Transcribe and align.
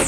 Hola 0.00 0.06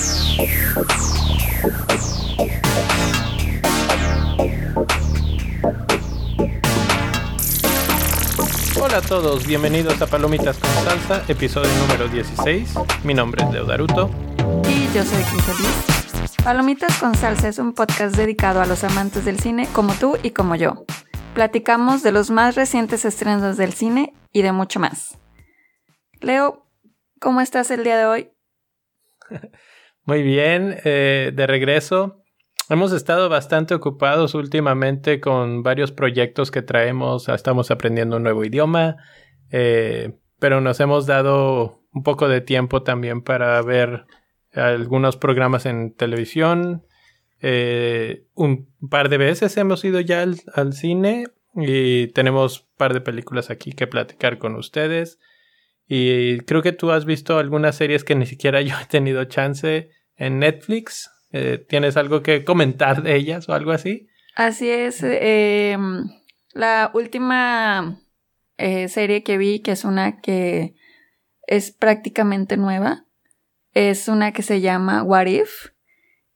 a 8.97 9.03
todos, 9.07 9.47
bienvenidos 9.47 10.01
a 10.01 10.07
Palomitas 10.07 10.57
con 10.57 10.71
Salsa, 10.85 11.23
episodio 11.29 11.69
número 11.77 12.09
16. 12.09 12.73
Mi 13.05 13.13
nombre 13.13 13.45
es 13.45 13.53
Deodaruto. 13.53 14.09
Y 14.67 14.91
yo 14.95 15.05
soy 15.05 15.23
Crisolis. 15.25 16.39
Palomitas 16.43 16.97
con 16.97 17.15
Salsa 17.15 17.49
es 17.49 17.59
un 17.59 17.75
podcast 17.75 18.17
dedicado 18.17 18.63
a 18.63 18.67
los 18.67 18.85
amantes 18.85 19.27
del 19.27 19.41
cine 19.41 19.69
como 19.75 19.93
tú 19.93 20.17
y 20.23 20.31
como 20.31 20.55
yo. 20.55 20.87
Platicamos 21.35 22.03
de 22.03 22.13
los 22.13 22.31
más 22.31 22.55
recientes 22.55 23.05
estrenos 23.05 23.59
del 23.59 23.75
cine 23.75 24.15
y 24.33 24.41
de 24.41 24.53
mucho 24.53 24.81
más. 24.81 25.19
Leo, 26.21 26.67
¿cómo 27.21 27.43
estás 27.43 27.71
el 27.71 27.85
día 27.85 27.99
de 27.99 28.07
hoy? 28.07 28.31
Muy 30.05 30.23
bien, 30.23 30.79
eh, 30.85 31.31
de 31.33 31.47
regreso. 31.47 32.25
Hemos 32.69 32.93
estado 32.93 33.29
bastante 33.29 33.75
ocupados 33.75 34.35
últimamente 34.35 35.21
con 35.21 35.63
varios 35.63 35.93
proyectos 35.93 36.51
que 36.51 36.61
traemos. 36.61 37.29
Estamos 37.29 37.71
aprendiendo 37.71 38.17
un 38.17 38.25
nuevo 38.25 38.45
idioma, 38.45 38.97
eh, 39.53 40.19
pero 40.41 40.61
nos 40.61 40.81
hemos 40.81 41.07
dado 41.07 41.83
un 41.93 42.03
poco 42.03 42.29
de 42.29 42.41
tiempo 42.41 42.83
también 42.83 43.23
para 43.23 43.63
ver 43.63 44.07
algunos 44.53 45.17
programas 45.17 45.67
en 45.67 45.95
televisión. 45.95 46.85
Eh, 47.41 48.25
un 48.35 48.69
par 48.91 49.09
de 49.09 49.19
veces 49.19 49.57
hemos 49.57 49.85
ido 49.85 50.01
ya 50.01 50.23
al, 50.23 50.73
cine 50.73 51.27
y 51.55 52.09
tenemos 52.09 52.61
un 52.61 52.67
par 52.77 52.93
de 52.93 53.01
películas 53.01 53.51
aquí 53.51 53.73
que 53.73 53.87
platicar 53.87 54.39
con 54.39 54.57
ustedes. 54.57 55.21
Y 55.95 56.41
creo 56.47 56.63
que 56.63 56.73
tú 56.73 56.91
has 56.91 57.05
visto 57.05 57.37
algunas 57.37 57.77
series 57.77 58.03
que 58.03 58.15
ni 58.15 58.25
siquiera 58.25 58.63
yo 58.63 58.75
he 58.81 58.87
tenido 58.87 59.23
chance 59.27 59.91
en 60.17 60.39
Netflix. 60.39 61.11
Eh, 61.33 61.63
¿Tienes 61.69 61.99
algo 61.99 62.23
que 62.23 62.45
comentar 62.45 63.03
de 63.03 63.15
ellas 63.15 63.47
o 63.51 63.53
algo 63.53 63.73
así? 63.73 64.09
Así 64.35 64.71
es. 64.71 65.03
Eh, 65.03 65.77
la 66.55 66.91
última 66.95 68.01
eh, 68.57 68.89
serie 68.89 69.23
que 69.23 69.37
vi, 69.37 69.61
que 69.61 69.73
es 69.73 69.85
una 69.85 70.23
que 70.23 70.75
es 71.47 71.73
prácticamente 71.73 72.57
nueva, 72.57 73.05
es 73.75 74.09
una 74.09 74.33
que 74.33 74.41
se 74.41 74.63
llama 74.63 75.03
What 75.03 75.27
If. 75.27 75.73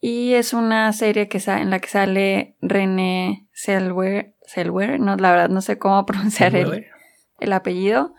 Y 0.01 0.35
es 0.35 0.53
una 0.53 0.93
serie 0.93 1.29
que 1.29 1.41
en 1.47 1.71
la 1.71 1.79
que 1.79 1.89
sale 1.89 2.57
René 2.61 3.49
Selwer. 3.55 4.35
Selwer, 4.43 5.01
no, 5.01 5.17
la 5.17 5.31
verdad 5.31 5.49
no 5.49 5.63
sé 5.63 5.79
cómo 5.79 6.05
pronunciar 6.07 6.55
el, 6.55 6.89
el 7.41 7.53
apellido. 7.55 8.15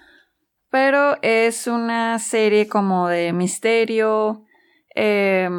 Pero 0.69 1.17
es 1.21 1.67
una 1.67 2.19
serie 2.19 2.67
como 2.67 3.07
de 3.07 3.33
misterio. 3.33 4.45
Eh, 4.95 5.49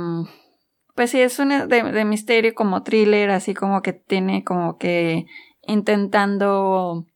pues 0.99 1.13
sí, 1.13 1.21
es 1.21 1.39
una 1.39 1.67
de, 1.67 2.05
misterio 2.05 2.57
como 2.57 2.83
thriller, 2.83 3.31
así 3.31 3.55
como 3.55 3.83
que 3.83 3.93
tiene 3.93 4.43
como 4.43 4.79
que 4.79 5.27
intentando 5.63 7.07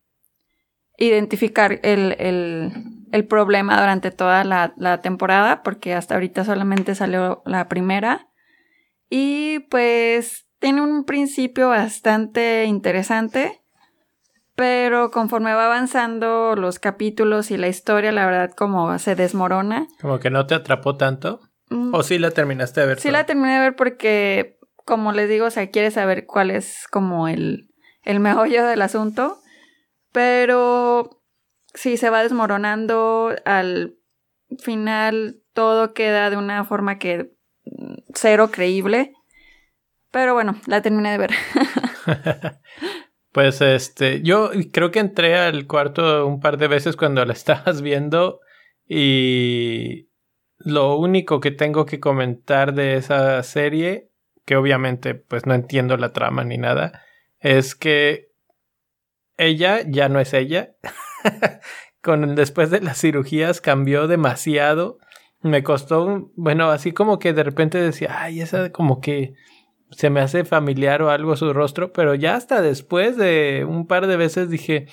identificar 0.96 1.80
el, 1.82 3.26
problema 3.28 3.80
durante 3.80 4.12
toda 4.12 4.44
la, 4.44 4.72
la, 4.76 5.00
temporada, 5.00 5.64
porque 5.64 5.94
hasta 5.94 6.14
ahorita 6.14 6.44
solamente 6.44 6.94
salió 6.94 7.42
la 7.44 7.68
primera. 7.68 8.28
Y 9.10 9.58
pues 9.68 10.46
tiene 10.60 10.80
un 10.80 11.04
principio 11.04 11.70
bastante 11.70 12.66
interesante, 12.66 13.61
pero 14.54 15.10
conforme 15.10 15.54
va 15.54 15.66
avanzando 15.66 16.54
los 16.56 16.78
capítulos 16.78 17.50
y 17.50 17.56
la 17.56 17.68
historia, 17.68 18.12
la 18.12 18.26
verdad 18.26 18.50
como 18.54 18.98
se 18.98 19.14
desmorona. 19.14 19.86
Como 20.00 20.18
que 20.18 20.30
no 20.30 20.46
te 20.46 20.54
atrapó 20.54 20.96
tanto. 20.96 21.40
¿O 21.92 22.02
sí 22.02 22.18
la 22.18 22.30
terminaste 22.30 22.82
de 22.82 22.86
ver? 22.86 23.00
Sí 23.00 23.10
la 23.10 23.24
terminé 23.24 23.54
de 23.54 23.60
ver 23.60 23.76
porque, 23.76 24.58
como 24.84 25.12
les 25.12 25.28
digo, 25.28 25.46
o 25.46 25.50
sea, 25.50 25.70
quiere 25.70 25.90
saber 25.90 26.26
cuál 26.26 26.50
es 26.50 26.86
como 26.90 27.28
el, 27.28 27.70
el 28.02 28.20
meollo 28.20 28.66
del 28.66 28.82
asunto. 28.82 29.38
Pero 30.12 31.22
sí 31.72 31.96
se 31.96 32.10
va 32.10 32.22
desmoronando. 32.22 33.34
Al 33.46 33.96
final 34.58 35.40
todo 35.54 35.94
queda 35.94 36.28
de 36.28 36.36
una 36.36 36.64
forma 36.64 36.98
que 36.98 37.32
mm, 37.64 37.94
cero 38.12 38.50
creíble. 38.52 39.14
Pero 40.10 40.34
bueno, 40.34 40.56
la 40.66 40.82
terminé 40.82 41.10
de 41.12 41.18
ver. 41.18 41.30
pues 43.32 43.62
este, 43.62 44.20
yo 44.22 44.50
creo 44.72 44.90
que 44.90 45.00
entré 45.00 45.36
al 45.36 45.66
cuarto 45.66 46.26
un 46.26 46.40
par 46.40 46.58
de 46.58 46.68
veces 46.68 46.96
cuando 46.96 47.24
la 47.24 47.32
estabas 47.32 47.82
viendo 47.82 48.40
y 48.86 50.10
lo 50.58 50.96
único 50.96 51.40
que 51.40 51.50
tengo 51.50 51.86
que 51.86 51.98
comentar 51.98 52.74
de 52.74 52.96
esa 52.96 53.42
serie, 53.42 54.10
que 54.44 54.56
obviamente 54.56 55.14
pues 55.14 55.46
no 55.46 55.54
entiendo 55.54 55.96
la 55.96 56.12
trama 56.12 56.44
ni 56.44 56.58
nada, 56.58 57.02
es 57.40 57.74
que 57.74 58.32
ella 59.36 59.80
ya 59.86 60.08
no 60.08 60.20
es 60.20 60.34
ella. 60.34 60.76
Con 62.02 62.34
después 62.34 62.70
de 62.70 62.80
las 62.80 63.00
cirugías 63.00 63.60
cambió 63.60 64.08
demasiado. 64.08 64.98
Me 65.40 65.62
costó, 65.62 66.30
bueno, 66.36 66.70
así 66.70 66.92
como 66.92 67.18
que 67.18 67.32
de 67.32 67.42
repente 67.42 67.78
decía, 67.78 68.22
ay, 68.22 68.40
esa 68.40 68.70
como 68.70 69.00
que 69.00 69.34
se 69.92 70.10
me 70.10 70.20
hace 70.20 70.44
familiar 70.44 71.02
o 71.02 71.10
algo 71.10 71.36
su 71.36 71.52
rostro, 71.52 71.92
pero 71.92 72.14
ya 72.14 72.36
hasta 72.36 72.60
después 72.60 73.16
de 73.16 73.66
un 73.68 73.86
par 73.86 74.06
de 74.06 74.16
veces 74.16 74.50
dije, 74.50 74.86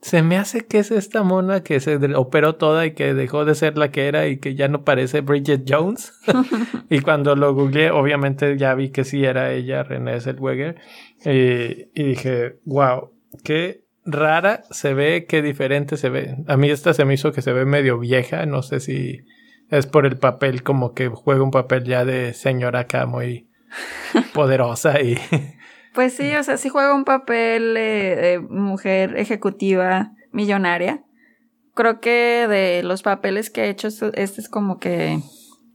se 0.00 0.22
me 0.22 0.36
hace 0.36 0.66
que 0.66 0.78
es 0.78 0.90
esta 0.90 1.22
mona 1.22 1.62
que 1.62 1.80
se 1.80 1.96
operó 2.14 2.54
toda 2.54 2.86
y 2.86 2.92
que 2.92 3.14
dejó 3.14 3.44
de 3.44 3.54
ser 3.54 3.76
la 3.76 3.90
que 3.90 4.06
era 4.06 4.28
y 4.28 4.38
que 4.38 4.54
ya 4.54 4.68
no 4.68 4.84
parece 4.84 5.22
Bridget 5.22 5.64
Jones. 5.68 6.12
y 6.90 7.00
cuando 7.00 7.34
lo 7.34 7.52
googleé, 7.54 7.90
obviamente 7.90 8.56
ya 8.56 8.74
vi 8.74 8.90
que 8.90 9.04
sí 9.04 9.24
era 9.24 9.52
ella, 9.52 9.82
René 9.82 10.20
Zellweger. 10.20 10.76
Y, 11.24 11.90
y 12.00 12.04
dije, 12.04 12.58
wow, 12.64 13.10
qué 13.42 13.84
rara 14.04 14.62
se 14.70 14.94
ve, 14.94 15.26
qué 15.26 15.42
diferente 15.42 15.96
se 15.96 16.10
ve. 16.10 16.36
A 16.46 16.56
mí 16.56 16.70
esta 16.70 16.94
se 16.94 17.04
me 17.04 17.14
hizo 17.14 17.32
que 17.32 17.42
se 17.42 17.52
ve 17.52 17.64
medio 17.64 17.98
vieja, 17.98 18.46
no 18.46 18.62
sé 18.62 18.78
si 18.78 19.24
es 19.68 19.86
por 19.86 20.06
el 20.06 20.16
papel, 20.16 20.62
como 20.62 20.94
que 20.94 21.08
juega 21.08 21.42
un 21.42 21.50
papel 21.50 21.84
ya 21.84 22.04
de 22.04 22.34
señora 22.34 22.80
acá 22.80 23.04
muy 23.06 23.47
poderosa 24.34 25.00
y 25.00 25.18
pues 25.94 26.14
sí, 26.14 26.34
o 26.34 26.42
sea, 26.42 26.56
sí 26.56 26.68
juega 26.68 26.94
un 26.94 27.04
papel 27.04 27.74
de 27.74 28.44
mujer 28.48 29.16
ejecutiva 29.16 30.12
millonaria. 30.32 31.04
Creo 31.74 32.00
que 32.00 32.46
de 32.48 32.82
los 32.82 33.02
papeles 33.02 33.50
que 33.50 33.60
ha 33.62 33.66
hecho, 33.66 33.88
este 33.88 34.40
es 34.40 34.48
como 34.48 34.78
que 34.78 35.20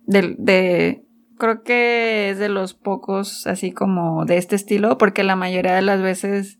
de, 0.05 0.35
de 0.37 1.05
creo 1.37 1.63
que 1.63 2.29
es 2.29 2.39
de 2.39 2.49
los 2.49 2.73
pocos 2.73 3.47
así 3.47 3.71
como 3.71 4.25
de 4.25 4.37
este 4.37 4.55
estilo, 4.55 4.97
porque 4.97 5.23
la 5.23 5.35
mayoría 5.35 5.75
de 5.75 5.81
las 5.81 6.01
veces 6.01 6.59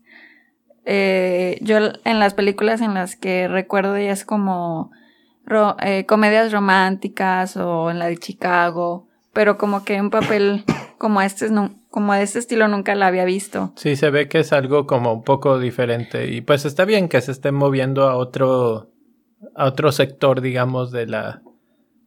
eh, 0.84 1.58
yo 1.62 1.78
en 2.04 2.18
las 2.18 2.34
películas 2.34 2.80
en 2.80 2.94
las 2.94 3.16
que 3.16 3.48
recuerdo 3.48 3.96
ya 3.98 4.12
es 4.12 4.24
como 4.24 4.90
eh, 5.80 6.04
comedias 6.06 6.52
románticas 6.52 7.56
o 7.56 7.90
en 7.90 7.98
la 7.98 8.06
de 8.06 8.16
Chicago, 8.16 9.08
pero 9.34 9.58
como 9.58 9.84
que 9.84 10.00
un 10.00 10.08
papel 10.08 10.64
como 10.96 11.20
este 11.20 11.50
no, 11.50 11.74
como 11.90 12.14
de 12.14 12.22
este 12.22 12.38
estilo 12.38 12.66
nunca 12.68 12.94
la 12.94 13.08
había 13.08 13.26
visto. 13.26 13.72
Sí, 13.76 13.96
se 13.96 14.08
ve 14.08 14.28
que 14.28 14.40
es 14.40 14.52
algo 14.52 14.86
como 14.86 15.12
un 15.12 15.22
poco 15.22 15.58
diferente 15.58 16.32
y 16.32 16.40
pues 16.40 16.64
está 16.64 16.86
bien 16.86 17.08
que 17.08 17.20
se 17.20 17.32
esté 17.32 17.52
moviendo 17.52 18.08
a 18.08 18.16
otro 18.16 18.90
a 19.54 19.66
otro 19.66 19.92
sector, 19.92 20.40
digamos, 20.40 20.90
de 20.90 21.06
la 21.06 21.42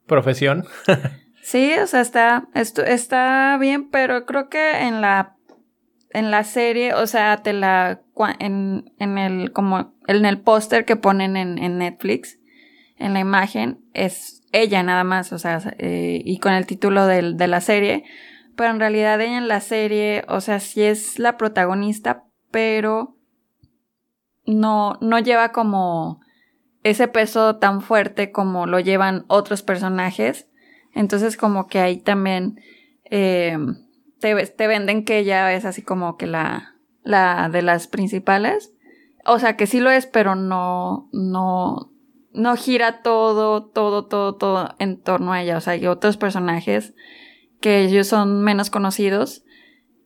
profesión. 0.07 0.65
sí, 1.43 1.73
o 1.81 1.85
sea, 1.85 2.01
está 2.01 2.47
esto 2.55 2.81
está 2.83 3.57
bien, 3.59 3.89
pero 3.91 4.25
creo 4.25 4.49
que 4.49 4.87
en 4.87 5.01
la 5.01 5.35
en 6.11 6.31
la 6.31 6.43
serie, 6.43 6.93
o 6.93 7.05
sea, 7.05 7.43
te 7.43 7.53
la 7.53 8.01
en, 8.39 8.91
en 8.97 9.17
el 9.17 9.51
como 9.51 9.93
en 10.07 10.25
el 10.25 10.39
póster 10.41 10.85
que 10.85 10.95
ponen 10.95 11.37
en, 11.37 11.57
en, 11.59 11.77
Netflix, 11.77 12.39
en 12.97 13.13
la 13.13 13.19
imagen 13.19 13.79
es 13.93 14.36
ella 14.51 14.83
nada 14.83 15.03
más, 15.03 15.33
o 15.33 15.39
sea, 15.39 15.61
eh, 15.77 16.21
y 16.23 16.39
con 16.39 16.53
el 16.53 16.65
título 16.65 17.05
del, 17.05 17.37
de 17.37 17.47
la 17.47 17.61
serie, 17.61 18.03
pero 18.55 18.71
en 18.71 18.79
realidad 18.79 19.21
ella 19.21 19.37
en 19.37 19.47
la 19.47 19.61
serie, 19.61 20.23
o 20.27 20.41
sea, 20.41 20.59
sí 20.59 20.83
es 20.83 21.19
la 21.19 21.37
protagonista, 21.37 22.25
pero 22.51 23.17
no, 24.45 24.97
no 25.01 25.19
lleva 25.19 25.51
como 25.51 26.21
ese 26.83 27.07
peso 27.07 27.57
tan 27.57 27.81
fuerte 27.81 28.31
como 28.31 28.65
lo 28.65 28.79
llevan 28.79 29.25
otros 29.27 29.61
personajes. 29.61 30.47
Entonces 30.93 31.37
como 31.37 31.67
que 31.67 31.79
ahí 31.79 31.97
también 31.97 32.59
eh, 33.05 33.57
te, 34.19 34.47
te, 34.47 34.67
venden 34.67 35.05
que 35.05 35.19
ella 35.19 35.53
es 35.53 35.65
así 35.65 35.81
como 35.81 36.17
que 36.17 36.27
la, 36.27 36.75
la 37.03 37.49
de 37.49 37.61
las 37.61 37.87
principales. 37.87 38.73
O 39.25 39.39
sea 39.39 39.57
que 39.57 39.67
sí 39.67 39.79
lo 39.79 39.91
es, 39.91 40.05
pero 40.07 40.35
no, 40.35 41.09
no, 41.11 41.91
no 42.33 42.55
gira 42.55 43.01
todo, 43.01 43.63
todo, 43.65 44.05
todo, 44.05 44.35
todo 44.35 44.75
en 44.79 45.01
torno 45.01 45.33
a 45.33 45.41
ella. 45.41 45.57
O 45.57 45.61
sea, 45.61 45.73
hay 45.73 45.87
otros 45.87 46.17
personajes 46.17 46.93
que 47.61 47.81
ellos 47.81 48.07
son 48.07 48.41
menos 48.41 48.69
conocidos 48.69 49.43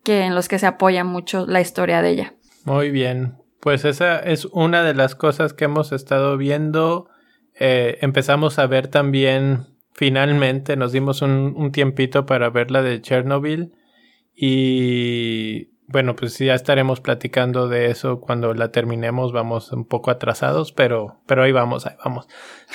que 0.03 0.21
en 0.21 0.35
los 0.35 0.47
que 0.47 0.59
se 0.59 0.67
apoya 0.67 1.03
mucho 1.03 1.45
la 1.45 1.61
historia 1.61 2.01
de 2.01 2.09
ella. 2.09 2.33
Muy 2.65 2.89
bien, 2.91 3.37
pues 3.59 3.85
esa 3.85 4.19
es 4.19 4.45
una 4.45 4.83
de 4.83 4.93
las 4.93 5.15
cosas 5.15 5.53
que 5.53 5.65
hemos 5.65 5.91
estado 5.91 6.37
viendo. 6.37 7.09
Eh, 7.59 7.97
empezamos 8.01 8.57
a 8.59 8.67
ver 8.67 8.87
también 8.87 9.67
finalmente 9.93 10.77
nos 10.77 10.91
dimos 10.91 11.21
un, 11.21 11.53
un 11.55 11.71
tiempito 11.71 12.25
para 12.25 12.49
ver 12.49 12.71
la 12.71 12.81
de 12.81 13.01
Chernobyl 13.01 13.71
y 14.35 15.69
bueno, 15.91 16.15
pues 16.15 16.37
ya 16.37 16.53
estaremos 16.53 17.01
platicando 17.01 17.67
de 17.67 17.91
eso 17.91 18.21
cuando 18.21 18.53
la 18.53 18.71
terminemos. 18.71 19.31
Vamos 19.31 19.71
un 19.71 19.85
poco 19.85 20.11
atrasados, 20.11 20.71
pero, 20.71 21.19
pero 21.25 21.43
ahí 21.43 21.51
vamos, 21.51 21.85
ahí 21.85 21.95
vamos. 22.03 22.27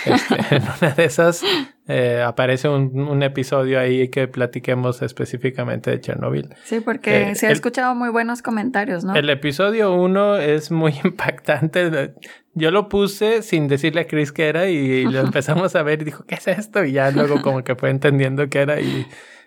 Este, 0.05 0.35
en 0.57 0.63
una 0.63 0.93
de 0.93 1.05
esas 1.05 1.43
eh, 1.89 2.23
aparece 2.25 2.69
un, 2.69 3.23
episodio 3.23 3.81
ahí 3.81 4.09
que 4.09 4.29
platiquemos 4.29 5.03
específicamente 5.03 5.91
de 5.91 6.01
Chernobyl. 6.01 6.55
Sí, 6.65 6.81
porque 6.81 7.31
eh, 7.31 7.35
se 7.35 7.47
ha 7.47 7.51
escuchado 7.51 7.95
muy 7.95 8.11
buenos 8.11 8.43
comentarios, 8.43 9.05
¿no? 9.05 9.15
El 9.15 9.31
episodio 9.31 9.95
uno 9.95 10.37
es 10.37 10.71
muy 10.71 10.95
impactante. 11.05 12.15
Yo 12.55 12.71
lo 12.71 12.89
puse 12.89 13.43
sin 13.43 13.69
decirle 13.69 14.03
a 14.03 14.07
Chris 14.07 14.33
qué 14.33 14.49
era 14.49 14.67
y 14.67 15.05
lo 15.05 15.21
empezamos 15.27 15.75
a 15.77 15.83
ver 15.83 16.03
y 16.03 16.07
dijo, 16.07 16.25
¿qué 16.27 16.35
es 16.35 16.49
esto? 16.49 16.85
Y 16.85 16.93
ya 16.93 17.11
luego 17.11 17.41
como 17.41 17.65
que 17.65 17.77
fue 17.77 17.91
entendiendo 17.91 18.49
qué 18.49 18.61
era 18.61 18.81
y, 18.81 19.07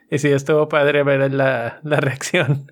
y 0.09 0.17
sí, 0.17 0.29
estuvo 0.29 0.69
padre 0.69 1.03
ver 1.03 1.31
la, 1.31 1.79
la 1.83 1.99
reacción. 1.99 2.71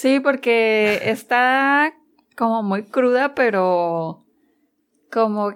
Sí, 0.00 0.18
porque 0.18 0.98
está 1.10 1.92
como 2.34 2.62
muy 2.62 2.84
cruda, 2.84 3.34
pero 3.34 4.24
como 5.12 5.52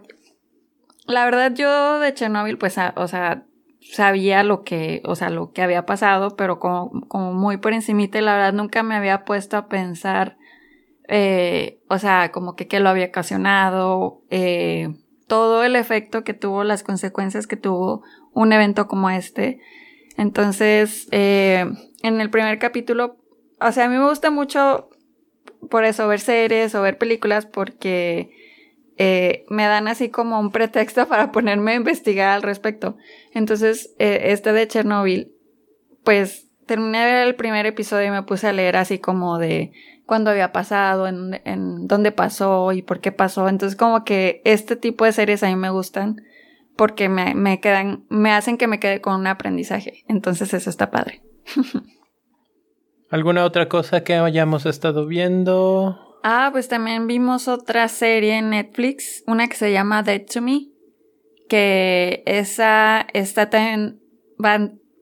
la 1.07 1.25
verdad 1.25 1.55
yo 1.55 1.99
de 1.99 2.13
Chernobyl 2.13 2.59
pues 2.59 2.77
o 2.97 3.09
sea 3.09 3.45
sabía 3.81 4.43
lo 4.43 4.63
que 4.63 5.01
o 5.05 5.15
sea 5.15 5.31
lo 5.31 5.53
que 5.53 5.63
había 5.63 5.87
pasado 5.87 6.37
pero 6.37 6.59
como, 6.59 7.07
como 7.09 7.33
muy 7.33 7.59
por 7.59 7.73
encimita 7.73 8.19
y 8.19 8.23
la 8.23 8.35
verdad 8.35 8.53
nunca 8.53 8.83
me 8.83 8.97
había 8.97 9.25
puesto 9.25 9.57
a 9.57 9.69
pensar 9.69 10.37
eh, 11.09 11.81
o 11.89 11.99
sea 11.99 12.33
como 12.33 12.57
que 12.57 12.67
qué 12.67 12.81
lo 12.81 12.89
había 12.89 13.07
ocasionado 13.07 14.23
eh, 14.31 14.89
todo 15.27 15.63
el 15.63 15.77
efecto 15.77 16.25
que 16.25 16.35
tuvo 16.35 16.65
las 16.65 16.83
consecuencias 16.83 17.47
que 17.47 17.57
tuvo 17.57 18.03
un 18.33 18.53
evento 18.53 18.89
como 18.89 19.09
este. 19.09 19.61
Entonces 20.19 21.09
eh, 21.13 21.65
en 22.03 22.21
el 22.21 22.29
primer 22.29 22.59
capítulo 22.59 23.24
o 23.61 23.73
sea, 23.73 23.85
a 23.85 23.89
mí 23.89 23.97
me 23.97 24.09
gusta 24.09 24.31
mucho 24.31 24.91
por 25.71 25.85
eso 25.85 26.07
ver 26.09 26.21
series 26.21 26.75
o 26.75 26.83
ver 26.83 26.99
películas 26.99 27.47
porque 27.47 28.31
eh, 28.97 29.45
me 29.49 29.65
dan 29.67 29.89
así 29.89 30.09
como 30.09 30.39
un 30.39 30.51
pretexto 30.51 31.09
para 31.09 31.33
ponerme 31.33 31.73
a 31.73 31.77
investigar 31.77 32.31
al 32.31 32.43
respecto. 32.43 32.97
Entonces, 33.33 33.95
eh, 33.99 34.27
este 34.27 34.53
de 34.53 34.69
Chernobyl, 34.69 35.33
pues 36.05 36.49
terminé 36.67 37.05
de 37.05 37.13
ver 37.13 37.27
el 37.27 37.35
primer 37.35 37.67
episodio 37.67 38.07
y 38.07 38.11
me 38.11 38.23
puse 38.23 38.49
a 38.49 38.53
leer 38.53 38.77
así 38.77 38.99
como 38.99 39.39
de 39.39 39.73
cuándo 40.07 40.31
había 40.31 40.53
pasado, 40.53 41.07
en, 41.07 41.41
en 41.45 41.87
dónde 41.87 42.13
pasó 42.13 42.73
y 42.73 42.83
por 42.83 43.01
qué 43.01 43.13
pasó. 43.13 43.49
Entonces, 43.49 43.77
como 43.77 44.05
que 44.05 44.43
este 44.45 44.77
tipo 44.77 45.05
de 45.05 45.13
series 45.13 45.43
a 45.43 45.49
mí 45.49 45.57
me 45.57 45.71
gustan 45.71 46.23
porque 46.77 47.09
me, 47.09 47.35
me 47.35 47.61
quedan, 47.61 48.05
me 48.09 48.33
hacen 48.33 48.59
que 48.59 48.67
me 48.67 48.81
quede 48.81 49.01
con 49.01 49.21
un 49.21 49.27
aprendizaje. 49.27 50.05
Entonces, 50.09 50.53
eso 50.55 50.71
está 50.71 50.91
padre. 50.91 51.23
¿Alguna 53.11 53.45
otra 53.45 53.69
cosa 53.69 54.03
que 54.03 54.15
hayamos 54.15 54.67
estado 54.67 55.07
viendo? 55.07 56.19
Ah, 56.23 56.49
pues 56.53 56.69
también 56.69 57.07
vimos 57.07 57.49
otra 57.49 57.87
serie 57.89 58.39
en 58.39 58.51
Netflix, 58.51 59.23
una 59.27 59.47
que 59.47 59.57
se 59.57 59.73
llama 59.73 60.03
Dead 60.03 60.23
to 60.23 60.41
Me, 60.41 60.69
que 61.49 62.23
esa 62.25 63.07
está 63.13 63.51
tan... 63.51 64.01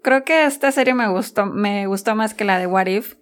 creo 0.03 0.25
que 0.25 0.45
esta 0.45 0.73
serie 0.73 0.95
me 0.95 1.09
gustó, 1.09 1.47
me 1.47 1.87
gustó 1.87 2.17
más 2.17 2.35
que 2.35 2.45
la 2.45 2.59
de 2.59 2.67
What 2.67 2.87
If, 2.87 3.15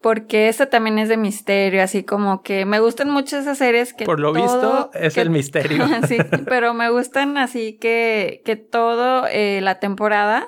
porque 0.00 0.48
esta 0.48 0.70
también 0.70 0.98
es 0.98 1.08
de 1.08 1.16
misterio, 1.16 1.82
así 1.82 2.04
como 2.04 2.42
que 2.42 2.66
me 2.66 2.78
gustan 2.78 3.10
mucho 3.10 3.38
esas 3.38 3.58
series 3.58 3.94
que... 3.94 4.04
Por 4.04 4.20
lo 4.20 4.32
visto 4.32 4.90
es 4.94 5.16
el 5.16 5.30
misterio. 5.30 5.86
sí, 6.06 6.18
pero 6.46 6.72
me 6.72 6.88
gustan 6.90 7.36
así 7.36 7.78
que, 7.80 8.42
que 8.44 8.54
todo 8.54 9.26
eh, 9.26 9.60
la 9.60 9.80
temporada 9.80 10.46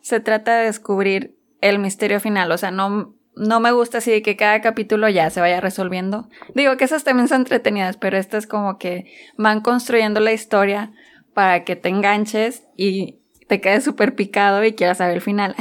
se 0.00 0.18
trata 0.18 0.56
de 0.56 0.64
descubrir 0.64 1.35
el 1.68 1.78
misterio 1.78 2.20
final. 2.20 2.50
O 2.52 2.58
sea, 2.58 2.70
no, 2.70 3.14
no 3.36 3.60
me 3.60 3.70
gusta 3.72 3.98
así 3.98 4.10
de 4.10 4.22
que 4.22 4.36
cada 4.36 4.60
capítulo 4.60 5.08
ya 5.08 5.28
se 5.30 5.40
vaya 5.40 5.60
resolviendo. 5.60 6.28
Digo 6.54 6.76
que 6.76 6.84
esas 6.84 7.04
también 7.04 7.28
son 7.28 7.42
entretenidas, 7.42 7.96
pero 7.96 8.16
estas 8.16 8.46
como 8.46 8.78
que 8.78 9.12
van 9.36 9.60
construyendo 9.60 10.20
la 10.20 10.32
historia 10.32 10.92
para 11.34 11.64
que 11.64 11.76
te 11.76 11.90
enganches 11.90 12.64
y 12.76 13.18
te 13.46 13.60
quedes 13.60 13.84
súper 13.84 14.14
picado 14.14 14.64
y 14.64 14.72
quieras 14.72 14.98
saber 14.98 15.16
el 15.16 15.20
final. 15.20 15.54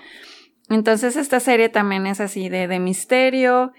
Entonces 0.70 1.16
esta 1.16 1.40
serie 1.40 1.68
también 1.68 2.06
es 2.06 2.20
así 2.20 2.48
de, 2.48 2.68
de 2.68 2.78
misterio. 2.78 3.72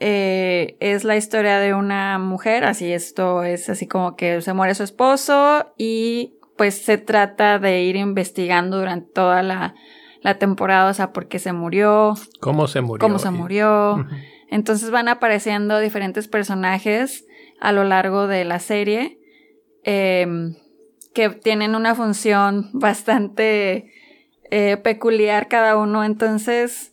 Eh, 0.00 0.76
es 0.80 1.04
la 1.04 1.16
historia 1.16 1.58
de 1.60 1.74
una 1.74 2.18
mujer, 2.18 2.64
así 2.64 2.90
esto 2.90 3.44
es 3.44 3.68
así 3.68 3.86
como 3.86 4.16
que 4.16 4.40
se 4.40 4.54
muere 4.54 4.74
su 4.74 4.82
esposo 4.82 5.74
y 5.76 6.38
pues 6.56 6.82
se 6.82 6.96
trata 6.96 7.58
de 7.58 7.82
ir 7.82 7.96
investigando 7.96 8.78
durante 8.78 9.12
toda 9.12 9.42
la, 9.42 9.74
la 10.22 10.38
temporada, 10.38 10.90
o 10.90 10.94
sea, 10.94 11.12
por 11.12 11.28
qué 11.28 11.38
se 11.38 11.52
murió. 11.52 12.14
¿Cómo 12.40 12.66
se 12.66 12.80
murió? 12.80 13.00
Cómo 13.00 13.18
se 13.18 13.30
murió. 13.30 14.06
Entonces 14.48 14.90
van 14.90 15.08
apareciendo 15.08 15.78
diferentes 15.78 16.28
personajes 16.28 17.24
a 17.60 17.72
lo 17.72 17.84
largo 17.84 18.26
de 18.26 18.44
la 18.44 18.58
serie 18.58 19.18
em, 19.84 20.56
que 21.14 21.30
tienen 21.30 21.74
una 21.74 21.94
función 21.94 22.70
bastante 22.72 23.92
eh, 24.50 24.76
peculiar 24.78 25.48
cada 25.48 25.76
uno. 25.76 26.04
Entonces, 26.04 26.92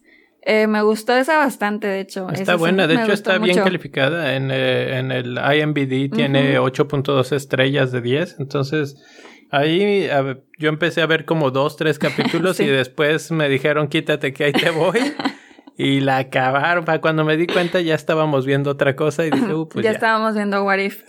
eh, 0.50 0.68
me 0.68 0.82
gustó 0.82 1.16
esa 1.16 1.38
bastante, 1.38 1.88
de 1.88 2.00
hecho. 2.00 2.30
Está 2.30 2.56
buena, 2.56 2.88
de 2.88 2.96
hecho 2.96 3.12
está 3.12 3.38
bien 3.38 3.58
calificada 3.58 4.36
en, 4.36 4.50
eh, 4.50 5.00
en, 5.00 5.12
el 5.12 5.38
IMBD, 5.38 6.16
tiene 6.16 6.58
8.2 6.58 7.36
estrellas 7.36 7.92
de 7.92 8.00
10, 8.00 8.38
entonces 8.40 8.96
Ahí 9.50 10.10
yo 10.58 10.70
empecé 10.70 11.02
a 11.02 11.06
ver 11.06 11.26
como 11.26 11.52
dos, 11.52 11.78
tres 11.78 12.00
capítulos 12.00 12.60
y 12.62 12.68
después 12.68 13.32
me 13.32 13.48
dijeron 13.50 13.88
quítate 13.88 14.34
que 14.34 14.46
ahí 14.46 14.54
te 14.54 14.70
voy. 14.70 15.00
y 15.78 16.00
la 16.00 16.18
acabaron. 16.18 16.84
Para 16.84 17.00
cuando 17.00 17.24
me 17.24 17.38
di 17.38 17.48
cuenta 17.48 17.80
ya 17.82 17.96
estábamos 17.96 18.46
viendo 18.46 18.72
otra 18.72 18.96
cosa 18.96 19.26
y 19.26 19.30
dije, 19.30 19.54
uh, 19.54 19.70
pues 19.70 19.86
ya. 19.86 19.92
estábamos 19.92 20.34
viendo 20.34 20.64
What 20.64 20.80
If. 20.80 21.04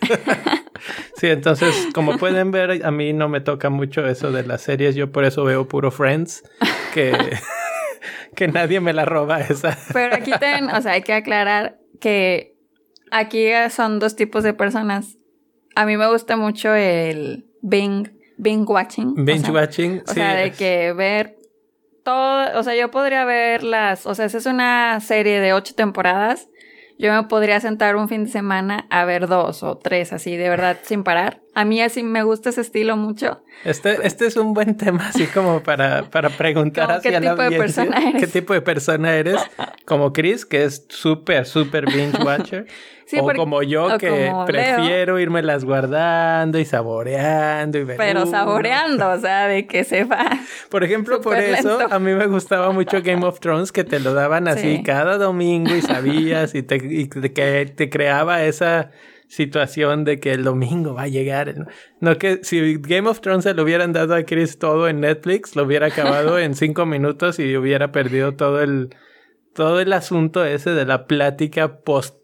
sí, 1.17 1.29
entonces, 1.29 1.89
como 1.95 2.19
pueden 2.19 2.51
ver, 2.51 2.85
a 2.85 2.91
mí 2.91 3.15
no 3.15 3.29
me 3.29 3.41
toca 3.41 3.71
mucho 3.71 4.07
eso 4.07 4.31
de 4.31 4.45
las 4.47 4.61
series. 4.61 4.95
Yo 4.95 5.11
por 5.11 5.25
eso 5.25 5.43
veo 5.45 5.67
puro 5.67 5.91
Friends, 5.91 6.43
que, 6.93 7.17
que 8.37 8.49
nadie 8.49 8.81
me 8.81 8.93
la 8.93 9.07
roba 9.07 9.41
esa. 9.41 9.77
Pero 9.93 10.15
aquí 10.15 10.33
también, 10.33 10.69
o 10.69 10.81
sea, 10.83 10.93
hay 10.93 11.03
que 11.03 11.15
aclarar 11.15 11.79
que 11.99 12.55
aquí 13.11 13.47
son 13.71 13.99
dos 13.99 14.17
tipos 14.17 14.45
de 14.45 14.53
personas. 14.53 15.17
A 15.75 15.87
mí 15.87 15.97
me 15.97 16.09
gusta 16.09 16.37
mucho 16.37 16.75
el 16.75 17.47
Bing 17.63 18.18
binge 18.39 18.67
watching. 18.69 19.15
Binge 19.25 19.51
watching, 19.51 20.03
o 20.07 20.13
sea, 20.13 20.35
de 20.35 20.53
que 20.53 20.93
ver 20.95 21.37
todo, 22.05 22.59
o 22.59 22.63
sea, 22.63 22.75
yo 22.75 22.91
podría 22.91 23.25
ver 23.25 23.63
las, 23.63 24.07
o 24.07 24.15
sea, 24.15 24.25
esa 24.25 24.39
es 24.39 24.47
una 24.47 24.99
serie 25.01 25.41
de 25.41 25.53
ocho 25.53 25.75
temporadas. 25.75 26.49
Yo 26.99 27.13
me 27.13 27.29
podría 27.29 27.61
sentar 27.61 27.95
un 27.95 28.09
fin 28.09 28.25
de 28.25 28.31
semana 28.31 28.87
a 28.91 29.05
ver 29.05 29.29
dos 29.29 29.63
o 29.63 29.79
tres 29.79 30.13
así, 30.13 30.37
de 30.37 30.49
verdad, 30.49 30.79
sin 30.83 31.05
parar. 31.05 31.41
A 31.59 31.65
mí 31.65 31.83
así 31.83 32.05
me 32.05 32.23
gusta 32.23 32.51
ese 32.51 32.61
estilo 32.61 32.97
mucho. 32.97 33.43
Este, 33.65 34.07
este 34.07 34.27
es 34.27 34.37
un 34.37 34.55
buen 34.55 34.77
tema, 34.77 35.09
así 35.09 35.27
como 35.27 35.61
para, 35.61 36.05
para 36.09 36.31
preguntar 36.31 36.89
hacia 36.89 37.19
la 37.19 37.33
audiencia. 37.33 37.89
¿Qué 38.17 38.29
tipo 38.29 38.53
de 38.53 38.61
persona 38.61 39.17
eres? 39.17 39.41
Como 39.85 40.13
Chris, 40.13 40.47
que 40.47 40.63
es 40.63 40.87
súper, 40.89 41.47
súper 41.47 41.87
binge 41.87 42.23
watcher 42.23 42.69
o 43.21 43.33
como 43.35 43.65
yo 43.65 43.99
que 43.99 44.33
prefiero 44.47 45.19
irme 45.19 45.43
las 45.43 45.65
guardando 45.65 46.61
y 46.61 46.65
saboreando 46.65 47.79
y 47.79 47.83
ver. 47.83 47.97
Pero 47.97 48.27
saboreando, 48.27 49.11
o 49.11 49.19
sea, 49.19 49.49
de 49.49 49.67
que 49.67 49.83
se 49.83 50.05
va. 50.05 50.31
Por 50.71 50.85
ejemplo, 50.85 51.21
por 51.21 51.39
eso 51.39 51.81
a 51.91 51.99
mí 51.99 52.13
me 52.13 52.29
gustaba 52.29 52.71
mucho 52.71 53.01
Game 53.03 53.27
of 53.27 53.41
Thrones, 53.41 53.73
que 53.73 53.83
te 53.83 53.99
lo 53.99 54.15
daban 54.15 54.47
así 54.47 54.85
cada 54.85 55.19
domingo 55.19 55.75
y 55.75 55.83
sabías 55.83 56.55
y, 56.55 56.63
te, 56.63 56.77
y 56.77 57.09
que 57.09 57.67
te 57.75 57.91
creaba 57.91 58.45
esa 58.45 58.93
situación 59.29 60.05
de 60.05 60.19
que 60.19 60.33
el 60.33 60.43
domingo 60.43 60.95
va 60.95 61.03
a 61.03 61.09
llegar. 61.09 61.55
No 62.01 62.17
que 62.17 62.41
si 62.43 62.77
Game 62.79 63.09
of 63.09 63.21
Thrones 63.21 63.45
se 63.45 63.55
lo 63.55 63.63
hubieran 63.63 63.93
dado 63.93 64.15
a 64.15 64.25
Chris 64.25 64.59
todo 64.59 64.89
en 64.89 65.01
Netflix, 65.01 65.55
lo 65.55 65.65
hubiera 65.65 65.87
acabado 65.87 66.39
en 66.39 66.55
cinco 66.55 66.87
minutos 66.87 67.39
y 67.39 67.57
hubiera 67.57 67.93
perdido 67.93 68.35
todo 68.35 68.63
el 68.63 68.95
todo 69.55 69.81
el 69.81 69.93
asunto 69.93 70.45
ese 70.45 70.71
de 70.71 70.87
la 70.87 71.07
plática 71.07 71.81
post 71.81 72.17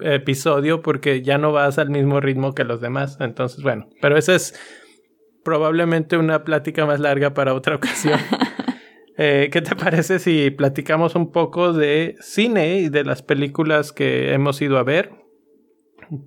episodio 0.00 0.82
porque 0.82 1.22
ya 1.22 1.38
no 1.38 1.52
vas 1.52 1.78
al 1.78 1.90
mismo 1.90 2.20
ritmo 2.20 2.54
que 2.54 2.64
los 2.64 2.80
demás. 2.80 3.16
Entonces, 3.20 3.62
bueno, 3.62 3.88
pero 4.00 4.16
esa 4.16 4.34
es 4.34 4.58
probablemente 5.44 6.16
una 6.16 6.44
plática 6.44 6.84
más 6.84 7.00
larga 7.00 7.32
para 7.32 7.54
otra 7.54 7.76
ocasión. 7.76 8.20
Eh, 9.16 9.48
¿Qué 9.52 9.62
te 9.62 9.76
parece 9.76 10.18
si 10.18 10.50
platicamos 10.50 11.14
un 11.14 11.30
poco 11.30 11.72
de 11.72 12.16
cine 12.20 12.78
y 12.80 12.88
de 12.88 13.04
las 13.04 13.22
películas 13.22 13.92
que 13.92 14.32
hemos 14.34 14.60
ido 14.60 14.76
a 14.76 14.82
ver? 14.82 15.23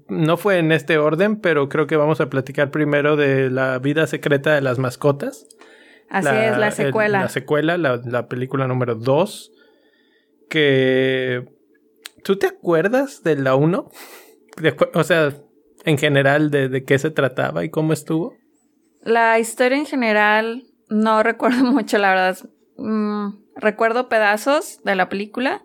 No 0.07 0.38
fue 0.38 0.60
en 0.60 0.72
este 0.72 0.98
orden, 0.98 1.39
pero 1.39 1.69
creo 1.69 1.88
que 1.88 1.96
vamos 1.96 2.22
a 2.22 2.29
platicar 2.29 2.72
primero 2.72 3.15
de 3.15 3.50
La 3.50 3.79
vida 3.79 4.07
secreta 4.07 4.53
de 4.53 4.62
las 4.62 4.79
mascotas. 4.79 5.48
Así 6.10 6.29
es, 6.29 6.57
la 6.57 6.72
secuela. 6.72 7.22
la 7.22 7.29
secuela, 7.29 7.77
la, 7.77 8.01
la 8.05 8.27
película 8.27 8.67
número 8.67 8.96
2. 8.96 9.51
Que 10.50 11.57
¿Tú 12.27 12.38
te 12.38 12.48
acuerdas 12.48 13.24
de 13.24 13.38
la 13.38 13.55
1? 13.55 13.89
O 14.93 15.03
sea, 15.03 15.34
en 15.86 15.98
general, 15.98 16.51
de, 16.51 16.84
qué 16.84 17.00
se 17.00 17.10
trataba 17.10 17.63
y 17.63 17.69
cómo 17.69 17.93
estuvo. 17.93 18.36
La 19.01 19.39
historia 19.39 19.77
en 19.77 19.86
general, 19.86 20.63
no 20.89 21.24
recuerdo 21.31 21.63
mucho, 21.63 21.98
la 21.98 22.10
verdad. 22.10 22.38
Mm, 22.75 23.29
recuerdo 23.55 24.10
pedazos 24.10 24.84
de 24.84 24.96
la 24.96 25.07
película, 25.07 25.63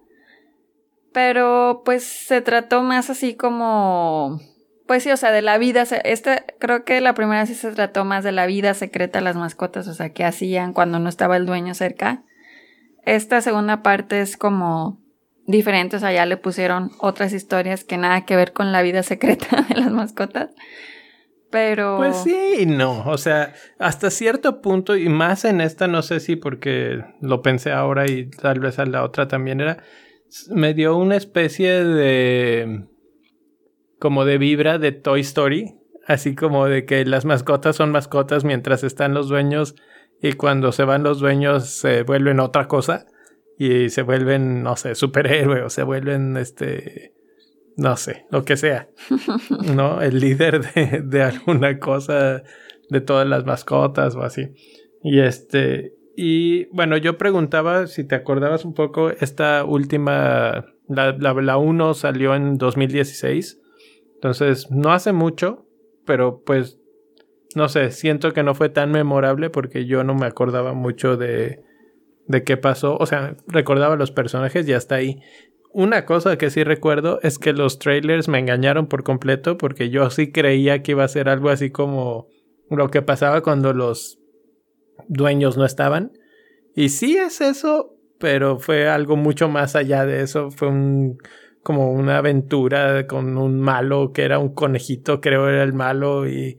pero 1.12 1.82
pues 1.84 2.04
se 2.04 2.40
trató 2.40 2.82
más 2.82 3.10
así 3.10 3.34
como... 3.34 4.40
Pues 4.86 5.04
sí, 5.04 5.10
o 5.10 5.16
sea, 5.16 5.30
de 5.30 5.42
la 5.42 5.58
vida, 5.58 5.84
este, 6.04 6.44
creo 6.58 6.84
que 6.84 7.00
la 7.00 7.14
primera 7.14 7.46
sí 7.46 7.54
se 7.54 7.70
trató 7.70 8.04
más 8.04 8.24
de 8.24 8.32
la 8.32 8.46
vida 8.46 8.74
secreta 8.74 9.20
de 9.20 9.24
las 9.24 9.36
mascotas, 9.36 9.86
o 9.86 9.94
sea, 9.94 10.10
qué 10.10 10.24
hacían 10.24 10.72
cuando 10.72 10.98
no 10.98 11.08
estaba 11.08 11.36
el 11.36 11.46
dueño 11.46 11.72
cerca. 11.74 12.24
Esta 13.04 13.40
segunda 13.40 13.82
parte 13.82 14.20
es 14.20 14.36
como 14.36 15.00
diferente, 15.46 15.96
o 15.96 15.98
sea, 16.00 16.12
ya 16.12 16.26
le 16.26 16.36
pusieron 16.36 16.90
otras 16.98 17.32
historias 17.32 17.84
que 17.84 17.96
nada 17.96 18.24
que 18.24 18.36
ver 18.36 18.52
con 18.52 18.72
la 18.72 18.82
vida 18.82 19.02
secreta 19.02 19.62
de 19.68 19.76
las 19.76 19.90
mascotas. 19.90 20.50
Pero. 21.50 21.98
Pues 21.98 22.16
sí 22.16 22.36
y 22.60 22.66
no. 22.66 23.04
O 23.06 23.18
sea, 23.18 23.52
hasta 23.78 24.10
cierto 24.10 24.62
punto, 24.62 24.96
y 24.96 25.08
más 25.08 25.44
en 25.44 25.60
esta, 25.60 25.86
no 25.86 26.02
sé 26.02 26.18
si 26.18 26.34
porque 26.34 27.04
lo 27.20 27.42
pensé 27.42 27.72
ahora 27.72 28.10
y 28.10 28.30
tal 28.30 28.60
vez 28.60 28.78
a 28.78 28.86
la 28.86 29.04
otra 29.04 29.28
también 29.28 29.60
era. 29.60 29.82
Me 30.50 30.74
dio 30.74 30.96
una 30.96 31.16
especie 31.16 31.84
de. 31.84 32.86
como 33.98 34.24
de 34.24 34.38
vibra 34.38 34.78
de 34.78 34.92
Toy 34.92 35.20
Story. 35.20 35.74
Así 36.06 36.34
como 36.34 36.66
de 36.66 36.84
que 36.84 37.04
las 37.04 37.24
mascotas 37.24 37.76
son 37.76 37.92
mascotas 37.92 38.44
mientras 38.44 38.82
están 38.82 39.14
los 39.14 39.28
dueños 39.28 39.76
y 40.20 40.32
cuando 40.32 40.72
se 40.72 40.84
van 40.84 41.04
los 41.04 41.20
dueños 41.20 41.68
se 41.68 42.02
vuelven 42.02 42.40
otra 42.40 42.66
cosa 42.66 43.06
y 43.56 43.88
se 43.88 44.02
vuelven, 44.02 44.64
no 44.64 44.76
sé, 44.76 44.96
superhéroe 44.96 45.62
o 45.62 45.70
se 45.70 45.84
vuelven 45.84 46.36
este 46.36 47.12
no 47.76 47.96
sé, 47.96 48.26
lo 48.30 48.44
que 48.44 48.56
sea, 48.56 48.88
¿no? 49.74 50.02
El 50.02 50.20
líder 50.20 50.60
de, 50.72 51.02
de, 51.02 51.22
alguna 51.22 51.78
cosa, 51.78 52.42
de 52.90 53.00
todas 53.00 53.26
las 53.26 53.44
mascotas 53.44 54.14
o 54.14 54.22
así. 54.22 54.48
Y 55.02 55.20
este, 55.20 55.94
y 56.16 56.66
bueno, 56.66 56.96
yo 56.96 57.16
preguntaba 57.16 57.86
si 57.86 58.04
te 58.04 58.14
acordabas 58.14 58.64
un 58.64 58.74
poco, 58.74 59.10
esta 59.10 59.64
última, 59.64 60.66
la, 60.88 61.12
la, 61.12 61.34
la 61.34 61.56
1 61.56 61.94
salió 61.94 62.34
en 62.34 62.58
2016, 62.58 63.60
entonces 64.14 64.70
no 64.70 64.92
hace 64.92 65.12
mucho, 65.12 65.66
pero 66.04 66.42
pues, 66.44 66.78
no 67.54 67.68
sé, 67.68 67.90
siento 67.90 68.32
que 68.32 68.42
no 68.42 68.54
fue 68.54 68.68
tan 68.68 68.90
memorable 68.90 69.50
porque 69.50 69.86
yo 69.86 70.04
no 70.04 70.14
me 70.14 70.26
acordaba 70.26 70.74
mucho 70.74 71.16
de, 71.16 71.62
de 72.26 72.44
qué 72.44 72.56
pasó, 72.56 72.96
o 72.96 73.06
sea, 73.06 73.36
recordaba 73.46 73.96
los 73.96 74.10
personajes 74.10 74.68
y 74.68 74.72
hasta 74.72 74.96
ahí. 74.96 75.20
Una 75.74 76.04
cosa 76.04 76.36
que 76.36 76.50
sí 76.50 76.64
recuerdo 76.64 77.18
es 77.22 77.38
que 77.38 77.54
los 77.54 77.78
trailers 77.78 78.28
me 78.28 78.38
engañaron 78.38 78.86
por 78.88 79.04
completo 79.04 79.56
porque 79.56 79.88
yo 79.88 80.10
sí 80.10 80.30
creía 80.30 80.82
que 80.82 80.92
iba 80.92 81.04
a 81.04 81.08
ser 81.08 81.30
algo 81.30 81.48
así 81.48 81.70
como 81.70 82.28
lo 82.68 82.90
que 82.90 83.00
pasaba 83.00 83.40
cuando 83.40 83.72
los 83.72 84.21
dueños 85.08 85.56
no 85.56 85.64
estaban. 85.64 86.12
Y 86.74 86.88
sí 86.88 87.16
es 87.16 87.40
eso, 87.40 87.96
pero 88.18 88.58
fue 88.58 88.88
algo 88.88 89.16
mucho 89.16 89.48
más 89.48 89.76
allá 89.76 90.06
de 90.06 90.22
eso. 90.22 90.50
Fue 90.50 90.68
un 90.68 91.18
como 91.62 91.92
una 91.92 92.18
aventura 92.18 93.06
con 93.06 93.38
un 93.38 93.60
malo 93.60 94.12
que 94.12 94.22
era 94.22 94.38
un 94.38 94.52
conejito, 94.52 95.20
creo 95.20 95.48
era 95.48 95.62
el 95.62 95.72
malo 95.72 96.28
y 96.28 96.58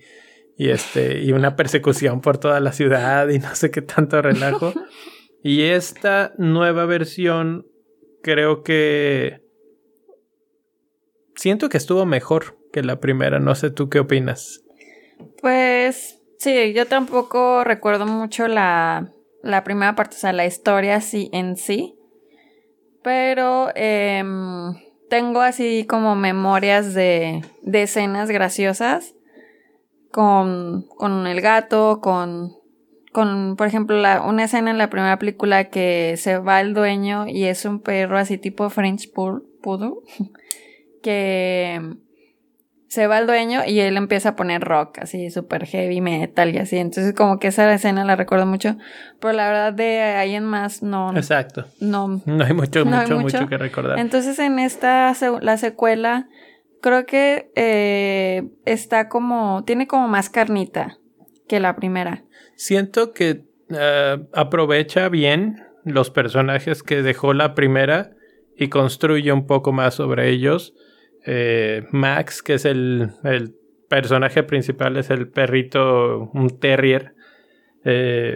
y 0.55 0.69
este 0.69 1.21
y 1.21 1.33
una 1.33 1.55
persecución 1.55 2.21
por 2.21 2.37
toda 2.37 2.59
la 2.59 2.71
ciudad 2.71 3.27
y 3.29 3.39
no 3.39 3.53
sé 3.55 3.71
qué 3.71 3.81
tanto 3.81 4.21
relajo. 4.21 4.73
Y 5.45 5.63
esta 5.63 6.33
nueva 6.37 6.85
versión 6.85 7.67
creo 8.21 8.63
que 8.63 9.43
siento 11.35 11.67
que 11.67 11.75
estuvo 11.75 12.05
mejor 12.05 12.57
que 12.71 12.81
la 12.81 13.01
primera. 13.01 13.41
No 13.41 13.53
sé 13.53 13.69
tú 13.69 13.89
qué 13.89 13.99
opinas. 13.99 14.63
Pues 15.41 16.21
sí, 16.43 16.73
yo 16.73 16.85
tampoco 16.87 17.63
recuerdo 17.63 18.05
mucho 18.05 18.47
la, 18.47 19.11
la 19.41 19.63
primera 19.63 19.95
parte, 19.95 20.15
o 20.15 20.19
sea, 20.19 20.33
la 20.33 20.45
historia 20.45 21.01
sí 21.01 21.29
en 21.33 21.55
sí. 21.55 21.95
Pero 23.01 23.69
em, 23.75 24.75
tengo 25.09 25.41
así 25.41 25.85
como 25.85 26.15
memorias 26.15 26.93
de, 26.93 27.41
de 27.61 27.83
escenas 27.83 28.29
graciosas 28.29 29.15
con, 30.11 30.85
con 30.97 31.27
el 31.27 31.41
gato, 31.41 31.99
con 32.01 32.63
con, 33.13 33.55
por 33.55 33.67
ejemplo, 33.67 33.95
la, 33.95 34.23
una 34.23 34.45
escena 34.45 34.71
en 34.71 34.77
la 34.77 34.89
primera 34.89 35.17
película 35.19 35.69
que 35.69 36.15
se 36.17 36.39
va 36.39 36.59
el 36.59 36.73
dueño 36.73 37.27
y 37.27 37.45
es 37.45 37.63
un 37.63 37.79
perro 37.79 38.17
así 38.17 38.37
tipo 38.37 38.69
French 38.69 39.11
Poodle, 39.13 39.93
que 41.03 41.79
se 42.93 43.07
va 43.07 43.17
el 43.17 43.25
dueño 43.25 43.61
y 43.65 43.79
él 43.79 43.97
empieza 43.97 44.29
a 44.29 44.35
poner 44.35 44.61
rock, 44.61 44.99
así 44.99 45.31
super 45.31 45.65
heavy 45.65 45.99
metal 45.99 46.53
y 46.53 46.59
así. 46.59 46.77
Entonces, 46.77 47.15
como 47.15 47.39
que 47.39 47.47
esa 47.47 47.73
escena 47.73 48.05
la 48.05 48.15
recuerdo 48.15 48.45
mucho. 48.45 48.77
Pero 49.19 49.33
la 49.33 49.47
verdad, 49.47 49.73
de 49.73 49.99
ahí 49.99 50.35
en 50.35 50.45
más, 50.45 50.83
no. 50.83 51.11
Exacto. 51.17 51.65
No. 51.79 52.21
No 52.27 52.43
hay 52.43 52.53
mucho, 52.53 52.85
mucho, 52.85 53.19
mucho, 53.19 53.47
que 53.47 53.57
recordar. 53.57 53.97
Entonces, 53.97 54.37
en 54.37 54.59
esta, 54.59 55.11
la 55.41 55.57
secuela, 55.57 56.27
creo 56.81 57.07
que 57.07 57.51
eh, 57.55 58.43
está 58.65 59.09
como. 59.09 59.63
Tiene 59.65 59.87
como 59.87 60.07
más 60.07 60.29
carnita 60.29 60.99
que 61.47 61.59
la 61.59 61.75
primera. 61.75 62.25
Siento 62.55 63.11
que 63.11 63.45
uh, 63.71 64.27
aprovecha 64.33 65.09
bien 65.09 65.63
los 65.83 66.11
personajes 66.11 66.83
que 66.83 67.01
dejó 67.01 67.33
la 67.33 67.55
primera 67.55 68.11
y 68.55 68.69
construye 68.69 69.31
un 69.31 69.47
poco 69.47 69.71
más 69.71 69.95
sobre 69.95 70.29
ellos. 70.29 70.75
Eh, 71.25 71.85
Max, 71.91 72.41
que 72.41 72.55
es 72.55 72.65
el, 72.65 73.11
personaje 73.89 74.41
principal, 74.43 74.97
es 74.97 75.09
el 75.11 75.27
perrito, 75.27 76.31
un 76.33 76.59
terrier, 76.59 77.13
eh, 77.85 78.35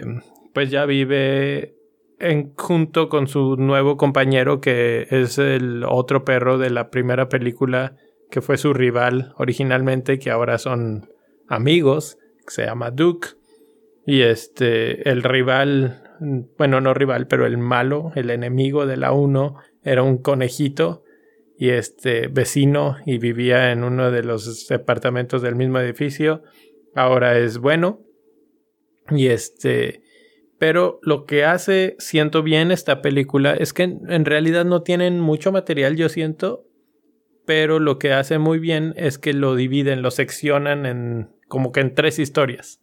pues 0.54 0.70
ya 0.70 0.86
vive 0.86 1.74
en, 2.20 2.54
junto 2.54 3.08
con 3.08 3.26
su 3.26 3.56
nuevo 3.56 3.96
compañero, 3.96 4.60
que 4.60 5.08
es 5.10 5.38
el 5.38 5.84
otro 5.84 6.24
perro 6.24 6.58
de 6.58 6.70
la 6.70 6.90
primera 6.90 7.28
película, 7.28 7.96
que 8.30 8.40
fue 8.40 8.56
su 8.56 8.72
rival 8.72 9.32
originalmente, 9.36 10.18
que 10.18 10.30
ahora 10.30 10.58
son 10.58 11.08
amigos, 11.48 12.18
que 12.46 12.54
se 12.54 12.66
llama 12.66 12.90
Duke. 12.90 13.28
Y 14.06 14.22
este, 14.22 15.08
el 15.10 15.22
rival, 15.22 16.02
bueno, 16.56 16.80
no 16.80 16.94
rival, 16.94 17.26
pero 17.26 17.46
el 17.46 17.58
malo, 17.58 18.12
el 18.14 18.30
enemigo 18.30 18.86
de 18.86 18.96
la 18.96 19.12
1, 19.12 19.56
era 19.82 20.02
un 20.02 20.18
conejito 20.18 21.02
y 21.58 21.70
este 21.70 22.28
vecino 22.28 22.96
y 23.04 23.18
vivía 23.18 23.72
en 23.72 23.82
uno 23.82 24.10
de 24.10 24.22
los 24.22 24.68
departamentos 24.68 25.42
del 25.42 25.56
mismo 25.56 25.80
edificio. 25.80 26.42
Ahora 26.94 27.36
es 27.36 27.58
bueno. 27.58 28.00
Y 29.10 29.26
este, 29.26 30.02
pero 30.58 31.00
lo 31.02 31.24
que 31.24 31.44
hace, 31.44 31.96
siento 31.98 32.42
bien 32.42 32.70
esta 32.70 33.02
película, 33.02 33.54
es 33.54 33.72
que 33.72 33.82
en 33.82 34.24
realidad 34.24 34.64
no 34.64 34.82
tienen 34.82 35.18
mucho 35.18 35.50
material, 35.50 35.96
yo 35.96 36.08
siento, 36.08 36.66
pero 37.44 37.80
lo 37.80 37.98
que 37.98 38.12
hace 38.12 38.38
muy 38.38 38.58
bien 38.58 38.94
es 38.96 39.18
que 39.18 39.32
lo 39.32 39.56
dividen, 39.56 40.02
lo 40.02 40.10
seccionan 40.10 40.86
en 40.86 41.30
como 41.48 41.72
que 41.72 41.80
en 41.80 41.94
tres 41.94 42.18
historias. 42.18 42.80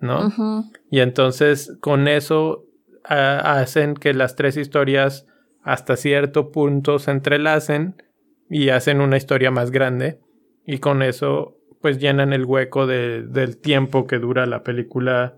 ¿no? 0.00 0.64
Y 0.90 1.00
entonces 1.00 1.76
con 1.80 2.08
eso 2.08 2.64
hacen 3.04 3.94
que 3.94 4.14
las 4.14 4.36
tres 4.36 4.56
historias 4.56 5.26
hasta 5.68 5.98
cierto 5.98 6.50
punto 6.50 6.98
se 6.98 7.10
entrelacen 7.10 8.02
y 8.48 8.70
hacen 8.70 9.02
una 9.02 9.18
historia 9.18 9.50
más 9.50 9.70
grande 9.70 10.18
y 10.64 10.78
con 10.78 11.02
eso 11.02 11.58
pues 11.82 11.98
llenan 11.98 12.32
el 12.32 12.46
hueco 12.46 12.86
del 12.86 13.58
tiempo 13.58 14.06
que 14.06 14.18
dura 14.18 14.46
la 14.46 14.62
película 14.62 15.36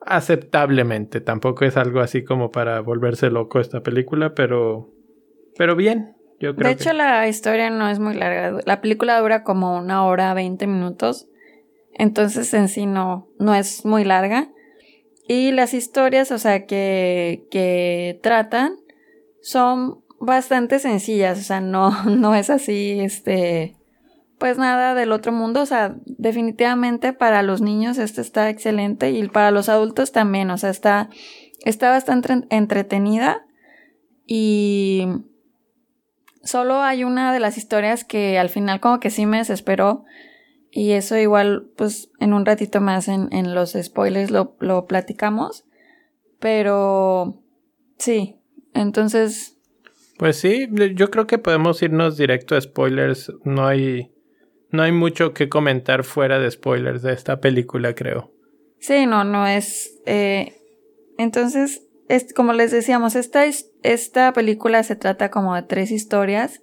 aceptablemente. 0.00 1.20
Tampoco 1.20 1.66
es 1.66 1.76
algo 1.76 2.00
así 2.00 2.24
como 2.24 2.50
para 2.50 2.80
volverse 2.80 3.28
loco 3.28 3.60
esta 3.60 3.82
película, 3.82 4.34
pero 4.34 4.94
pero 5.58 5.76
bien. 5.76 6.16
Yo 6.40 6.56
creo 6.56 6.68
de 6.68 6.74
hecho, 6.74 6.94
la 6.94 7.28
historia 7.28 7.68
no 7.68 7.90
es 7.90 7.98
muy 7.98 8.14
larga. 8.14 8.58
La 8.64 8.80
película 8.80 9.20
dura 9.20 9.42
como 9.42 9.76
una 9.76 10.06
hora, 10.06 10.32
veinte 10.32 10.66
minutos. 10.66 11.28
Entonces 11.92 12.54
en 12.54 12.68
sí 12.68 12.86
no, 12.86 13.28
no 13.38 13.54
es 13.54 13.84
muy 13.84 14.04
larga. 14.04 14.48
Y 15.28 15.52
las 15.52 15.74
historias, 15.74 16.32
o 16.32 16.38
sea, 16.38 16.64
que, 16.64 17.46
que 17.50 18.20
tratan 18.22 18.78
son 19.46 20.02
bastante 20.18 20.80
sencillas, 20.80 21.38
o 21.38 21.42
sea, 21.42 21.60
no, 21.60 22.04
no 22.10 22.34
es 22.34 22.50
así, 22.50 22.98
este, 22.98 23.76
pues 24.38 24.58
nada 24.58 24.94
del 24.96 25.12
otro 25.12 25.30
mundo, 25.30 25.62
o 25.62 25.66
sea, 25.66 25.94
definitivamente 26.04 27.12
para 27.12 27.44
los 27.44 27.60
niños 27.60 27.96
esto 27.96 28.20
está 28.20 28.50
excelente 28.50 29.12
y 29.12 29.28
para 29.28 29.52
los 29.52 29.68
adultos 29.68 30.10
también, 30.10 30.50
o 30.50 30.58
sea, 30.58 30.70
está, 30.70 31.10
está 31.64 31.90
bastante 31.90 32.44
entretenida 32.50 33.46
y 34.26 35.06
solo 36.42 36.82
hay 36.82 37.04
una 37.04 37.32
de 37.32 37.38
las 37.38 37.56
historias 37.56 38.02
que 38.02 38.40
al 38.40 38.48
final 38.48 38.80
como 38.80 38.98
que 38.98 39.10
sí 39.10 39.26
me 39.26 39.38
desesperó, 39.38 40.04
y 40.72 40.90
eso 40.90 41.16
igual, 41.16 41.70
pues 41.76 42.10
en 42.18 42.34
un 42.34 42.44
ratito 42.44 42.80
más 42.80 43.06
en, 43.06 43.28
en 43.30 43.54
los 43.54 43.78
spoilers 43.80 44.32
lo, 44.32 44.56
lo 44.58 44.84
platicamos. 44.86 45.64
Pero 46.38 47.40
sí, 47.96 48.35
entonces... 48.76 49.58
Pues 50.18 50.36
sí, 50.36 50.68
yo 50.94 51.10
creo 51.10 51.26
que 51.26 51.38
podemos 51.38 51.82
irnos 51.82 52.16
directo 52.16 52.54
a 52.54 52.60
spoilers. 52.60 53.32
No 53.44 53.66
hay, 53.66 54.12
no 54.70 54.82
hay 54.82 54.92
mucho 54.92 55.34
que 55.34 55.48
comentar 55.48 56.04
fuera 56.04 56.38
de 56.38 56.50
spoilers 56.50 57.02
de 57.02 57.12
esta 57.12 57.40
película, 57.40 57.94
creo. 57.94 58.32
Sí, 58.78 59.06
no, 59.06 59.24
no 59.24 59.46
es... 59.46 60.00
Eh, 60.06 60.54
entonces, 61.18 61.82
es, 62.08 62.32
como 62.32 62.52
les 62.52 62.70
decíamos, 62.70 63.14
esta, 63.14 63.44
esta 63.82 64.32
película 64.32 64.82
se 64.82 64.96
trata 64.96 65.30
como 65.30 65.54
de 65.54 65.62
tres 65.62 65.90
historias. 65.90 66.62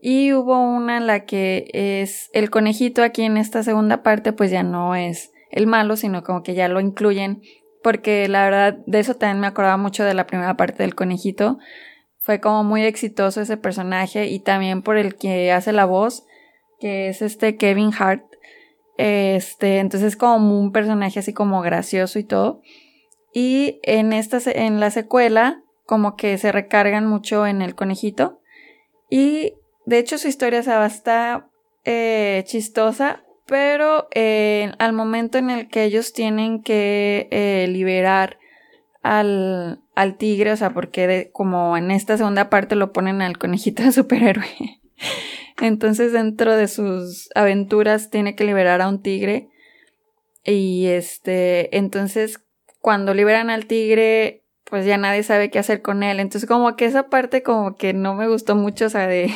Y 0.00 0.32
hubo 0.32 0.60
una 0.60 0.96
en 0.96 1.06
la 1.06 1.24
que 1.24 1.70
es 1.72 2.28
el 2.32 2.50
conejito 2.50 3.02
aquí 3.02 3.22
en 3.22 3.36
esta 3.36 3.62
segunda 3.62 4.02
parte, 4.02 4.32
pues 4.32 4.50
ya 4.50 4.64
no 4.64 4.96
es 4.96 5.30
el 5.50 5.68
malo, 5.68 5.96
sino 5.96 6.24
como 6.24 6.42
que 6.42 6.54
ya 6.54 6.68
lo 6.68 6.80
incluyen. 6.80 7.40
Porque 7.82 8.28
la 8.28 8.44
verdad, 8.44 8.78
de 8.86 9.00
eso 9.00 9.14
también 9.14 9.40
me 9.40 9.46
acordaba 9.46 9.76
mucho 9.76 10.04
de 10.04 10.14
la 10.14 10.26
primera 10.26 10.56
parte 10.56 10.82
del 10.82 10.94
conejito. 10.94 11.58
Fue 12.18 12.40
como 12.40 12.62
muy 12.62 12.84
exitoso 12.84 13.40
ese 13.40 13.56
personaje 13.56 14.26
y 14.26 14.38
también 14.38 14.82
por 14.82 14.96
el 14.96 15.16
que 15.16 15.50
hace 15.50 15.72
la 15.72 15.84
voz, 15.84 16.24
que 16.78 17.08
es 17.08 17.22
este 17.22 17.56
Kevin 17.56 17.90
Hart. 17.98 18.24
Este, 18.98 19.78
entonces 19.78 20.16
como 20.16 20.60
un 20.60 20.70
personaje 20.70 21.18
así 21.18 21.32
como 21.32 21.60
gracioso 21.62 22.18
y 22.18 22.24
todo. 22.24 22.60
Y 23.32 23.80
en 23.82 24.12
esta, 24.12 24.38
en 24.44 24.78
la 24.78 24.90
secuela, 24.90 25.62
como 25.86 26.16
que 26.16 26.38
se 26.38 26.52
recargan 26.52 27.06
mucho 27.06 27.46
en 27.46 27.62
el 27.62 27.74
conejito. 27.74 28.40
Y 29.10 29.54
de 29.84 29.98
hecho 29.98 30.18
su 30.18 30.28
historia 30.28 30.62
se 30.62 30.70
bastante 30.70 31.46
eh, 31.84 32.44
chistosa, 32.46 33.24
pero 33.52 34.08
eh, 34.14 34.72
al 34.78 34.94
momento 34.94 35.36
en 35.36 35.50
el 35.50 35.68
que 35.68 35.84
ellos 35.84 36.14
tienen 36.14 36.62
que 36.62 37.28
eh, 37.30 37.66
liberar 37.68 38.38
al, 39.02 39.82
al, 39.94 40.16
tigre, 40.16 40.52
o 40.52 40.56
sea, 40.56 40.70
porque 40.70 41.28
como 41.34 41.76
en 41.76 41.90
esta 41.90 42.16
segunda 42.16 42.48
parte 42.48 42.76
lo 42.76 42.94
ponen 42.94 43.20
al 43.20 43.36
conejito 43.36 43.82
de 43.82 43.92
superhéroe. 43.92 44.80
Entonces 45.60 46.14
dentro 46.14 46.56
de 46.56 46.66
sus 46.66 47.28
aventuras 47.34 48.08
tiene 48.08 48.34
que 48.36 48.44
liberar 48.44 48.80
a 48.80 48.88
un 48.88 49.02
tigre. 49.02 49.50
Y 50.46 50.86
este, 50.86 51.76
entonces 51.76 52.40
cuando 52.80 53.12
liberan 53.12 53.50
al 53.50 53.66
tigre, 53.66 54.44
pues 54.64 54.86
ya 54.86 54.96
nadie 54.96 55.24
sabe 55.24 55.50
qué 55.50 55.58
hacer 55.58 55.82
con 55.82 56.02
él. 56.02 56.20
Entonces 56.20 56.48
como 56.48 56.74
que 56.74 56.86
esa 56.86 57.10
parte 57.10 57.42
como 57.42 57.76
que 57.76 57.92
no 57.92 58.14
me 58.14 58.28
gustó 58.28 58.56
mucho, 58.56 58.86
o 58.86 58.88
sea, 58.88 59.06
de 59.06 59.30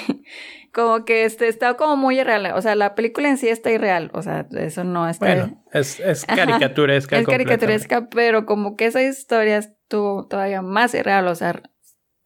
como 0.77 1.07
que 1.07 1.25
este 1.25 1.49
está 1.49 1.73
como 1.73 1.97
muy 1.97 2.21
irreal. 2.21 2.53
O 2.55 2.61
sea, 2.61 2.75
la 2.75 2.95
película 2.95 3.31
en 3.31 3.39
sí 3.39 3.49
está 3.49 3.71
irreal. 3.71 4.11
O 4.13 4.21
sea, 4.21 4.47
eso 4.59 4.85
no 4.85 5.09
está. 5.09 5.25
Bueno, 5.25 5.65
es, 5.73 5.99
es 6.01 6.27
caricaturesca. 6.27 7.19
es 7.19 7.27
caricaturesca, 7.27 8.11
pero 8.11 8.45
como 8.45 8.77
que 8.77 8.85
esa 8.85 9.03
historia 9.03 9.57
estuvo 9.57 10.27
todavía 10.27 10.61
más 10.61 10.93
irreal. 10.93 11.29
O 11.29 11.35
sea, 11.35 11.63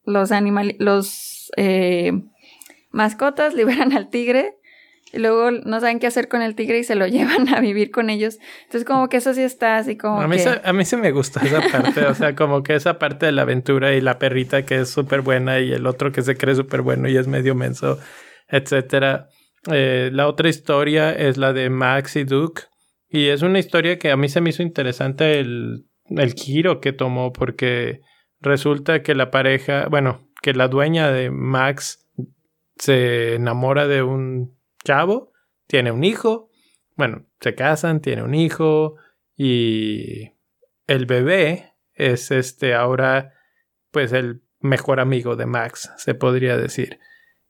los 0.03 0.33
animales, 0.33 0.75
los 0.79 1.49
eh, 1.55 2.11
mascotas 2.89 3.53
liberan 3.55 3.93
al 3.93 4.09
tigre 4.09 4.57
y 5.13 5.19
luego 5.19 5.51
no 5.51 5.79
saben 5.79 5.99
qué 5.99 6.07
hacer 6.07 6.27
con 6.27 6.41
el 6.41 6.53
tigre 6.53 6.79
y 6.79 6.83
se 6.83 6.95
lo 6.95 7.07
llevan 7.07 7.47
a 7.53 7.61
vivir 7.61 7.89
con 7.89 8.09
ellos. 8.09 8.37
Entonces 8.65 8.83
como 8.83 9.07
que 9.07 9.15
eso 9.15 9.33
sí 9.33 9.43
está 9.43 9.77
así 9.77 9.95
como... 9.95 10.19
A 10.19 10.27
mí, 10.27 10.39
se, 10.39 10.59
a 10.61 10.73
mí 10.73 10.83
se 10.83 10.97
me 10.97 11.13
gusta 11.13 11.39
esa 11.39 11.61
parte, 11.71 12.03
o 12.05 12.15
sea, 12.15 12.35
como 12.35 12.63
que 12.63 12.75
esa 12.75 12.99
parte 12.99 13.27
de 13.27 13.31
la 13.31 13.43
aventura 13.43 13.93
y 13.93 14.01
la 14.01 14.19
perrita 14.19 14.65
que 14.65 14.81
es 14.81 14.89
súper 14.89 15.21
buena 15.21 15.61
y 15.61 15.71
el 15.71 15.87
otro 15.87 16.11
que 16.11 16.21
se 16.21 16.35
cree 16.35 16.53
súper 16.53 16.81
bueno 16.81 17.07
y 17.07 17.15
es 17.15 17.27
medio 17.27 17.55
menso, 17.55 17.97
etcétera. 18.51 19.29
Eh, 19.71 20.09
la 20.11 20.27
otra 20.27 20.49
historia 20.49 21.11
es 21.11 21.37
la 21.37 21.53
de 21.53 21.69
Max 21.69 22.15
y 22.15 22.23
Duke 22.23 22.63
y 23.09 23.27
es 23.27 23.41
una 23.41 23.59
historia 23.59 23.97
que 23.97 24.11
a 24.11 24.17
mí 24.17 24.29
se 24.29 24.41
me 24.41 24.49
hizo 24.49 24.63
interesante 24.63 25.39
el, 25.39 25.85
el 26.09 26.33
giro 26.33 26.81
que 26.81 26.93
tomó 26.93 27.31
porque 27.31 28.01
resulta 28.39 29.03
que 29.03 29.15
la 29.15 29.31
pareja, 29.31 29.87
bueno, 29.89 30.27
que 30.41 30.53
la 30.53 30.67
dueña 30.67 31.11
de 31.11 31.29
Max 31.29 32.07
se 32.77 33.35
enamora 33.35 33.87
de 33.87 34.01
un 34.01 34.57
chavo, 34.83 35.31
tiene 35.67 35.91
un 35.91 36.03
hijo, 36.03 36.49
bueno, 36.95 37.25
se 37.39 37.53
casan, 37.55 38.01
tiene 38.01 38.23
un 38.23 38.33
hijo 38.33 38.95
y 39.37 40.31
el 40.87 41.05
bebé 41.05 41.73
es 41.93 42.31
este 42.31 42.73
ahora 42.73 43.33
pues 43.91 44.13
el 44.13 44.41
mejor 44.59 44.99
amigo 44.99 45.35
de 45.35 45.45
Max, 45.45 45.91
se 45.97 46.15
podría 46.15 46.57
decir. 46.57 46.99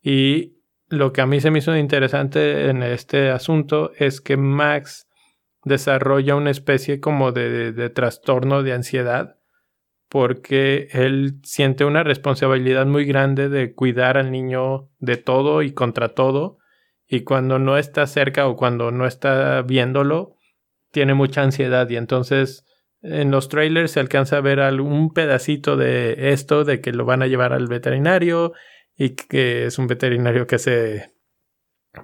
Y 0.01 0.60
lo 0.92 1.14
que 1.14 1.22
a 1.22 1.25
mí 1.25 1.40
se 1.40 1.51
me 1.51 1.60
hizo 1.60 1.75
interesante 1.75 2.70
en 2.70 2.84
este 2.84 3.30
asunto 3.30 3.92
es 3.98 4.22
que 4.22 4.38
Max 4.38 5.08
desarrolla 5.64 6.36
una 6.36 6.51
especie 6.51 7.00
como 7.00 7.32
de, 7.32 7.72
de, 7.72 7.90
trastorno 7.90 8.62
de 8.62 8.74
ansiedad 8.74 9.38
porque 10.10 10.90
él 10.92 11.40
siente 11.44 11.86
una 11.86 12.04
responsabilidad 12.04 12.86
muy 12.86 13.06
grande 13.06 13.48
de 13.48 13.74
cuidar 13.74 14.18
al 14.18 14.32
niño 14.32 14.90
de 15.00 15.16
todo 15.16 15.62
y 15.62 15.74
contra 15.74 16.10
todo 16.10 16.58
y 17.08 17.24
cuando 17.24 17.58
no 17.60 17.77
está 17.77 18.06
cerca 18.06 18.48
o 18.48 18.58
cuando 18.58 18.92
no 18.92 19.06
está 19.06 19.62
viéndolo, 19.62 20.36
tiene 20.92 21.14
mucha 21.14 21.42
ansiedad. 21.42 21.90
Y 21.90 21.96
entonces 21.96 22.66
en 23.01 23.32
los 23.32 23.50
trailers 23.50 23.92
se 23.92 24.00
alcanza 24.00 24.38
a 24.38 24.42
ver 24.42 24.60
algún 24.60 25.14
pedacito 25.14 25.75
de 25.75 26.32
esto, 26.34 26.64
de 26.64 26.82
que 26.82 26.92
lo 26.92 27.06
van 27.06 27.22
a 27.22 27.27
llevar 27.27 27.54
al 27.54 27.68
veterinario 27.68 28.54
y 29.01 29.16
que 29.16 29.66
es 29.66 29.79
un 29.79 29.87
veterinario 29.87 30.46
que 30.46 30.59
se 30.59 31.11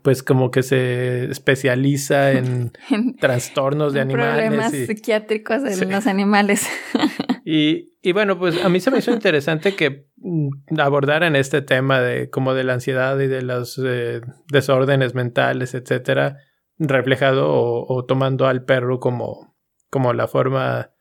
pues 0.01 0.23
como 0.23 0.49
que 0.49 0.63
se 0.63 1.25
especializa 1.25 2.31
en, 2.31 2.71
trastornos 3.19 3.93
de 3.93 4.01
animales. 4.01 4.33
Problemas 4.33 4.71
psiquiátricos 4.71 5.63
en 5.63 5.91
los 5.91 6.07
animales. 6.07 6.67
y, 7.45 7.93
y, 8.01 8.12
bueno, 8.13 8.39
pues 8.39 8.63
a 8.65 8.69
mí 8.69 8.79
se 8.79 8.89
me 8.89 8.97
hizo 8.97 9.13
interesante 9.13 9.75
que 9.75 10.07
mm, 10.17 10.79
abordaran 10.79 11.36
este 11.36 11.62
tema 11.62 12.01
de 12.01 12.31
como 12.31 12.55
de 12.55 12.63
la 12.63 12.73
ansiedad 12.73 13.19
y 13.19 13.27
de 13.27 13.43
los 13.43 13.79
eh, 13.86 14.21
desórdenes 14.51 15.13
mentales, 15.13 15.75
etcétera, 15.75 16.38
reflejado 16.79 17.53
o, 17.53 17.86
o, 17.88 18.05
tomando 18.05 18.47
al 18.47 18.65
perro 18.65 18.99
como, 18.99 19.55
como 19.91 20.13
la 20.13 20.27
forma 20.27 20.93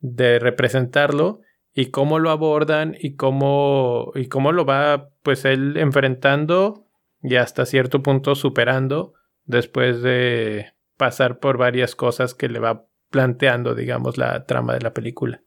de 0.00 0.40
representarlo 0.40 1.40
y 1.78 1.90
cómo 1.90 2.18
lo 2.18 2.30
abordan 2.30 2.96
y 2.98 3.16
cómo, 3.16 4.10
y 4.14 4.28
cómo 4.28 4.50
lo 4.50 4.64
va 4.64 5.10
pues 5.22 5.44
él 5.44 5.76
enfrentando 5.76 6.86
y 7.22 7.36
hasta 7.36 7.66
cierto 7.66 8.02
punto 8.02 8.34
superando 8.34 9.12
después 9.44 10.00
de 10.00 10.72
pasar 10.96 11.38
por 11.38 11.58
varias 11.58 11.94
cosas 11.94 12.32
que 12.32 12.48
le 12.48 12.60
va 12.60 12.86
planteando, 13.10 13.74
digamos, 13.74 14.16
la 14.16 14.46
trama 14.46 14.72
de 14.72 14.80
la 14.80 14.94
película. 14.94 15.42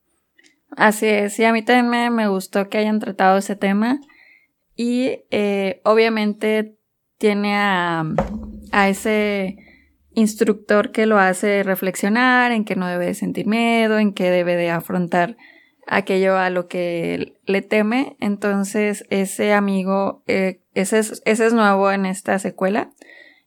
Así 0.77 1.07
es, 1.07 1.39
y 1.39 1.45
a 1.45 1.51
mí 1.51 1.63
también 1.63 2.13
me, 2.13 2.27
gustó 2.27 2.69
que 2.69 2.77
hayan 2.77 2.99
tratado 2.99 3.39
ese 3.39 3.55
tema 3.55 3.99
y 4.75 5.23
eh, 5.31 5.81
obviamente 5.83 6.77
tiene 7.17 7.55
a, 7.55 8.05
a 8.71 8.87
ese 8.87 9.57
instructor 10.13 10.91
que 10.91 11.07
lo 11.07 11.17
hace 11.17 11.63
reflexionar 11.63 12.51
en 12.51 12.65
que 12.65 12.75
no 12.75 12.87
debe 12.87 13.07
de 13.07 13.15
sentir 13.15 13.47
miedo, 13.47 13.97
en 13.97 14.13
que 14.13 14.29
debe 14.29 14.55
de 14.55 14.69
afrontar 14.69 15.35
aquello 15.89 16.38
a 16.38 16.49
lo 16.49 16.67
que 16.67 17.34
le 17.45 17.62
teme. 17.62 18.15
Entonces 18.19 19.04
ese 19.10 19.54
amigo, 19.54 20.23
eh, 20.28 20.62
ese, 20.73 20.99
es, 20.99 21.21
ese 21.25 21.47
es 21.47 21.54
nuevo 21.54 21.91
en 21.91 22.06
esta 22.06 22.39
secuela 22.39 22.91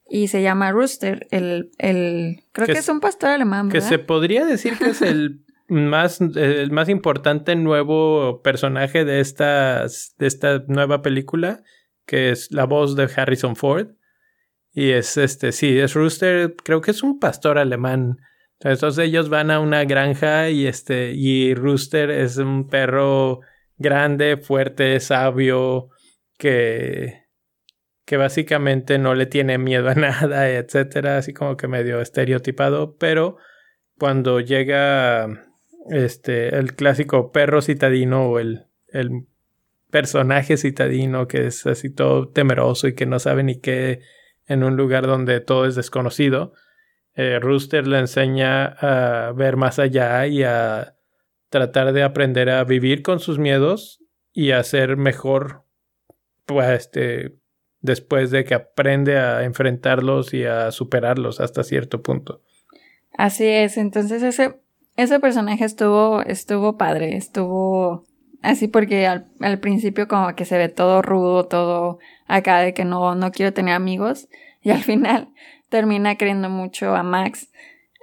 y 0.09 0.29
se 0.29 0.43
llama 0.43 0.73
Rooster, 0.73 1.27
el, 1.31 1.71
el 1.79 2.45
creo 2.53 2.67
que, 2.67 2.73
es, 2.73 2.89
un 2.91 3.01
pastor 3.01 3.31
alemán. 3.31 3.71
Que 3.71 3.81
se 3.81 3.99
podría 3.99 4.45
decir 4.45 4.77
que 4.77 4.91
es 4.91 5.01
el 5.01 5.43
más, 5.69 6.21
el 6.21 6.71
más 6.71 6.91
importante 6.91 7.57
nuevo 7.57 8.43
personaje 8.43 9.07
de 9.07 9.21
esta, 9.21 9.87
de 9.87 10.27
esta 10.27 10.65
nueva 10.69 11.01
película, 11.01 11.63
que 12.05 12.31
es 12.31 12.53
la 12.53 12.65
voz 12.65 12.95
de 12.95 13.09
Harrison 13.17 13.57
Ford. 13.57 13.93
Y 14.75 14.91
es 14.91 15.17
este, 15.17 15.53
sí, 15.53 15.79
es 15.79 15.95
Rooster, 15.95 16.57
creo 16.63 16.83
que 16.83 16.91
es 16.91 17.03
un 17.03 17.19
pastor 17.19 17.57
alemán 17.57 18.19
entonces 18.65 19.07
ellos 19.07 19.29
van 19.29 19.51
a 19.51 19.61
una 19.61 19.85
granja 19.85 20.51
y 20.51 20.67
este 20.67 21.13
y 21.13 21.55
Rooster 21.55 22.11
es 22.11 22.37
un 22.37 22.69
perro 22.69 23.41
grande, 23.79 24.37
fuerte, 24.37 25.01
sabio 25.01 25.91
que 26.39 27.23
que 28.05 28.17
básicamente 28.17 28.99
no 28.99 29.15
le 29.15 29.27
tiene 29.27 29.59
miedo 29.59 29.89
a 29.89 29.95
nada, 29.97 30.51
etcétera, 30.51 31.19
así 31.19 31.33
como 31.33 31.57
que 31.57 31.69
medio 31.69 32.01
estereotipado, 32.01 32.97
pero 32.97 33.37
cuando 33.99 34.41
llega 34.41 35.29
este 35.91 36.57
el 36.57 36.75
clásico 36.75 37.33
perro 37.33 37.63
citadino 37.63 38.29
o 38.29 38.39
el, 38.39 38.67
el 38.89 39.27
personaje 39.91 40.57
citadino 40.57 41.27
que 41.29 41.47
es 41.47 41.67
así 41.67 41.91
todo 41.91 42.29
temeroso 42.29 42.89
y 42.89 42.95
que 42.95 43.07
no 43.07 43.19
sabe 43.19 43.43
ni 43.43 43.61
qué 43.61 44.01
en 44.47 44.65
un 44.65 44.77
lugar 44.77 45.07
donde 45.07 45.41
todo 45.41 45.67
es 45.67 45.75
desconocido, 45.75 46.53
eh, 47.15 47.39
Rooster 47.41 47.87
le 47.87 47.99
enseña 47.99 48.65
a 48.65 49.33
ver 49.33 49.57
más 49.57 49.79
allá 49.79 50.27
y 50.27 50.43
a 50.43 50.95
tratar 51.51 51.93
de 51.93 52.03
aprender 52.03 52.49
a 52.49 52.65
vivir 52.65 53.03
con 53.03 53.21
sus 53.21 53.39
miedos 53.39 54.03
y 54.33 54.53
a 54.53 54.63
ser 54.63 54.97
mejor 54.97 55.65
pues, 56.47 56.69
este, 56.71 57.37
después 57.81 58.31
de 58.31 58.45
que 58.45 58.55
aprende 58.55 59.19
a 59.19 59.45
enfrentarlos 59.45 60.33
y 60.33 60.45
a 60.45 60.71
superarlos 60.71 61.41
hasta 61.41 61.65
cierto 61.65 62.03
punto. 62.03 62.41
Así 63.17 63.47
es, 63.47 63.77
entonces 63.77 64.23
ese, 64.23 64.61
ese 64.97 65.21
personaje 65.21 65.65
estuvo, 65.65 66.23
estuvo 66.23 66.79
padre, 66.79 67.17
estuvo 67.17 68.05
así 68.41 68.69
porque 68.69 69.07
al, 69.07 69.27
al, 69.41 69.61
principio 69.61 70.09
como 70.09 70.35
que 70.35 70.47
se 70.47 70.57
ve 70.57 70.71
todo 70.71 71.03
rudo, 71.03 71.45
todo 71.45 71.99
acá 72.27 72.61
de 72.61 72.73
que 72.73 72.87
no, 72.87 73.15
no 73.15 73.31
quiero 73.31 73.53
tener 73.53 73.75
amigos 73.75 74.29
y 74.63 74.71
al 74.71 74.83
final 74.83 75.29
termina 75.73 76.17
queriendo 76.17 76.51
mucho 76.51 76.95
a 76.95 77.03
Max. 77.03 77.49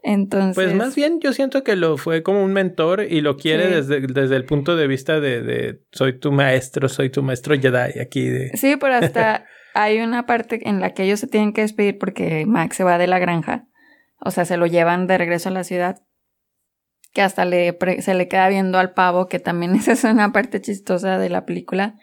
Entonces. 0.02 0.56
Pues 0.56 0.74
más 0.74 0.96
bien 0.96 1.20
yo 1.22 1.34
siento 1.34 1.64
que 1.64 1.76
lo 1.76 1.98
fue 1.98 2.24
como 2.24 2.44
un 2.44 2.52
mentor 2.52 3.04
y 3.04 3.22
lo 3.22 3.38
quiere 3.38 3.68
desde, 3.68 4.02
desde 4.02 4.36
el 4.36 4.46
punto 4.46 4.76
de 4.76 4.88
vista 4.88 5.20
de, 5.20 5.42
de, 5.42 5.82
soy 5.92 6.18
tu 6.20 6.32
maestro, 6.32 6.90
soy 6.90 7.10
tu 7.10 7.22
maestro 7.22 7.56
Jedi 7.60 8.00
aquí. 8.00 8.28
De... 8.28 8.58
Sí, 8.58 8.76
pero 8.78 8.96
hasta 8.96 9.46
hay 9.74 10.00
una 10.00 10.26
parte 10.26 10.68
en 10.68 10.82
la 10.82 10.94
que 10.94 11.04
ellos 11.04 11.20
se 11.20 11.28
tienen 11.28 11.54
que 11.54 11.62
despedir 11.62 11.98
porque 11.98 12.46
Max 12.46 12.78
se 12.78 12.84
va 12.84 12.98
de 12.98 13.08
la 13.08 13.20
granja. 13.20 13.68
O 14.20 14.32
sea, 14.32 14.46
se 14.46 14.58
lo 14.58 14.66
llevan 14.66 15.06
de 15.06 15.18
regreso 15.18 15.50
a 15.50 15.54
la 15.54 15.64
ciudad. 15.64 16.02
Que 17.14 17.22
hasta 17.22 17.46
le 17.46 17.78
se 18.00 18.14
le 18.14 18.28
queda 18.28 18.50
viendo 18.50 18.80
al 18.80 18.94
pavo, 18.94 19.28
que 19.28 19.40
también 19.40 19.76
esa 19.76 19.92
es 19.92 20.04
una 20.06 20.32
parte 20.32 20.60
chistosa 20.60 21.20
de 21.20 21.30
la 21.30 21.46
película. 21.46 21.96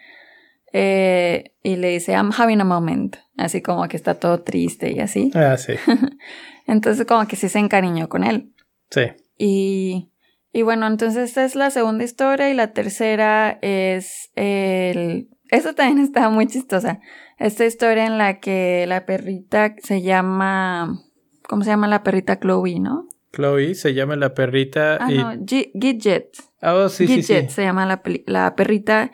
Eh, 0.73 1.53
y 1.63 1.77
le 1.77 1.89
dice, 1.89 2.13
I'm 2.13 2.31
having 2.37 2.61
a 2.61 2.65
moment. 2.65 3.17
Así 3.37 3.61
como 3.61 3.87
que 3.87 3.97
está 3.97 4.15
todo 4.15 4.41
triste 4.41 4.91
y 4.91 4.99
así. 4.99 5.31
Ah, 5.33 5.57
sí. 5.57 5.73
entonces 6.67 7.05
como 7.05 7.27
que 7.27 7.35
sí 7.35 7.49
se 7.49 7.59
encariñó 7.59 8.09
con 8.09 8.23
él. 8.23 8.53
Sí. 8.89 9.03
Y, 9.37 10.11
y 10.51 10.61
bueno, 10.63 10.87
entonces 10.87 11.29
esta 11.29 11.45
es 11.45 11.55
la 11.55 11.69
segunda 11.69 12.03
historia 12.03 12.49
y 12.49 12.53
la 12.53 12.73
tercera 12.73 13.59
es 13.61 14.31
el... 14.35 15.29
Eso 15.49 15.73
también 15.73 15.99
está 16.03 16.29
muy 16.29 16.47
chistosa. 16.47 16.99
Esta 17.37 17.65
historia 17.65 18.05
en 18.05 18.17
la 18.17 18.39
que 18.39 18.85
la 18.87 19.05
perrita 19.05 19.75
se 19.81 20.01
llama... 20.01 21.03
¿Cómo 21.47 21.63
se 21.63 21.69
llama 21.69 21.87
la 21.87 22.03
perrita 22.03 22.39
Chloe, 22.39 22.79
no? 22.79 23.07
Chloe 23.31 23.75
se 23.75 23.93
llama 23.93 24.17
la 24.17 24.33
perrita. 24.33 24.97
Ah, 24.99 25.09
no, 25.09 25.45
Gidget. 25.45 26.35
Oh, 26.61 26.89
sí, 26.89 27.07
sí, 27.07 27.23
sí. 27.23 27.47
se 27.47 27.61
llama 27.61 27.85
la, 27.85 28.01
la 28.25 28.55
perrita. 28.55 29.11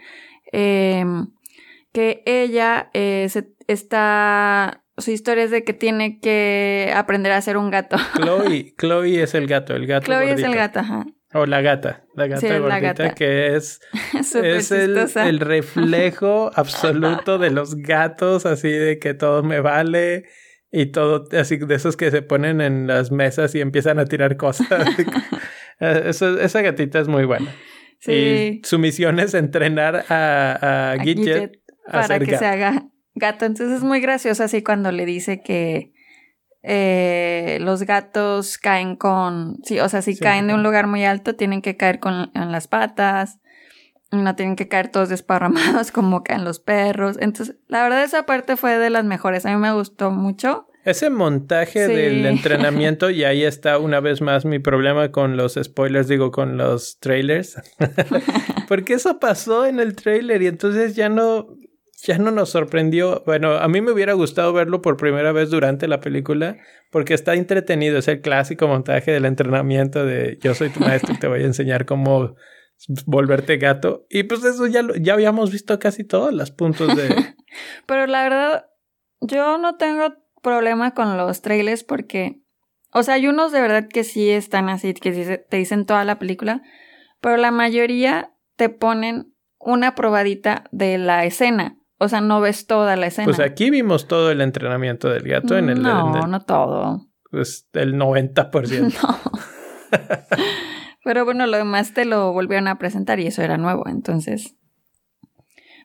Eh, 0.52 1.06
que 1.93 2.23
ella 2.25 2.89
eh, 2.93 3.29
está... 3.67 4.84
Su 4.97 5.10
historia 5.10 5.45
es 5.45 5.51
de 5.51 5.63
que 5.63 5.73
tiene 5.73 6.19
que 6.19 6.93
aprender 6.95 7.32
a 7.32 7.41
ser 7.41 7.58
un 7.58 7.71
gato. 7.71 7.97
Chloe, 8.15 8.75
Chloe 8.77 9.23
es 9.23 9.34
el 9.34 9.47
gato, 9.47 9.75
el 9.75 9.88
gato. 9.88 10.06
Chloe 10.06 10.32
es 10.32 10.43
el 10.43 10.53
gato, 10.53 10.79
ajá. 10.79 11.06
O 11.36 11.47
la 11.47 11.62
gata, 11.62 12.06
la 12.13 12.27
gata 12.27 12.47
gordita 12.47 12.67
la 12.67 12.79
gata. 12.79 13.15
que 13.15 13.56
es, 13.56 13.82
es 14.13 14.71
el, 14.71 15.10
el, 15.15 15.39
reflejo 15.39 16.51
absoluto 16.56 17.39
de 17.39 17.49
los 17.49 17.75
gatos, 17.75 18.45
así 18.45 18.69
de 18.69 18.99
que 18.99 19.15
todo 19.15 19.41
me 19.41 19.60
vale 19.60 20.25
y 20.71 20.88
todo, 20.88 21.27
así 21.32 21.58
de 21.58 21.73
esos 21.73 21.97
que 21.97 22.12
se 22.12 22.21
ponen 22.21 22.62
en 22.62 22.86
las 22.86 23.12
mesas 23.12 23.56
y 23.56 23.62
empiezan 23.62 23.97
a 23.97 24.06
tirar 24.06 24.38
cosas. 24.38 24.88
esa 25.79 26.62
gatita 26.62 26.99
es 26.99 27.08
muy 27.08 27.25
buena. 27.25 27.51
Sí. 27.99 28.12
Y 28.12 28.62
su 28.63 28.77
misión 28.77 29.19
es 29.19 29.34
entrenar 29.34 30.06
a, 30.10 30.91
a, 30.91 30.99
Gidget 31.03 31.62
para 31.91 32.19
que 32.19 32.38
se 32.38 32.46
haga 32.46 32.88
gato. 33.15 33.46
Entonces 33.46 33.78
es 33.78 33.84
muy 33.84 34.00
gracioso 34.00 34.43
así 34.43 34.63
cuando 34.63 34.91
le 34.91 35.06
dice 35.06 35.41
que 35.41 35.93
eh, 36.63 37.58
los 37.62 37.84
gatos 37.84 38.58
caen 38.58 38.96
con, 38.96 39.60
sí, 39.63 39.80
o 39.80 39.89
sea, 39.89 40.02
si 40.02 40.17
caen 40.17 40.48
de 40.48 40.54
un 40.54 40.63
lugar 40.63 40.88
muy 40.88 41.04
alto, 41.04 41.36
tienen 41.36 41.62
que 41.62 41.76
caer 41.76 42.00
con 42.00 42.32
en 42.34 42.52
las 42.52 42.67
patas, 42.67 43.39
no 44.12 44.36
tienen 44.36 44.56
que 44.56 44.67
caer 44.67 44.89
todos 44.89 45.10
desparramados 45.10 45.91
como 45.91 46.24
caen 46.24 46.46
los 46.46 46.60
perros. 46.60 47.17
Entonces, 47.19 47.58
la 47.67 47.84
verdad 47.84 48.04
esa 48.04 48.26
parte 48.26 48.56
fue 48.56 48.78
de 48.78 48.89
las 48.89 49.04
mejores. 49.04 49.46
A 49.46 49.50
mí 49.50 49.58
me 49.58 49.74
gustó 49.74 50.12
mucho. 50.12 50.67
Ese 50.86 51.10
montaje 51.10 51.88
del 51.88 52.26
entrenamiento, 52.26 53.10
y 53.10 53.24
ahí 53.24 53.43
está 53.43 53.78
una 53.78 54.00
vez 54.00 54.22
más 54.22 54.46
mi 54.46 54.60
problema 54.60 55.12
con 55.12 55.38
los 55.38 55.58
spoilers, 55.62 56.08
digo, 56.08 56.32
con 56.32 56.58
los 56.58 57.00
trailers. 57.00 57.58
Porque 58.67 58.93
eso 58.93 59.19
pasó 59.19 59.65
en 59.65 59.80
el 59.80 59.96
trailer 59.96 60.41
y 60.41 60.48
entonces 60.48 60.96
ya 60.96 61.08
no, 61.08 61.48
ya 62.06 62.18
no 62.18 62.32
nos 62.32 62.50
sorprendió. 62.50 63.24
Bueno, 63.26 63.54
a 63.54 63.68
mí 63.68 63.82
me 63.82 63.92
hubiera 63.92 64.13
gustado 64.13 64.52
verlo 64.52 64.82
por 64.82 64.98
primera 64.98 65.32
vez 65.32 65.50
durante 65.50 65.88
la 65.88 66.02
película 66.02 66.58
porque 66.92 67.13
está 67.13 67.34
entretenido. 67.34 67.98
Es 67.98 68.08
el 68.10 68.22
clásico 68.22 68.68
montaje 68.68 69.12
del 69.12 69.26
entrenamiento 69.26 70.06
de 70.06 70.38
yo 70.42 70.54
soy 70.54 70.70
tu 70.70 70.82
maestro 70.82 71.13
y 71.13 71.20
te 71.20 71.28
voy 71.28 71.44
a 71.44 71.46
enseñar 71.46 71.86
cómo 71.86 72.36
volverte 73.06 73.58
gato. 73.58 74.06
Y 74.10 74.24
pues 74.24 74.44
eso 74.44 74.68
ya, 74.68 74.82
ya 75.00 75.13
habíamos 75.13 75.52
visto 75.52 75.80
casi 75.80 76.04
todos 76.04 76.34
los 76.34 76.52
puntos 76.52 76.96
de... 76.96 77.36
Pero 77.86 78.06
la 78.08 78.24
verdad, 78.24 78.66
yo 79.22 79.58
no 79.58 79.78
tengo 79.78 80.13
problema 80.42 80.94
con 80.94 81.18
los 81.18 81.42
trailers 81.42 81.84
porque... 81.84 82.42
O 82.92 83.02
sea, 83.02 83.16
hay 83.16 83.28
unos 83.28 83.52
de 83.52 83.62
verdad 83.62 83.88
que 83.88 84.04
sí 84.04 84.30
están 84.30 84.70
así, 84.70 84.94
que 84.94 85.46
te 85.50 85.58
dicen 85.58 85.86
toda 85.88 86.04
la 86.04 86.20
película, 86.20 86.62
pero 87.22 87.38
la 87.38 87.50
mayoría 87.50 88.36
te 88.56 88.70
ponen 88.70 89.34
una 89.58 89.96
probadita 89.96 90.66
de 90.72 91.00
la 91.00 91.26
escena. 91.26 91.80
O 92.04 92.10
sea, 92.10 92.22
no 92.22 92.42
ves 92.42 92.68
toda 92.68 92.96
la 92.96 93.08
escena. 93.08 93.26
Pues 93.26 93.39
aquí 93.39 93.70
vimos 93.70 94.08
todo 94.08 94.32
el 94.32 94.42
entrenamiento 94.42 95.10
del 95.10 95.24
gato 95.24 95.58
en 95.58 95.70
el... 95.70 95.82
No, 95.82 96.28
no 96.28 96.42
todo. 96.42 97.08
Pues 97.32 97.68
el 97.74 97.96
90%. 97.96 98.94
No. 99.04 100.00
Pero 101.04 101.26
bueno, 101.26 101.46
lo 101.46 101.58
demás 101.58 101.94
te 101.94 102.06
lo 102.06 102.34
volvieron 102.34 102.68
a 102.68 102.80
presentar 102.80 103.20
y 103.20 103.28
eso 103.28 103.44
era 103.44 103.58
nuevo, 103.58 103.88
entonces. 103.88 104.56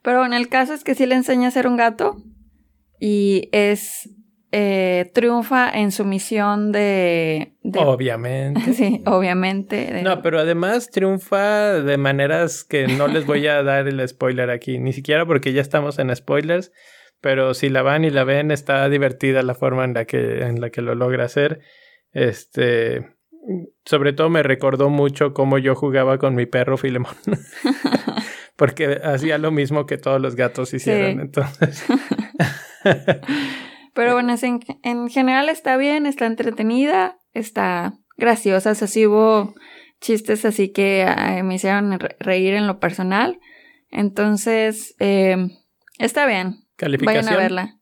Pero 0.03 0.21
bueno, 0.21 0.37
el 0.37 0.49
caso 0.49 0.73
es 0.73 0.85
que 0.85 0.95
sí 0.95 1.05
le 1.05 1.15
enseña 1.15 1.49
a 1.49 1.51
ser 1.51 1.67
un 1.67 1.77
gato 1.77 2.17
y 3.01 3.49
es 3.53 4.09
eh, 4.51 5.11
triunfa 5.13 5.71
en 5.71 5.93
su 5.93 6.05
misión 6.05 6.73
de, 6.73 7.53
Obviamente. 7.77 8.61
sí, 8.73 9.03
obviamente. 9.05 10.03
No, 10.03 10.23
pero 10.23 10.39
además 10.39 10.91
triunfa 10.91 11.75
de 11.75 11.99
maneras 11.99 12.65
que 12.65 12.87
no 12.87 13.09
les 13.09 13.27
voy 13.27 13.47
a 13.47 13.63
dar 13.63 13.87
el 13.89 14.07
spoiler 14.09 14.51
aquí, 14.51 14.79
ni 14.79 14.93
siquiera 14.93 15.27
porque 15.27 15.53
ya 15.53 15.61
estamos 15.61 15.99
en 15.99 16.15
spoilers, 16.15 16.73
pero 17.21 17.53
si 17.53 17.69
la 17.69 17.83
van 17.83 18.05
y 18.05 18.11
la 18.11 18.25
ven 18.25 18.51
está 18.51 18.89
divertida 18.89 19.43
la 19.43 19.55
forma 19.55 19.85
en 19.85 19.93
la 19.93 20.07
que, 20.07 20.43
en 20.43 20.61
la 20.61 20.71
que 20.71 20.81
lo 20.81 20.95
logra 20.95 21.25
hacer. 21.25 21.61
Este, 22.13 23.07
sobre 23.85 24.15
todo 24.15 24.31
me 24.31 24.43
recordó 24.43 24.89
mucho 24.89 25.35
cómo 25.35 25.59
yo 25.59 25.75
jugaba 25.75 26.17
con 26.17 26.35
mi 26.35 26.47
perro 26.47 26.79
Filemón. 26.79 27.15
porque 28.57 28.99
hacía 29.05 29.37
lo 29.39 29.51
mismo 29.51 29.87
que 29.87 29.99
todos 29.99 30.21
los 30.21 30.35
gatos 30.37 30.73
hicieron, 30.75 31.21
entonces... 31.21 31.85
Pero 33.99 34.13
bueno, 34.13 34.33
en, 34.85 35.09
general 35.09 35.49
está 35.49 35.77
bien, 35.77 36.07
está 36.07 36.27
entretenida, 36.27 37.19
está 37.35 37.95
graciosa. 38.17 38.71
O 38.71 38.75
sea, 38.77 38.87
sí 38.87 39.05
hubo 39.07 39.57
chistes 40.01 40.45
así 40.45 40.69
que 40.69 41.05
me 41.43 41.57
hicieron 41.57 41.99
reír 42.21 42.55
en 42.55 42.69
lo 42.69 42.79
personal. 42.79 43.41
Entonces, 43.91 44.95
em, 45.01 45.51
está 45.99 46.27
bien. 46.27 46.61
¿Calificación? 46.77 47.25
Vayan 47.25 47.35
a 47.35 47.43
verla. 47.43 47.79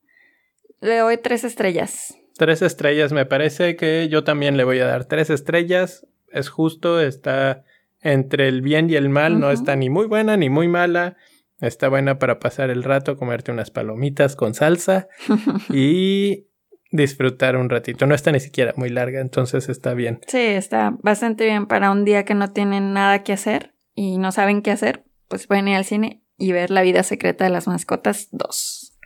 Le 0.81 0.96
doy 0.96 1.18
tres 1.18 1.44
estrellas. 1.44 2.16
Tres 2.38 2.62
estrellas, 2.62 3.12
me 3.12 3.26
parece 3.26 3.76
que 3.76 4.09
yo 4.09 4.24
también 4.24 4.57
le 4.57 4.64
voy 4.64 4.79
a 4.79 4.87
dar 4.87 5.05
tres 5.05 5.29
estrellas. 5.29 6.07
Es 6.33 6.48
justo, 6.48 6.98
está 6.98 7.62
entre 8.00 8.48
el 8.48 8.62
bien 8.62 8.88
y 8.88 8.94
el 8.94 9.11
mal, 9.11 9.38
no 9.38 9.50
está 9.50 9.76
ni 9.76 9.90
muy 9.90 10.07
buena 10.07 10.38
ni 10.38 10.48
muy 10.48 10.66
mala. 10.66 11.18
Está 11.61 11.88
buena 11.88 12.19
para 12.19 12.38
pasar 12.38 12.71
el 12.71 12.83
rato, 12.83 13.16
comerte 13.16 13.51
unas 13.51 13.71
palomitas 13.71 14.37
con 14.37 14.55
salsa 14.55 15.09
y 15.71 16.49
disfrutar 16.90 17.57
un 17.57 17.71
ratito. 17.71 18.07
No 18.07 18.14
está 18.14 18.33
ni 18.33 18.40
siquiera 18.40 18.75
muy 18.77 18.90
larga, 18.90 19.21
entonces 19.21 19.69
está 19.69 19.95
bien. 19.95 20.21
Sí, 20.27 20.38
está 20.38 20.97
bastante 21.03 21.45
bien 21.45 21.66
para 21.66 21.90
un 21.90 22.05
día 22.05 22.25
que 22.25 22.35
no 22.35 22.53
tienen 22.53 22.92
nada 22.92 23.23
que 23.23 23.33
hacer 23.33 23.75
y 23.95 24.19
no 24.19 24.33
saben 24.33 24.62
qué 24.62 24.71
hacer, 24.71 25.05
pues 25.29 25.47
pueden 25.47 25.69
ir 25.69 25.77
al 25.77 25.85
cine 25.85 26.23
y 26.38 26.53
ver 26.53 26.71
La 26.71 26.83
vida 26.83 27.03
secreta 27.03 27.45
de 27.45 27.51
las 27.51 27.66
mascotas 27.66 28.29
2. 28.33 28.99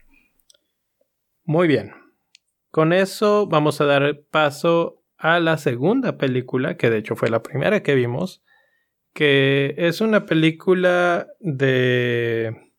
Muy 1.44 1.68
bien. 1.68 1.92
Con 2.70 2.92
eso 2.92 3.46
vamos 3.46 3.80
a 3.80 3.84
dar 3.84 4.20
paso 4.30 5.02
a 5.16 5.38
la 5.38 5.58
segunda 5.58 6.16
película, 6.16 6.76
que 6.76 6.90
de 6.90 6.98
hecho 6.98 7.16
fue 7.16 7.28
la 7.28 7.42
primera 7.42 7.82
que 7.82 7.94
vimos, 7.94 8.42
que 9.12 9.74
es 9.76 10.00
una 10.00 10.26
película 10.26 11.26
de 11.40 12.72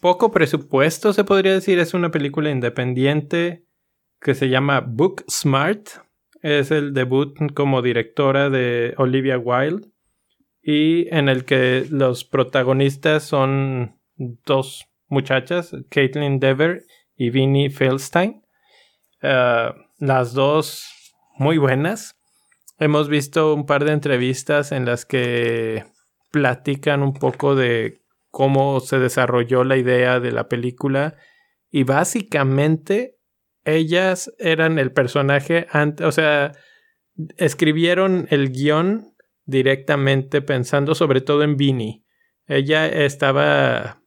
poco 0.00 0.30
presupuesto, 0.30 1.12
se 1.12 1.24
podría 1.24 1.52
decir. 1.52 1.78
Es 1.78 1.94
una 1.94 2.10
película 2.10 2.50
independiente 2.50 3.64
que 4.20 4.34
se 4.34 4.48
llama 4.48 4.80
Book 4.80 5.24
Smart. 5.28 5.88
Es 6.42 6.70
el 6.70 6.94
debut 6.94 7.36
como 7.54 7.82
directora 7.82 8.50
de 8.50 8.94
Olivia 8.96 9.38
Wilde 9.38 9.88
y 10.62 11.08
en 11.14 11.28
el 11.28 11.44
que 11.44 11.86
los 11.90 12.24
protagonistas 12.24 13.24
son 13.24 13.98
dos 14.16 14.86
muchachas, 15.08 15.74
Caitlin 15.88 16.38
Dever 16.38 16.84
y 17.16 17.30
Vinnie 17.30 17.70
Feldstein. 17.70 18.42
Eh, 19.22 19.72
las 19.98 20.34
dos 20.34 21.14
muy 21.36 21.58
buenas. 21.58 22.17
Hemos 22.78 23.08
visto 23.08 23.54
un 23.54 23.66
par 23.66 23.84
de 23.84 23.92
entrevistas 23.92 24.70
en 24.70 24.84
las 24.84 25.04
que 25.04 25.84
platican 26.30 27.02
un 27.02 27.12
poco 27.12 27.56
de 27.56 28.02
cómo 28.30 28.78
se 28.80 28.98
desarrolló 28.98 29.64
la 29.64 29.76
idea 29.76 30.20
de 30.20 30.30
la 30.30 30.48
película 30.48 31.16
y 31.70 31.82
básicamente 31.82 33.16
ellas 33.64 34.32
eran 34.38 34.78
el 34.78 34.92
personaje 34.92 35.66
o 36.04 36.12
sea, 36.12 36.52
escribieron 37.36 38.28
el 38.30 38.52
guion 38.52 39.14
directamente 39.44 40.40
pensando 40.40 40.94
sobre 40.94 41.20
todo 41.20 41.42
en 41.42 41.56
Vinnie. 41.56 42.04
Ella 42.46 42.86
estaba 42.86 44.00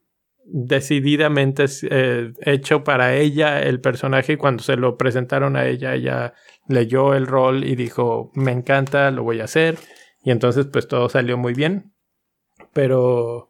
decididamente 0.44 1.66
eh, 1.90 2.32
hecho 2.40 2.84
para 2.84 3.14
ella 3.16 3.62
el 3.62 3.80
personaje. 3.80 4.38
Cuando 4.38 4.62
se 4.62 4.76
lo 4.76 4.96
presentaron 4.96 5.56
a 5.56 5.66
ella, 5.66 5.94
ella 5.94 6.34
leyó 6.72 7.14
el 7.14 7.26
rol 7.26 7.64
y 7.64 7.76
dijo, 7.76 8.30
me 8.34 8.52
encanta, 8.52 9.10
lo 9.10 9.22
voy 9.22 9.40
a 9.40 9.44
hacer. 9.44 9.78
Y 10.24 10.30
entonces 10.30 10.66
pues 10.66 10.88
todo 10.88 11.08
salió 11.08 11.36
muy 11.38 11.54
bien. 11.54 11.94
Pero... 12.72 13.48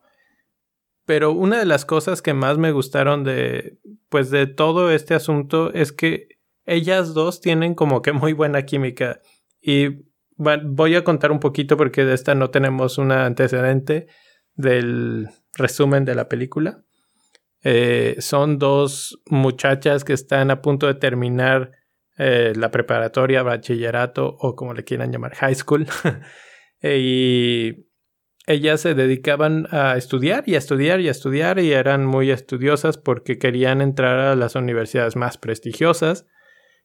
Pero 1.05 1.33
una 1.33 1.59
de 1.59 1.67
las 1.67 1.85
cosas 1.85 2.23
que 2.23 2.33
más 2.33 2.59
me 2.59 2.71
gustaron 2.71 3.25
de 3.25 3.79
pues 4.09 4.31
de 4.31 4.47
todo 4.47 4.91
este 4.91 5.15
asunto 5.15 5.73
es 5.73 5.91
que 5.91 6.29
ellas 6.67 7.15
dos 7.15 7.41
tienen 7.41 7.75
como 7.75 8.03
que 8.03 8.13
muy 8.13 8.35
buena 8.35 8.65
química. 8.67 9.21
Y 9.61 10.05
voy 10.37 10.95
a 10.95 11.03
contar 11.03 11.33
un 11.33 11.41
poquito 11.41 11.77
porque 11.77 12.05
de 12.05 12.15
esta 12.15 12.35
no 12.35 12.51
tenemos 12.51 12.99
un 12.99 13.11
antecedente 13.11 14.07
del 14.55 15.29
resumen 15.55 16.05
de 16.05 16.15
la 16.15 16.29
película. 16.29 16.85
Eh, 17.65 18.17
son 18.19 18.59
dos 18.59 19.21
muchachas 19.27 20.05
que 20.05 20.13
están 20.13 20.51
a 20.51 20.61
punto 20.61 20.87
de 20.87 20.95
terminar 20.95 21.73
eh, 22.19 22.53
la 22.57 22.71
preparatoria, 22.71 23.43
bachillerato 23.43 24.37
o 24.39 24.55
como 24.55 24.75
le 24.75 24.85
quieran 24.85 25.13
llamar, 25.13 25.35
high 25.35 25.55
school. 25.55 25.87
y 26.83 27.87
ellas 28.47 28.81
se 28.81 28.95
dedicaban 28.95 29.69
a 29.71 29.97
estudiar 29.97 30.45
y 30.47 30.57
a 30.57 30.59
estudiar 30.59 31.01
y 31.01 31.09
a 31.09 31.13
estudiar 31.13 31.59
y 31.59 31.73
eran 31.73 32.05
muy 32.05 32.31
estudiosas 32.31 32.99
porque 32.99 33.39
querían 33.39 33.81
entrar 33.81 34.19
a 34.19 34.37
las 34.37 34.55
universidades 34.57 35.17
más 35.17 35.39
prestigiosas. 35.39 36.27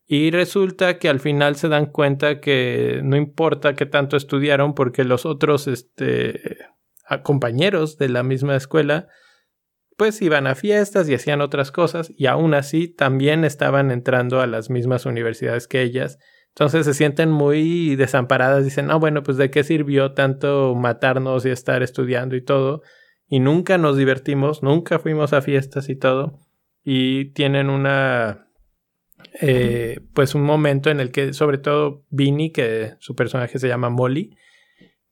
Y 0.05 0.31
resulta 0.31 0.99
que 0.99 1.09
al 1.09 1.19
final 1.19 1.57
se 1.57 1.67
dan 1.67 1.87
cuenta 1.87 2.39
que 2.39 3.01
no 3.03 3.17
importa 3.17 3.73
qué 3.73 3.85
tanto 3.85 4.15
estudiaron 4.15 4.73
porque 4.73 5.03
los 5.03 5.25
otros 5.25 5.67
este, 5.67 6.57
compañeros 7.23 7.97
de 7.97 8.09
la 8.09 8.23
misma 8.23 8.55
escuela 8.55 9.09
pues 9.97 10.21
iban 10.21 10.45
a 10.47 10.55
fiestas 10.55 11.09
y 11.09 11.15
hacían 11.15 11.41
otras 11.41 11.71
cosas 11.71 12.13
y 12.15 12.27
aún 12.27 12.53
así 12.53 12.87
también 12.87 13.43
estaban 13.43 13.91
entrando 13.91 14.39
a 14.39 14.47
las 14.47 14.69
mismas 14.69 15.05
universidades 15.05 15.67
que 15.67 15.81
ellas. 15.81 16.19
Entonces 16.49 16.85
se 16.85 16.93
sienten 16.93 17.31
muy 17.31 17.95
desamparadas, 17.95 18.63
dicen, 18.63 18.87
no, 18.87 18.99
bueno, 18.99 19.23
pues 19.23 19.37
de 19.37 19.51
qué 19.51 19.63
sirvió 19.63 20.13
tanto 20.13 20.75
matarnos 20.75 21.45
y 21.45 21.49
estar 21.49 21.83
estudiando 21.83 22.35
y 22.35 22.43
todo. 22.43 22.83
Y 23.27 23.39
nunca 23.39 23.77
nos 23.77 23.97
divertimos, 23.97 24.63
nunca 24.63 24.99
fuimos 24.99 25.33
a 25.33 25.41
fiestas 25.41 25.89
y 25.89 25.95
todo. 25.95 26.39
Y 26.83 27.33
tienen 27.33 27.69
una, 27.69 28.47
eh, 29.41 29.99
pues 30.13 30.35
un 30.35 30.43
momento 30.43 30.89
en 30.89 30.99
el 30.99 31.11
que 31.11 31.33
sobre 31.33 31.57
todo 31.57 32.05
Vinny, 32.09 32.51
que 32.51 32.93
su 32.99 33.15
personaje 33.15 33.59
se 33.59 33.67
llama 33.67 33.89
Molly, 33.89 34.35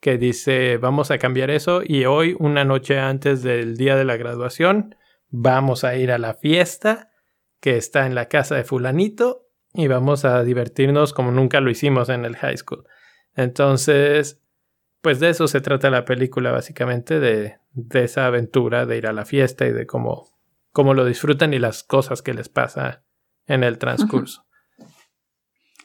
que 0.05 0.19
dice 0.19 0.77
vamos 0.77 1.09
a 1.09 1.17
cambiar 1.17 1.49
eso 1.49 1.81
y 1.83 2.05
hoy, 2.05 2.35
una 2.37 2.63
noche 2.63 2.99
antes 2.99 3.41
del 3.41 3.75
día 3.75 3.95
de 3.95 4.05
la 4.05 4.17
graduación, 4.17 4.93
vamos 5.29 5.83
a 5.83 5.95
ir 5.95 6.11
a 6.11 6.19
la 6.19 6.35
fiesta 6.35 7.09
que 7.59 7.75
está 7.75 8.05
en 8.05 8.13
la 8.13 8.27
casa 8.27 8.53
de 8.53 8.63
fulanito 8.63 9.47
y 9.73 9.87
vamos 9.87 10.23
a 10.23 10.43
divertirnos 10.43 11.11
como 11.11 11.31
nunca 11.31 11.59
lo 11.59 11.71
hicimos 11.71 12.09
en 12.09 12.23
el 12.23 12.35
high 12.35 12.55
school. 12.55 12.85
Entonces, 13.33 14.39
pues 15.01 15.19
de 15.19 15.29
eso 15.29 15.47
se 15.47 15.59
trata 15.59 15.89
la 15.89 16.05
película 16.05 16.51
básicamente, 16.51 17.19
de, 17.19 17.55
esa 17.95 18.27
aventura 18.27 18.85
de 18.85 18.97
ir 18.97 19.07
a 19.07 19.11
la 19.11 19.25
fiesta 19.25 19.65
y 19.65 19.71
de 19.71 19.87
cómo, 19.87 20.37
cómo 20.71 20.93
lo 20.93 21.03
disfrutan 21.03 21.51
y 21.51 21.57
las 21.57 21.81
cosas 21.81 22.21
que 22.21 22.35
les 22.35 22.47
pasa 22.47 23.01
en 23.47 23.63
el 23.63 23.79
transcurso. 23.79 24.45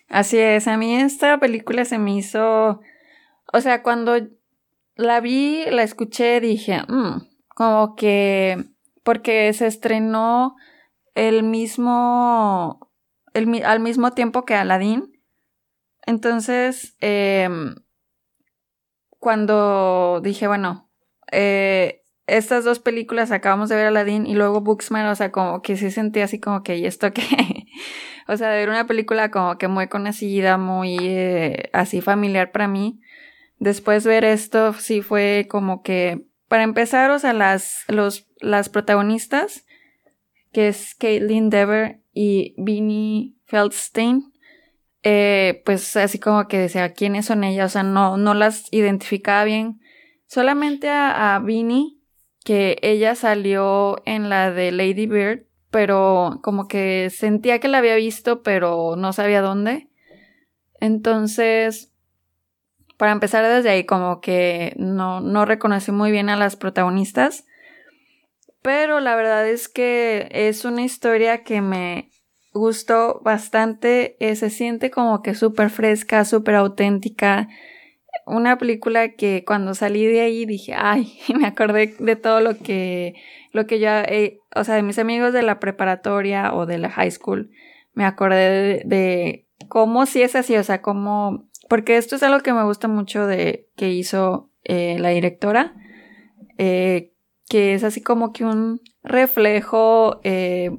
Así 0.08 0.36
es, 0.36 0.68
a 0.68 0.76
mí 0.76 0.94
esta 0.94 1.40
película 1.40 1.86
se 1.86 1.98
me 1.98 2.18
hizo 2.18 2.82
o 3.52 3.60
sea, 3.60 3.82
cuando 3.82 4.16
la 4.96 5.20
vi, 5.20 5.64
la 5.70 5.82
escuché, 5.82 6.40
dije, 6.40 6.82
mm", 6.88 7.28
como 7.48 7.94
que, 7.96 8.64
porque 9.02 9.52
se 9.52 9.66
estrenó 9.66 10.56
el 11.14 11.42
mismo, 11.42 12.90
el, 13.34 13.64
al 13.64 13.80
mismo 13.80 14.12
tiempo 14.12 14.44
que 14.44 14.54
Aladdin. 14.54 15.12
Entonces, 16.06 16.96
em, 17.00 17.76
cuando 19.18 20.20
dije, 20.22 20.46
bueno, 20.46 20.90
eh, 21.32 22.02
estas 22.26 22.64
dos 22.64 22.78
películas 22.78 23.32
acabamos 23.32 23.68
de 23.68 23.76
ver 23.76 23.86
Aladdin 23.86 24.26
y 24.26 24.34
luego 24.34 24.60
Booksman, 24.60 25.06
o 25.06 25.14
sea, 25.16 25.32
como 25.32 25.62
que 25.62 25.76
sí 25.76 25.90
sentí 25.90 26.20
así 26.20 26.38
como 26.40 26.62
que, 26.62 26.76
¿y 26.76 26.86
esto 26.86 27.12
qué? 27.12 27.22
o 28.28 28.36
sea, 28.36 28.50
de 28.50 28.58
ver 28.58 28.70
una 28.70 28.86
película 28.86 29.30
como 29.30 29.58
que 29.58 29.68
muy 29.68 29.88
conocida, 29.88 30.56
muy 30.56 30.96
eh, 31.00 31.70
así 31.72 32.00
familiar 32.00 32.52
para 32.52 32.68
mí 32.68 33.00
después 33.60 34.04
ver 34.04 34.24
esto 34.24 34.72
sí 34.72 35.02
fue 35.02 35.46
como 35.48 35.82
que, 35.82 36.26
para 36.48 36.64
empezar, 36.64 37.12
o 37.12 37.18
sea, 37.20 37.32
las, 37.32 37.84
los, 37.86 38.26
las 38.40 38.68
protagonistas, 38.68 39.64
que 40.52 40.66
es 40.66 40.96
Caitlin 40.96 41.50
Dever 41.50 42.00
y 42.12 42.54
Vinnie 42.58 43.36
Feldstein, 43.44 44.32
eh, 45.02 45.62
pues 45.64 45.96
así 45.96 46.18
como 46.18 46.48
que 46.48 46.58
decía, 46.58 46.92
¿quiénes 46.92 47.26
son 47.26 47.44
ellas? 47.44 47.70
O 47.70 47.72
sea, 47.72 47.82
no, 47.84 48.16
no 48.16 48.34
las 48.34 48.70
identificaba 48.72 49.44
bien. 49.44 49.80
Solamente 50.26 50.88
a, 50.88 51.36
a 51.36 51.38
Vinnie, 51.38 51.98
que 52.44 52.78
ella 52.82 53.14
salió 53.14 54.02
en 54.06 54.28
la 54.28 54.50
de 54.50 54.72
Lady 54.72 55.06
Bird, 55.06 55.46
pero 55.70 56.40
como 56.42 56.66
que 56.66 57.10
sentía 57.10 57.60
que 57.60 57.68
la 57.68 57.78
había 57.78 57.94
visto, 57.94 58.42
pero 58.42 58.96
no 58.96 59.12
sabía 59.12 59.40
dónde. 59.40 59.88
Entonces, 60.80 61.89
para 63.00 63.12
empezar 63.12 63.48
desde 63.48 63.70
ahí, 63.70 63.84
como 63.84 64.20
que 64.20 64.74
no, 64.76 65.22
no 65.22 65.46
reconocí 65.46 65.90
muy 65.90 66.10
bien 66.10 66.28
a 66.28 66.36
las 66.36 66.56
protagonistas. 66.56 67.46
Pero 68.60 69.00
la 69.00 69.16
verdad 69.16 69.48
es 69.48 69.70
que 69.70 70.28
es 70.32 70.66
una 70.66 70.82
historia 70.82 71.42
que 71.42 71.62
me 71.62 72.10
gustó 72.52 73.22
bastante. 73.24 74.18
Eh, 74.20 74.36
se 74.36 74.50
siente 74.50 74.90
como 74.90 75.22
que 75.22 75.34
súper 75.34 75.70
fresca, 75.70 76.26
súper 76.26 76.56
auténtica. 76.56 77.48
Una 78.26 78.58
película 78.58 79.14
que 79.14 79.44
cuando 79.46 79.72
salí 79.72 80.04
de 80.04 80.20
ahí 80.20 80.44
dije, 80.44 80.74
ay, 80.76 81.20
me 81.34 81.46
acordé 81.46 81.94
de 81.98 82.16
todo 82.16 82.42
lo 82.42 82.58
que, 82.58 83.14
lo 83.52 83.66
que 83.66 83.78
ya, 83.78 84.06
o 84.54 84.62
sea, 84.62 84.74
de 84.74 84.82
mis 84.82 84.98
amigos 84.98 85.32
de 85.32 85.40
la 85.40 85.58
preparatoria 85.58 86.52
o 86.52 86.66
de 86.66 86.76
la 86.76 86.90
high 86.90 87.10
school. 87.10 87.50
Me 87.94 88.04
acordé 88.04 88.82
de, 88.84 89.46
cómo 89.68 90.04
si 90.04 90.20
es 90.20 90.36
así, 90.36 90.54
o 90.58 90.64
sea, 90.64 90.82
cómo 90.82 91.49
porque 91.70 91.96
esto 91.96 92.16
es 92.16 92.24
algo 92.24 92.40
que 92.40 92.52
me 92.52 92.64
gusta 92.64 92.88
mucho 92.88 93.28
de 93.28 93.68
que 93.76 93.92
hizo 93.92 94.50
eh, 94.64 94.96
la 94.98 95.10
directora, 95.10 95.76
eh, 96.58 97.12
que 97.48 97.74
es 97.74 97.84
así 97.84 98.02
como 98.02 98.32
que 98.32 98.44
un 98.44 98.80
reflejo 99.04 100.20
eh, 100.24 100.72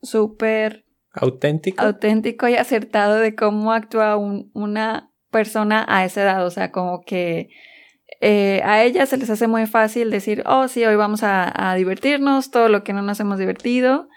súper 0.00 0.86
auténtico. 1.12 1.84
auténtico 1.84 2.48
y 2.48 2.54
acertado 2.54 3.16
de 3.16 3.34
cómo 3.34 3.74
actúa 3.74 4.16
una 4.16 5.12
persona 5.30 5.84
a 5.86 6.06
esa 6.06 6.22
edad, 6.22 6.46
o 6.46 6.50
sea, 6.50 6.72
como 6.72 7.02
que 7.02 7.50
a 8.64 8.82
ella 8.82 9.04
se 9.04 9.18
les 9.18 9.28
hace 9.28 9.46
muy 9.46 9.66
fácil 9.66 10.10
decir, 10.10 10.42
oh, 10.46 10.68
sí, 10.68 10.82
hoy 10.86 10.96
vamos 10.96 11.22
a, 11.22 11.70
a, 11.70 11.74
divertirnos, 11.74 12.50
todo 12.50 12.70
lo 12.70 12.82
que 12.82 12.94
no 12.94 13.02
nos 13.02 13.20
hemos 13.20 13.38
divertido. 13.38 14.08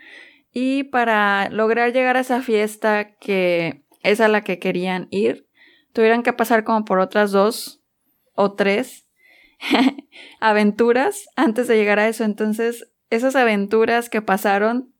Y 0.54 0.84
para 0.84 1.50
lograr 1.50 1.92
llegar 1.92 2.16
a 2.16 2.22
esa 2.22 2.42
fiesta 2.42 3.14
que 3.20 3.84
es 4.04 4.22
a 4.22 4.30
la 4.30 4.42
que 4.46 4.58
querían 4.60 5.10
ir, 5.12 5.48
tuvieran 5.94 6.24
que 6.24 6.34
pasar 6.34 6.64
como 6.64 6.84
por 6.84 7.00
otras 7.00 7.32
dos 7.32 7.82
o 8.34 8.54
tres 8.54 9.08
aventuras 10.40 11.28
antes 11.36 11.68
de 11.68 11.78
llegar 11.78 12.00
a 12.00 12.08
eso. 12.08 12.24
Entonces, 12.24 12.90
esas 13.10 13.36
aventuras 13.36 14.10
que 14.10 14.22
pasaron 14.22 14.94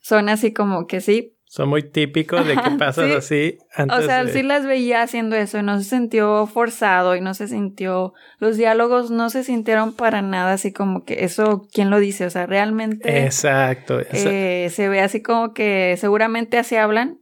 son 0.00 0.28
así 0.28 0.52
como 0.52 0.86
que 0.86 1.00
sí. 1.00 1.34
Son 1.46 1.70
muy 1.70 1.82
típicos 1.82 2.46
de 2.46 2.56
que 2.56 2.70
pasas 2.78 3.10
así 3.10 3.56
antes 3.74 3.98
O 3.98 4.02
sea, 4.02 4.26
sí 4.26 4.42
las 4.42 4.66
veía 4.66 5.00
haciendo 5.00 5.34
eso 5.34 5.58
y 5.58 5.62
no 5.62 5.78
se 5.78 5.84
sintió 5.88 6.46
forzado 6.46 7.16
y 7.16 7.22
no 7.22 7.32
se 7.32 7.48
sintió... 7.48 8.12
Los 8.38 8.58
diálogos 8.58 9.10
no 9.10 9.30
se 9.30 9.44
sintieron 9.44 9.94
para 9.94 10.20
nada 10.20 10.52
así 10.52 10.74
como 10.74 11.04
que 11.04 11.24
eso, 11.24 11.66
¿quién 11.72 11.88
lo 11.88 12.00
dice? 12.00 12.26
O 12.26 12.30
sea, 12.30 12.44
realmente... 12.44 13.24
Exacto. 13.24 13.98
Eh, 14.12 14.68
se 14.70 14.88
ve 14.90 15.00
así 15.00 15.22
como 15.22 15.54
que 15.54 15.96
seguramente 15.98 16.58
así 16.58 16.76
hablan 16.76 17.18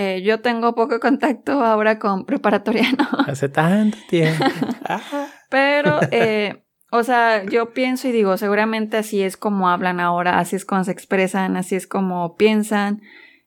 eh, 0.00 0.22
yo 0.22 0.38
tengo 0.38 0.76
poco 0.76 1.00
contacto 1.00 1.64
ahora 1.64 1.98
con 1.98 2.24
preparatoriano. 2.24 3.08
Hace 3.26 3.48
tanto 3.48 3.98
tiempo. 4.08 4.44
Pero, 5.50 5.98
eh, 6.12 6.62
o 6.92 7.02
sea, 7.02 7.44
yo 7.44 7.72
pienso 7.72 8.06
y 8.06 8.12
digo, 8.12 8.36
seguramente 8.36 8.96
así 8.96 9.20
es 9.20 9.36
como 9.36 9.68
hablan 9.68 9.98
ahora, 9.98 10.38
así 10.38 10.54
es 10.54 10.64
como 10.64 10.84
se 10.84 10.92
expresan, 10.92 11.56
así 11.56 11.74
es 11.74 11.88
como 11.88 12.36
piensan. 12.36 13.02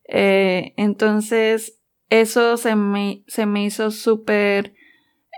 Eh, 0.10 0.74
entonces, 0.76 1.80
eso 2.10 2.58
se 2.58 2.76
me, 2.76 3.24
se 3.28 3.46
me 3.46 3.64
hizo 3.64 3.90
súper 3.90 4.74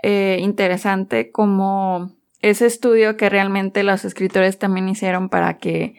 interesante 0.02 1.30
como 1.30 2.14
ese 2.42 2.66
estudio 2.66 3.16
que 3.16 3.30
realmente 3.30 3.84
los 3.84 4.04
escritores 4.04 4.58
también 4.58 4.86
hicieron 4.90 5.30
para 5.30 5.56
que 5.56 5.94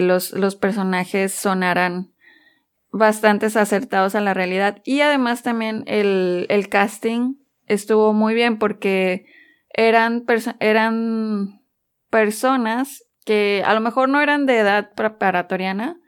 los, 0.00 0.32
los 0.32 0.56
personajes 0.56 1.34
sonaran 1.34 2.12
bastantes 2.92 3.56
acertados 3.56 4.14
a 4.14 4.20
la 4.20 4.34
realidad. 4.34 4.80
Y 4.84 5.00
además 5.00 5.42
también 5.42 5.84
el, 5.86 6.46
el 6.48 6.68
casting 6.68 7.34
estuvo 7.66 8.12
muy 8.12 8.34
bien 8.34 8.58
porque 8.58 9.26
eran, 9.72 10.24
eran 10.58 11.62
personas 12.10 13.04
que 13.24 13.62
a 13.64 13.74
lo 13.74 13.80
mejor 13.80 14.08
no 14.08 14.20
eran 14.20 14.46
de 14.46 14.58
edad 14.58 14.92
preparatoriana, 14.94 16.00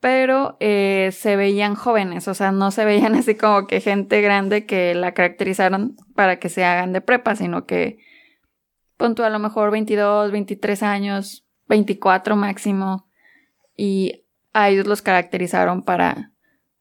pero 0.00 0.56
eh, 0.60 1.10
se 1.12 1.36
veían 1.36 1.74
jóvenes, 1.74 2.28
o 2.28 2.34
sea, 2.34 2.52
no 2.52 2.70
se 2.70 2.84
veían 2.84 3.14
así 3.16 3.34
como 3.34 3.66
que 3.66 3.80
gente 3.80 4.20
grande 4.20 4.66
que 4.66 4.94
la 4.94 5.12
caracterizaron 5.12 5.96
para 6.14 6.38
que 6.38 6.48
se 6.48 6.64
hagan 6.64 6.92
de 6.92 7.00
prepa, 7.00 7.36
sino 7.36 7.66
que 7.66 7.98
punto 8.96 9.24
a 9.24 9.30
lo 9.30 9.38
mejor 9.38 9.70
22, 9.70 10.32
23 10.32 10.82
años, 10.82 11.46
24 11.68 12.36
máximo, 12.36 13.08
y 13.76 14.25
a 14.56 14.70
ellos 14.70 14.86
los 14.86 15.02
caracterizaron 15.02 15.82
para 15.82 16.32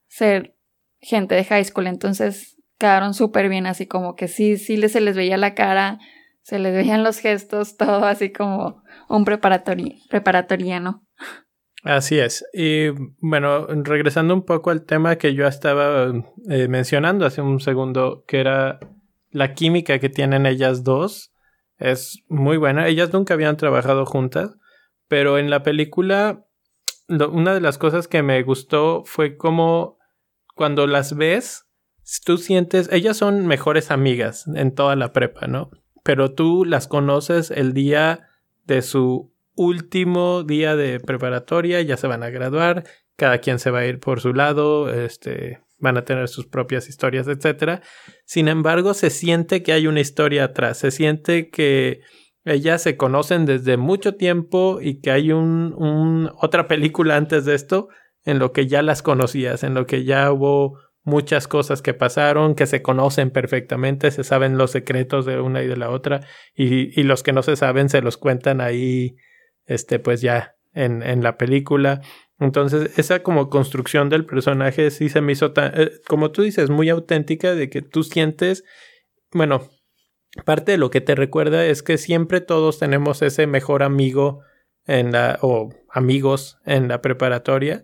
ser 0.07 0.55
gente 1.01 1.35
de 1.35 1.43
high 1.43 1.65
school, 1.65 1.87
entonces 1.87 2.55
quedaron 2.79 3.13
súper 3.13 3.49
bien, 3.49 3.67
así 3.67 3.85
como 3.85 4.15
que 4.15 4.29
sí, 4.29 4.55
sí 4.55 4.77
se 4.87 5.01
les 5.01 5.17
veía 5.17 5.35
la 5.35 5.55
cara, 5.55 5.99
se 6.41 6.57
les 6.57 6.73
veían 6.73 7.03
los 7.03 7.19
gestos, 7.19 7.75
todo 7.77 8.05
así 8.05 8.31
como 8.31 8.81
un 9.09 9.25
preparatoriano. 9.25 11.03
Así 11.83 12.17
es. 12.17 12.45
Y 12.53 12.91
bueno, 13.19 13.67
regresando 13.67 14.33
un 14.33 14.45
poco 14.45 14.71
al 14.71 14.85
tema 14.85 15.17
que 15.17 15.33
yo 15.33 15.45
estaba 15.45 16.13
eh, 16.49 16.69
mencionando 16.69 17.25
hace 17.25 17.41
un 17.41 17.59
segundo, 17.59 18.23
que 18.25 18.39
era 18.39 18.79
la 19.31 19.53
química 19.53 19.99
que 19.99 20.07
tienen 20.07 20.45
ellas 20.45 20.85
dos, 20.85 21.33
es 21.77 22.23
muy 22.29 22.55
buena. 22.55 22.87
Ellas 22.87 23.11
nunca 23.11 23.33
habían 23.33 23.57
trabajado 23.57 24.05
juntas, 24.05 24.55
pero 25.09 25.37
en 25.37 25.49
la 25.49 25.61
película, 25.61 26.45
una 27.07 27.53
de 27.53 27.61
las 27.61 27.77
cosas 27.77 28.07
que 28.07 28.23
me 28.23 28.41
gustó 28.43 29.03
fue 29.05 29.37
como 29.37 29.97
cuando 30.55 30.87
las 30.87 31.15
ves, 31.15 31.65
tú 32.23 32.37
sientes, 32.37 32.89
ellas 32.91 33.17
son 33.17 33.45
mejores 33.47 33.91
amigas 33.91 34.45
en 34.47 34.73
toda 34.73 34.95
la 34.95 35.13
prepa, 35.13 35.47
¿no? 35.47 35.69
Pero 36.03 36.33
tú 36.33 36.65
las 36.65 36.87
conoces 36.87 37.51
el 37.51 37.73
día 37.73 38.27
de 38.65 38.81
su 38.81 39.33
último 39.55 40.43
día 40.43 40.75
de 40.75 40.99
preparatoria, 40.99 41.81
ya 41.81 41.97
se 41.97 42.07
van 42.07 42.23
a 42.23 42.29
graduar, 42.29 42.83
cada 43.15 43.39
quien 43.39 43.59
se 43.59 43.71
va 43.71 43.79
a 43.79 43.85
ir 43.85 43.99
por 43.99 44.21
su 44.21 44.33
lado, 44.33 44.89
este, 44.91 45.61
van 45.79 45.97
a 45.97 46.05
tener 46.05 46.27
sus 46.27 46.45
propias 46.45 46.89
historias, 46.89 47.27
etc. 47.27 47.81
Sin 48.25 48.47
embargo, 48.47 48.93
se 48.93 49.09
siente 49.09 49.63
que 49.63 49.73
hay 49.73 49.87
una 49.87 50.01
historia 50.01 50.45
atrás, 50.45 50.77
se 50.79 50.91
siente 50.91 51.49
que 51.49 52.01
ellas 52.45 52.81
se 52.81 52.95
conocen 52.95 53.45
desde 53.45 53.75
mucho 53.75 54.15
tiempo 54.15 54.79
y 54.81 55.01
que 55.01 55.11
hay 55.11 55.31
un, 55.31 55.73
un, 55.77 56.31
otra 56.39 56.67
película 56.67 57.17
antes 57.17 57.43
de 57.45 57.55
esto 57.55 57.89
en 58.23 58.39
lo 58.39 58.51
que 58.51 58.67
ya 58.67 58.81
las 58.81 59.01
conocías, 59.01 59.63
en 59.63 59.73
lo 59.73 59.85
que 59.85 60.03
ya 60.03 60.31
hubo 60.31 60.79
muchas 61.03 61.47
cosas 61.47 61.81
que 61.81 61.93
pasaron, 61.93 62.55
que 62.55 62.65
se 62.65 62.81
conocen 62.81 63.29
perfectamente, 63.29 64.09
se 64.11 64.23
saben 64.23 64.57
los 64.57 64.71
secretos 64.71 65.25
de 65.25 65.39
una 65.39 65.61
y 65.61 65.67
de 65.67 65.77
la 65.77 65.89
otra, 65.89 66.21
y, 66.55 66.99
y 66.99 67.03
los 67.03 67.21
que 67.21 67.33
no 67.33 67.43
se 67.43 67.55
saben 67.55 67.89
se 67.89 68.01
los 68.01 68.17
cuentan 68.17 68.61
ahí 68.61 69.15
este, 69.65 69.99
pues 69.99 70.21
ya 70.21 70.55
en, 70.73 71.03
en 71.03 71.23
la 71.23 71.37
película. 71.37 72.01
Entonces, 72.39 72.97
esa 72.97 73.21
como 73.21 73.49
construcción 73.49 74.09
del 74.09 74.25
personaje 74.25 74.91
sí 74.91 75.09
se 75.09 75.21
me 75.21 75.31
hizo 75.31 75.51
tan, 75.51 75.71
eh, 75.75 75.91
como 76.07 76.31
tú 76.31 76.41
dices, 76.41 76.69
muy 76.69 76.89
auténtica 76.89 77.55
de 77.55 77.69
que 77.69 77.81
tú 77.81 78.03
sientes, 78.03 78.63
bueno, 79.31 79.69
parte 80.43 80.73
de 80.73 80.77
lo 80.77 80.89
que 80.89 81.01
te 81.01 81.15
recuerda 81.15 81.65
es 81.65 81.83
que 81.83 81.97
siempre 81.97 82.41
todos 82.41 82.79
tenemos 82.79 83.21
ese 83.21 83.47
mejor 83.47 83.83
amigo 83.83 84.41
en 84.85 85.11
la, 85.11 85.39
o 85.41 85.69
amigos 85.89 86.59
en 86.65 86.87
la 86.87 87.01
preparatoria. 87.01 87.81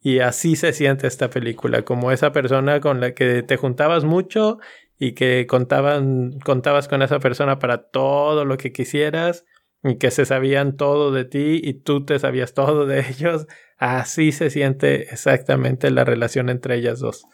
Y 0.00 0.18
así 0.18 0.56
se 0.56 0.74
siente 0.74 1.06
esta 1.06 1.30
película, 1.30 1.82
como 1.82 2.12
esa 2.12 2.30
persona 2.32 2.80
con 2.80 3.00
la 3.00 3.14
que 3.14 3.42
te 3.42 3.56
juntabas 3.56 4.04
mucho 4.04 4.58
y 4.98 5.12
que 5.12 5.46
contaban, 5.46 6.38
contabas 6.40 6.88
con 6.88 7.00
esa 7.00 7.20
persona 7.20 7.58
para 7.58 7.88
todo 7.88 8.44
lo 8.44 8.58
que 8.58 8.70
quisieras 8.70 9.46
y 9.82 9.96
que 9.96 10.10
se 10.10 10.26
sabían 10.26 10.76
todo 10.76 11.10
de 11.10 11.24
ti 11.24 11.60
y 11.62 11.74
tú 11.74 12.04
te 12.04 12.18
sabías 12.18 12.52
todo 12.52 12.84
de 12.84 13.00
ellos. 13.08 13.46
Así 13.78 14.32
se 14.32 14.50
siente 14.50 15.04
exactamente 15.10 15.90
la 15.90 16.04
relación 16.04 16.50
entre 16.50 16.76
ellas 16.76 17.00
dos. 17.00 17.24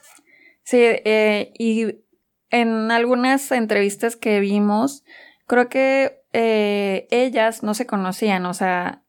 Sí, 0.62 0.78
eh, 0.80 1.52
y 1.58 2.04
en 2.50 2.90
algunas 2.90 3.50
entrevistas 3.52 4.16
que 4.16 4.40
vimos, 4.40 5.04
creo 5.46 5.68
que 5.68 6.22
eh, 6.32 7.06
ellas 7.10 7.62
no 7.62 7.74
se 7.74 7.86
conocían, 7.86 8.46
o 8.46 8.54
sea, 8.54 9.02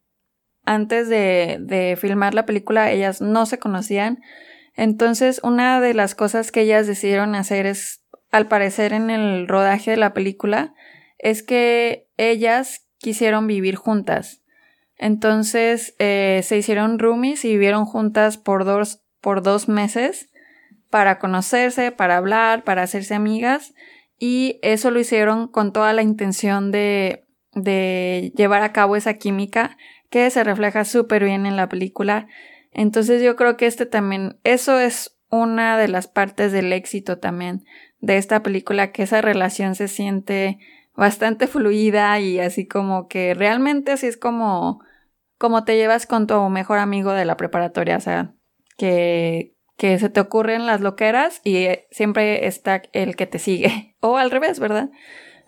antes 0.64 1.10
de, 1.10 1.58
de 1.60 1.98
filmar 2.00 2.34
la 2.34 2.46
película, 2.46 2.92
ellas 2.92 3.22
no 3.22 3.46
se 3.46 3.58
conocían. 3.58 4.20
Entonces, 4.76 5.42
una 5.44 5.82
de 5.82 5.94
las 5.94 6.16
cosas 6.16 6.52
que 6.52 6.62
ellas 6.62 6.88
decidieron 6.88 7.36
hacer 7.36 7.66
es, 7.66 8.04
al 8.32 8.48
parecer 8.48 8.94
en 8.94 9.10
el 9.10 9.48
rodaje 9.48 9.92
de 9.92 9.98
la 9.98 10.14
película, 10.14 10.74
es 11.18 11.44
que 11.44 12.08
ellas 12.18 12.88
quisieron 12.98 13.48
vivir 13.48 13.76
juntas. 13.76 14.42
Entonces 14.98 15.96
eh, 15.98 16.42
se 16.44 16.58
hicieron 16.58 17.00
roomies 17.00 17.44
y 17.44 17.50
vivieron 17.50 17.86
juntas 17.86 18.38
por 18.38 18.66
dos, 18.66 19.02
por 19.20 19.42
dos 19.42 19.68
meses 19.68 20.31
para 20.92 21.18
conocerse, 21.18 21.92
para 21.92 22.18
hablar, 22.18 22.64
para 22.64 22.84
hacerse 22.84 23.16
amigas 23.16 23.74
y 24.20 24.60
eso 24.62 24.92
lo 24.92 25.00
hicieron 25.00 25.48
con 25.48 25.74
toda 25.74 25.94
la 25.94 26.04
intención 26.04 26.70
de, 26.72 27.26
de 27.54 28.32
llevar 28.36 28.62
a 28.62 28.74
cabo 28.74 28.96
esa 28.96 29.16
química 29.16 29.78
que 30.12 30.30
se 30.30 30.44
refleja 30.44 30.86
súper 30.86 31.24
bien 31.24 31.48
en 31.48 31.56
la 31.56 31.70
película. 31.70 32.28
Entonces 32.72 33.24
yo 33.24 33.36
creo 33.36 33.58
que 33.58 33.66
este 33.66 33.88
también, 33.88 34.40
eso 34.44 34.80
es 34.80 35.18
una 35.30 35.78
de 35.78 35.88
las 35.88 36.08
partes 36.08 36.52
del 36.52 36.74
éxito 36.74 37.18
también 37.18 37.64
de 38.00 38.18
esta 38.18 38.44
película, 38.44 38.92
que 38.92 39.04
esa 39.04 39.22
relación 39.22 39.76
se 39.76 39.88
siente 39.88 40.60
bastante 40.94 41.48
fluida 41.48 42.20
y 42.20 42.40
así 42.40 42.68
como 42.68 43.08
que 43.08 43.34
realmente 43.34 43.94
así 43.94 44.08
es 44.08 44.18
como, 44.18 44.82
como 45.38 45.64
te 45.64 45.78
llevas 45.78 46.06
con 46.06 46.28
tu 46.28 46.38
mejor 46.50 46.80
amigo 46.80 47.14
de 47.14 47.24
la 47.24 47.38
preparatoria, 47.38 47.96
o 47.96 48.02
sea, 48.02 48.34
que, 48.78 49.56
que 49.82 49.98
se 49.98 50.10
te 50.12 50.20
ocurren 50.20 50.68
las 50.68 50.80
loqueras 50.80 51.42
y 51.44 51.56
eh, 51.56 51.88
siempre 51.90 52.46
está 52.46 52.84
el 52.94 53.16
que 53.16 53.26
te 53.26 53.40
sigue, 53.40 53.96
o 54.00 54.16
al 54.18 54.30
revés, 54.30 54.60
¿verdad? 54.60 54.92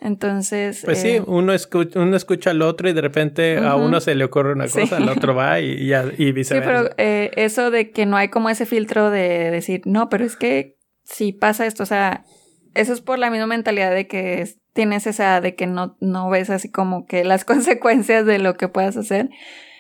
Entonces. 0.02 0.82
Pues 0.84 1.02
sí, 1.02 1.10
eh, 1.10 1.24
uno 1.28 1.54
escucha, 1.54 2.00
uno 2.00 2.18
escucha 2.18 2.50
al 2.50 2.64
otro 2.64 2.90
y 2.90 2.94
de 2.94 3.02
repente 3.02 3.60
a 3.60 3.76
uno 3.76 4.02
se 4.02 4.16
le 4.16 4.24
ocurre 4.24 4.54
una 4.54 4.68
cosa, 4.68 4.98
al 4.98 5.08
otro 5.08 5.36
va 5.36 5.60
y, 5.60 5.94
y, 6.18 6.32
viceversa. 6.32 6.50
Sí, 6.50 6.62
pero 6.62 6.96
eh, 6.98 7.30
eso 7.36 7.70
de 7.70 7.92
que 7.92 8.08
no 8.08 8.18
hay 8.18 8.30
como 8.30 8.50
ese 8.50 8.66
filtro 8.66 9.12
de 9.12 9.52
decir, 9.52 9.84
no, 9.86 10.10
pero 10.10 10.26
es 10.26 10.36
que 10.36 10.78
si 11.04 11.32
pasa 11.32 11.68
esto, 11.68 11.84
o 11.84 11.86
sea, 11.86 12.26
eso 12.74 12.92
es 12.92 13.02
por 13.02 13.20
la 13.20 13.30
misma 13.30 13.46
mentalidad 13.46 13.94
de 13.94 14.08
que 14.08 14.50
tienes 14.74 15.06
esa 15.06 15.42
de 15.42 15.54
que 15.54 15.68
no, 15.68 15.96
no 16.00 16.28
ves 16.32 16.50
así 16.50 16.72
como 16.72 17.06
que 17.06 17.24
las 17.24 17.46
consecuencias 17.46 18.26
de 18.26 18.40
lo 18.40 18.56
que 18.56 18.68
puedas 18.68 18.98
hacer. 18.98 19.30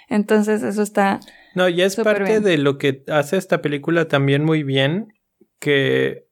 Entonces 0.09 0.63
eso 0.63 0.81
está... 0.81 1.19
No, 1.55 1.69
y 1.69 1.81
es 1.81 1.95
parte 1.95 2.39
de 2.39 2.57
lo 2.57 2.77
que 2.77 3.03
hace 3.07 3.37
esta 3.37 3.61
película 3.61 4.07
también 4.07 4.43
muy 4.43 4.63
bien, 4.63 5.13
que 5.59 6.27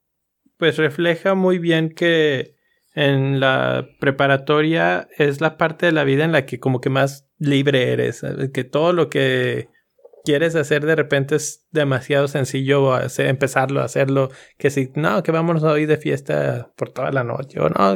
pues 0.57 0.77
refleja 0.77 1.36
muy 1.36 1.60
bien 1.60 1.89
que 1.89 2.55
en 2.93 3.39
la 3.39 3.88
preparatoria 3.99 5.07
es 5.17 5.41
la 5.41 5.57
parte 5.57 5.86
de 5.86 5.91
la 5.91 6.03
vida 6.03 6.25
en 6.25 6.31
la 6.31 6.45
que 6.45 6.60
como 6.60 6.81
que 6.81 6.89
más 6.89 7.27
libre 7.38 7.91
eres, 7.91 8.23
que 8.53 8.63
todo 8.63 8.93
lo 8.93 9.10
que 9.10 9.69
quieres 10.23 10.55
hacer 10.55 10.86
de 10.86 10.95
repente 10.95 11.36
es 11.36 11.65
demasiado 11.71 12.27
sencillo 12.27 12.91
empezarlo 13.19 13.81
a 13.81 13.86
hacerlo 13.86 14.29
que 14.57 14.69
si 14.69 14.91
no 14.95 15.23
que 15.23 15.31
vámonos 15.31 15.63
hoy 15.63 15.86
de 15.86 15.97
fiesta 15.97 16.71
por 16.75 16.89
toda 16.91 17.12
la 17.12 17.23
noche 17.23 17.60
o 17.60 17.69
no 17.69 17.95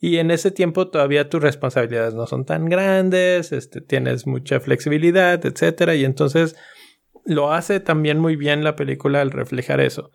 y 0.00 0.18
en 0.18 0.30
ese 0.30 0.50
tiempo 0.50 0.88
todavía 0.88 1.28
tus 1.28 1.42
responsabilidades 1.42 2.14
no 2.14 2.26
son 2.26 2.44
tan 2.44 2.66
grandes 2.66 3.52
este 3.52 3.80
tienes 3.80 4.26
mucha 4.26 4.60
flexibilidad 4.60 5.44
etcétera 5.44 5.94
y 5.94 6.04
entonces 6.04 6.56
lo 7.24 7.52
hace 7.52 7.80
también 7.80 8.18
muy 8.18 8.36
bien 8.36 8.64
la 8.64 8.76
película 8.76 9.20
al 9.20 9.30
reflejar 9.30 9.80
eso. 9.80 10.10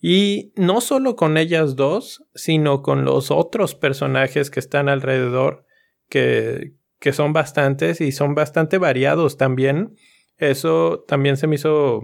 Y 0.00 0.52
no 0.56 0.80
solo 0.80 1.16
con 1.16 1.36
ellas 1.36 1.76
dos 1.76 2.24
sino 2.34 2.82
con 2.82 3.04
los 3.04 3.30
otros 3.30 3.74
personajes 3.74 4.50
que 4.50 4.60
están 4.60 4.88
alrededor 4.88 5.64
que 6.08 6.74
que 7.00 7.12
son 7.12 7.32
bastantes 7.32 8.00
y 8.00 8.10
son 8.10 8.34
bastante 8.34 8.78
variados 8.78 9.36
también 9.36 9.94
eso 10.38 11.04
también 11.06 11.36
se 11.36 11.46
me 11.46 11.56
hizo 11.56 12.02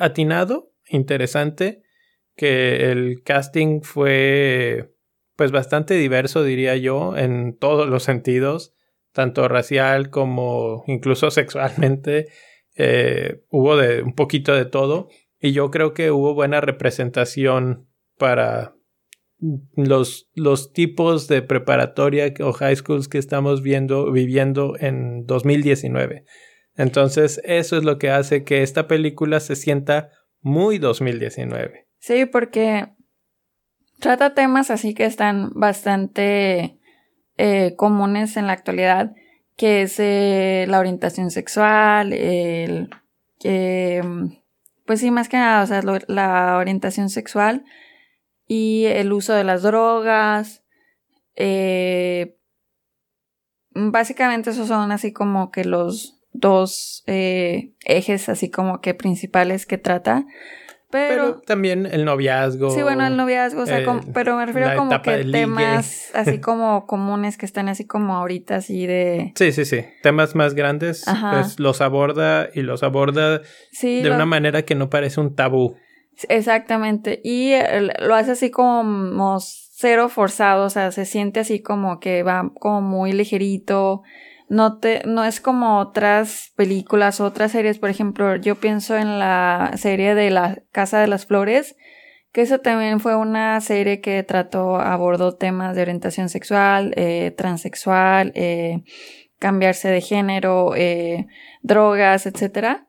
atinado, 0.00 0.72
interesante, 0.88 1.82
que 2.36 2.90
el 2.90 3.22
casting 3.24 3.80
fue 3.82 4.92
pues 5.36 5.50
bastante 5.50 5.94
diverso, 5.94 6.44
diría 6.44 6.76
yo, 6.76 7.16
en 7.16 7.56
todos 7.58 7.88
los 7.88 8.02
sentidos, 8.02 8.74
tanto 9.12 9.48
racial 9.48 10.10
como 10.10 10.84
incluso 10.86 11.30
sexualmente. 11.30 12.28
Eh, 12.74 13.42
hubo 13.50 13.76
de 13.76 14.02
un 14.02 14.14
poquito 14.14 14.54
de 14.54 14.64
todo 14.64 15.08
y 15.38 15.52
yo 15.52 15.70
creo 15.70 15.92
que 15.92 16.10
hubo 16.10 16.32
buena 16.34 16.60
representación 16.60 17.86
para 18.16 18.74
los, 19.76 20.30
los 20.34 20.72
tipos 20.72 21.28
de 21.28 21.42
preparatoria 21.42 22.32
o 22.40 22.52
high 22.52 22.76
schools 22.76 23.08
que 23.08 23.18
estamos 23.18 23.62
viendo, 23.62 24.10
viviendo 24.12 24.74
en 24.78 25.26
2019. 25.26 26.24
Entonces, 26.76 27.40
eso 27.44 27.76
es 27.76 27.84
lo 27.84 27.98
que 27.98 28.10
hace 28.10 28.44
que 28.44 28.62
esta 28.62 28.86
película 28.88 29.40
se 29.40 29.56
sienta 29.56 30.10
muy 30.40 30.78
2019. 30.78 31.86
Sí, 31.98 32.26
porque 32.26 32.88
trata 33.98 34.34
temas 34.34 34.70
así 34.70 34.94
que 34.94 35.04
están 35.04 35.50
bastante 35.54 36.78
eh, 37.36 37.74
comunes 37.76 38.36
en 38.36 38.46
la 38.46 38.54
actualidad, 38.54 39.14
que 39.56 39.82
es 39.82 40.00
eh, 40.00 40.66
la 40.68 40.80
orientación 40.80 41.30
sexual, 41.30 42.12
el, 42.12 42.90
pues 44.86 45.00
sí, 45.00 45.10
más 45.10 45.28
que 45.28 45.36
nada, 45.36 45.62
o 45.62 45.66
sea, 45.66 45.82
la 46.08 46.56
orientación 46.58 47.08
sexual 47.08 47.64
y 48.46 48.84
el 48.86 49.12
uso 49.12 49.32
de 49.32 49.44
las 49.44 49.62
drogas. 49.62 50.62
Eh, 51.36 52.36
básicamente 53.70 54.50
esos 54.50 54.68
son 54.68 54.92
así 54.92 55.12
como 55.12 55.50
que 55.50 55.64
los 55.64 56.11
dos 56.32 57.04
eh, 57.06 57.72
ejes 57.84 58.28
así 58.28 58.50
como 58.50 58.80
que 58.80 58.94
principales 58.94 59.66
que 59.66 59.78
trata. 59.78 60.24
Pero, 60.92 61.40
también 61.40 61.86
el 61.86 62.04
noviazgo. 62.04 62.68
Sí, 62.68 62.82
bueno, 62.82 63.06
el 63.06 63.16
noviazgo, 63.16 63.62
o 63.62 63.66
sea, 63.66 63.82
pero 64.12 64.36
me 64.36 64.44
refiero 64.44 64.76
como 64.76 65.00
que 65.00 65.24
temas 65.24 66.10
así 66.14 66.38
como 66.38 66.84
comunes 66.86 67.38
que 67.38 67.46
están 67.46 67.70
así 67.70 67.86
como 67.86 68.14
ahorita, 68.14 68.56
así 68.56 68.86
de... 68.86 69.32
Sí, 69.34 69.52
sí, 69.52 69.64
sí, 69.64 69.86
temas 70.02 70.34
más 70.34 70.52
grandes, 70.52 71.06
pues 71.30 71.58
los 71.58 71.80
aborda 71.80 72.50
y 72.52 72.60
los 72.60 72.82
aborda 72.82 73.40
de 73.80 74.10
una 74.10 74.26
manera 74.26 74.66
que 74.66 74.74
no 74.74 74.90
parece 74.90 75.18
un 75.18 75.34
tabú. 75.34 75.76
Exactamente, 76.28 77.22
y 77.24 77.54
lo 78.00 78.14
hace 78.14 78.32
así 78.32 78.50
como 78.50 79.38
cero 79.40 80.10
forzado, 80.10 80.66
o 80.66 80.70
sea, 80.70 80.92
se 80.92 81.06
siente 81.06 81.40
así 81.40 81.62
como 81.62 82.00
que 82.00 82.22
va 82.22 82.52
como 82.60 82.82
muy 82.82 83.12
ligerito, 83.12 84.02
no 84.52 84.76
te, 84.76 85.00
no 85.06 85.24
es 85.24 85.40
como 85.40 85.78
otras 85.78 86.52
películas, 86.56 87.22
otras 87.22 87.52
series, 87.52 87.78
por 87.78 87.88
ejemplo, 87.88 88.36
yo 88.36 88.54
pienso 88.56 88.98
en 88.98 89.18
la 89.18 89.72
serie 89.78 90.14
de 90.14 90.28
la 90.28 90.58
Casa 90.72 91.00
de 91.00 91.06
las 91.06 91.24
Flores, 91.24 91.74
que 92.32 92.42
eso 92.42 92.58
también 92.58 93.00
fue 93.00 93.16
una 93.16 93.58
serie 93.62 94.02
que 94.02 94.22
trató, 94.22 94.76
abordó 94.76 95.34
temas 95.36 95.74
de 95.74 95.80
orientación 95.80 96.28
sexual, 96.28 96.92
eh, 96.96 97.32
transexual, 97.34 98.32
eh, 98.34 98.84
cambiarse 99.38 99.88
de 99.88 100.02
género, 100.02 100.74
eh, 100.76 101.28
drogas, 101.62 102.26
etcétera. 102.26 102.86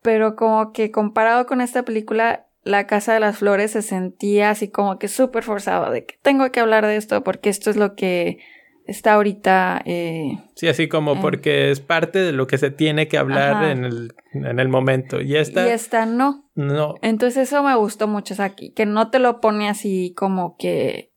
Pero 0.00 0.36
como 0.36 0.72
que 0.72 0.92
comparado 0.92 1.46
con 1.46 1.60
esta 1.60 1.82
película, 1.82 2.46
La 2.62 2.86
Casa 2.86 3.14
de 3.14 3.20
las 3.20 3.38
Flores 3.38 3.72
se 3.72 3.82
sentía 3.82 4.50
así 4.50 4.68
como 4.70 5.00
que 5.00 5.08
súper 5.08 5.42
forzado 5.42 5.90
de 5.90 6.06
que 6.06 6.14
tengo 6.22 6.52
que 6.52 6.60
hablar 6.60 6.86
de 6.86 6.94
esto 6.94 7.24
porque 7.24 7.48
esto 7.48 7.68
es 7.68 7.76
lo 7.76 7.96
que 7.96 8.38
está 8.88 9.14
ahorita. 9.14 9.82
Eh, 9.84 10.38
sí, 10.56 10.66
así 10.66 10.88
como 10.88 11.20
porque 11.20 11.70
es 11.70 11.78
parte 11.78 12.18
de 12.18 12.32
lo 12.32 12.48
que 12.48 12.58
se 12.58 12.70
tiene 12.70 13.06
que 13.06 13.18
hablar 13.18 13.64
en 13.64 13.84
el, 13.84 14.14
en 14.32 14.58
el, 14.58 14.68
momento. 14.68 15.20
Y 15.20 15.36
esta. 15.36 15.68
Y 15.68 15.70
esta 15.70 16.06
no. 16.06 16.50
No. 16.56 16.94
Entonces 17.02 17.48
eso 17.48 17.62
me 17.62 17.76
gustó 17.76 18.08
mucho, 18.08 18.34
o 18.34 18.74
que 18.74 18.86
no 18.86 19.10
te 19.10 19.20
lo 19.20 19.40
pone 19.40 19.68
así 19.68 20.12
como 20.16 20.56
que 20.56 21.12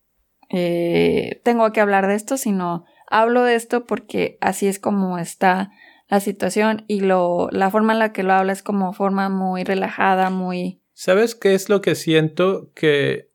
eh, 0.50 1.42
tengo 1.44 1.72
que 1.72 1.82
hablar 1.82 2.08
de 2.08 2.16
esto, 2.16 2.38
sino 2.38 2.86
hablo 3.08 3.44
de 3.44 3.56
esto 3.56 3.86
porque 3.86 4.38
así 4.42 4.68
es 4.68 4.78
como 4.78 5.18
está 5.18 5.72
la 6.10 6.20
situación 6.20 6.84
y 6.88 7.00
lo, 7.00 7.48
la 7.52 7.72
forma 7.72 7.94
en 7.94 8.00
la 8.00 8.12
que 8.12 8.24
lo 8.24 8.34
habla 8.34 8.52
es 8.52 8.62
como 8.62 8.92
forma 8.92 9.30
muy 9.30 9.64
relajada, 9.64 10.30
muy... 10.30 10.82
¿Sabes 10.94 11.36
qué 11.36 11.56
es 11.56 11.70
lo 11.70 11.82
que 11.82 11.96
siento? 11.96 12.70
Que 12.76 13.31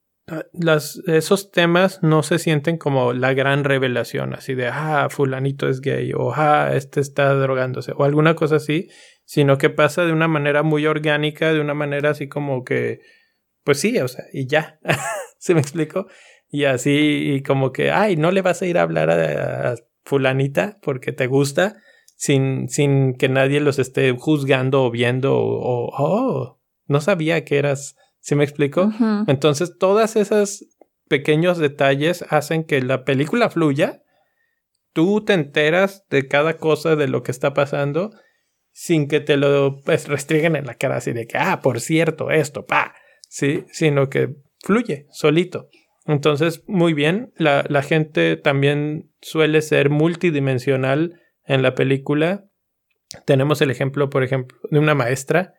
las, 0.52 1.00
esos 1.06 1.52
temas 1.52 2.02
no 2.02 2.22
se 2.22 2.38
sienten 2.38 2.78
como 2.78 3.12
la 3.12 3.32
gran 3.32 3.62
revelación, 3.62 4.34
así 4.34 4.54
de, 4.54 4.68
ah, 4.68 5.08
fulanito 5.08 5.68
es 5.68 5.80
gay, 5.80 6.12
o 6.14 6.32
ah, 6.34 6.72
este 6.74 7.00
está 7.00 7.32
drogándose, 7.34 7.92
o 7.96 8.04
alguna 8.04 8.34
cosa 8.34 8.56
así, 8.56 8.88
sino 9.24 9.56
que 9.58 9.70
pasa 9.70 10.04
de 10.04 10.12
una 10.12 10.26
manera 10.26 10.62
muy 10.62 10.86
orgánica, 10.86 11.52
de 11.52 11.60
una 11.60 11.74
manera 11.74 12.10
así 12.10 12.28
como 12.28 12.64
que, 12.64 13.00
pues 13.62 13.78
sí, 13.80 13.98
o 13.98 14.08
sea, 14.08 14.24
y 14.32 14.46
ya, 14.46 14.80
¿se 15.38 15.54
me 15.54 15.60
explico? 15.60 16.06
Y 16.48 16.64
así, 16.64 17.34
y 17.34 17.42
como 17.42 17.72
que, 17.72 17.90
ay, 17.90 18.16
no 18.16 18.30
le 18.30 18.42
vas 18.42 18.62
a 18.62 18.66
ir 18.66 18.78
a 18.78 18.82
hablar 18.82 19.10
a, 19.10 19.74
fulanita 20.04 20.76
porque 20.82 21.12
te 21.12 21.26
gusta, 21.26 21.76
sin, 22.16 22.68
sin 22.68 23.14
que 23.14 23.28
nadie 23.28 23.60
los 23.60 23.78
esté 23.78 24.12
juzgando 24.12 24.84
o 24.84 24.90
viendo, 24.90 25.36
o, 25.36 25.90
oh, 25.92 26.60
no 26.86 27.00
sabía 27.00 27.44
que 27.44 27.58
eras 27.58 27.96
¿Sí 28.26 28.34
me 28.34 28.42
explico? 28.42 28.90
Entonces, 29.28 29.78
todas 29.78 30.16
esas 30.16 30.66
pequeños 31.08 31.58
detalles 31.58 32.24
hacen 32.28 32.64
que 32.64 32.82
la 32.82 33.04
película 33.04 33.50
fluya. 33.50 34.02
Tú 34.92 35.24
te 35.24 35.32
enteras 35.34 36.04
de 36.10 36.26
cada 36.26 36.56
cosa 36.56 36.96
de 36.96 37.06
lo 37.06 37.22
que 37.22 37.30
está 37.30 37.54
pasando 37.54 38.10
sin 38.72 39.06
que 39.06 39.20
te 39.20 39.36
lo 39.36 39.80
pues, 39.84 40.08
en 40.08 40.66
la 40.66 40.74
cara 40.74 40.96
así 40.96 41.12
de 41.12 41.28
que, 41.28 41.38
ah, 41.38 41.60
por 41.62 41.80
cierto, 41.80 42.32
esto, 42.32 42.66
pa. 42.66 42.96
Sí, 43.28 43.64
sino 43.70 44.10
que 44.10 44.34
fluye 44.58 45.06
solito. 45.12 45.68
Entonces, 46.04 46.64
muy 46.66 46.94
bien, 46.94 47.32
la, 47.36 47.64
la 47.68 47.82
gente 47.82 48.36
también 48.36 49.12
suele 49.20 49.62
ser 49.62 49.88
multidimensional 49.88 51.20
en 51.44 51.62
la 51.62 51.76
película. 51.76 52.46
Tenemos 53.24 53.62
el 53.62 53.70
ejemplo, 53.70 54.10
por 54.10 54.24
ejemplo, 54.24 54.58
de 54.68 54.80
una 54.80 54.96
maestra, 54.96 55.54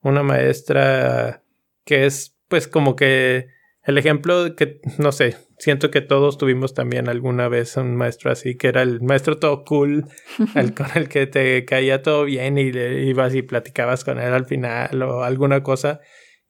una 0.00 0.24
maestra 0.24 1.44
que 1.88 2.04
es 2.04 2.36
pues 2.48 2.68
como 2.68 2.96
que 2.96 3.46
el 3.82 3.96
ejemplo 3.96 4.54
que, 4.54 4.82
no 4.98 5.10
sé, 5.10 5.36
siento 5.58 5.90
que 5.90 6.02
todos 6.02 6.36
tuvimos 6.36 6.74
también 6.74 7.08
alguna 7.08 7.48
vez 7.48 7.78
un 7.78 7.96
maestro 7.96 8.30
así, 8.30 8.58
que 8.58 8.68
era 8.68 8.82
el 8.82 9.00
maestro 9.00 9.38
todo 9.38 9.64
cool, 9.64 10.04
el 10.54 10.74
con 10.74 10.88
el 10.96 11.08
que 11.08 11.26
te 11.26 11.64
caía 11.64 12.02
todo 12.02 12.26
bien 12.26 12.58
y 12.58 12.72
le 12.72 13.04
ibas 13.04 13.34
y 13.34 13.40
platicabas 13.40 14.04
con 14.04 14.20
él 14.20 14.34
al 14.34 14.44
final 14.44 15.02
o 15.02 15.24
alguna 15.24 15.62
cosa. 15.62 16.00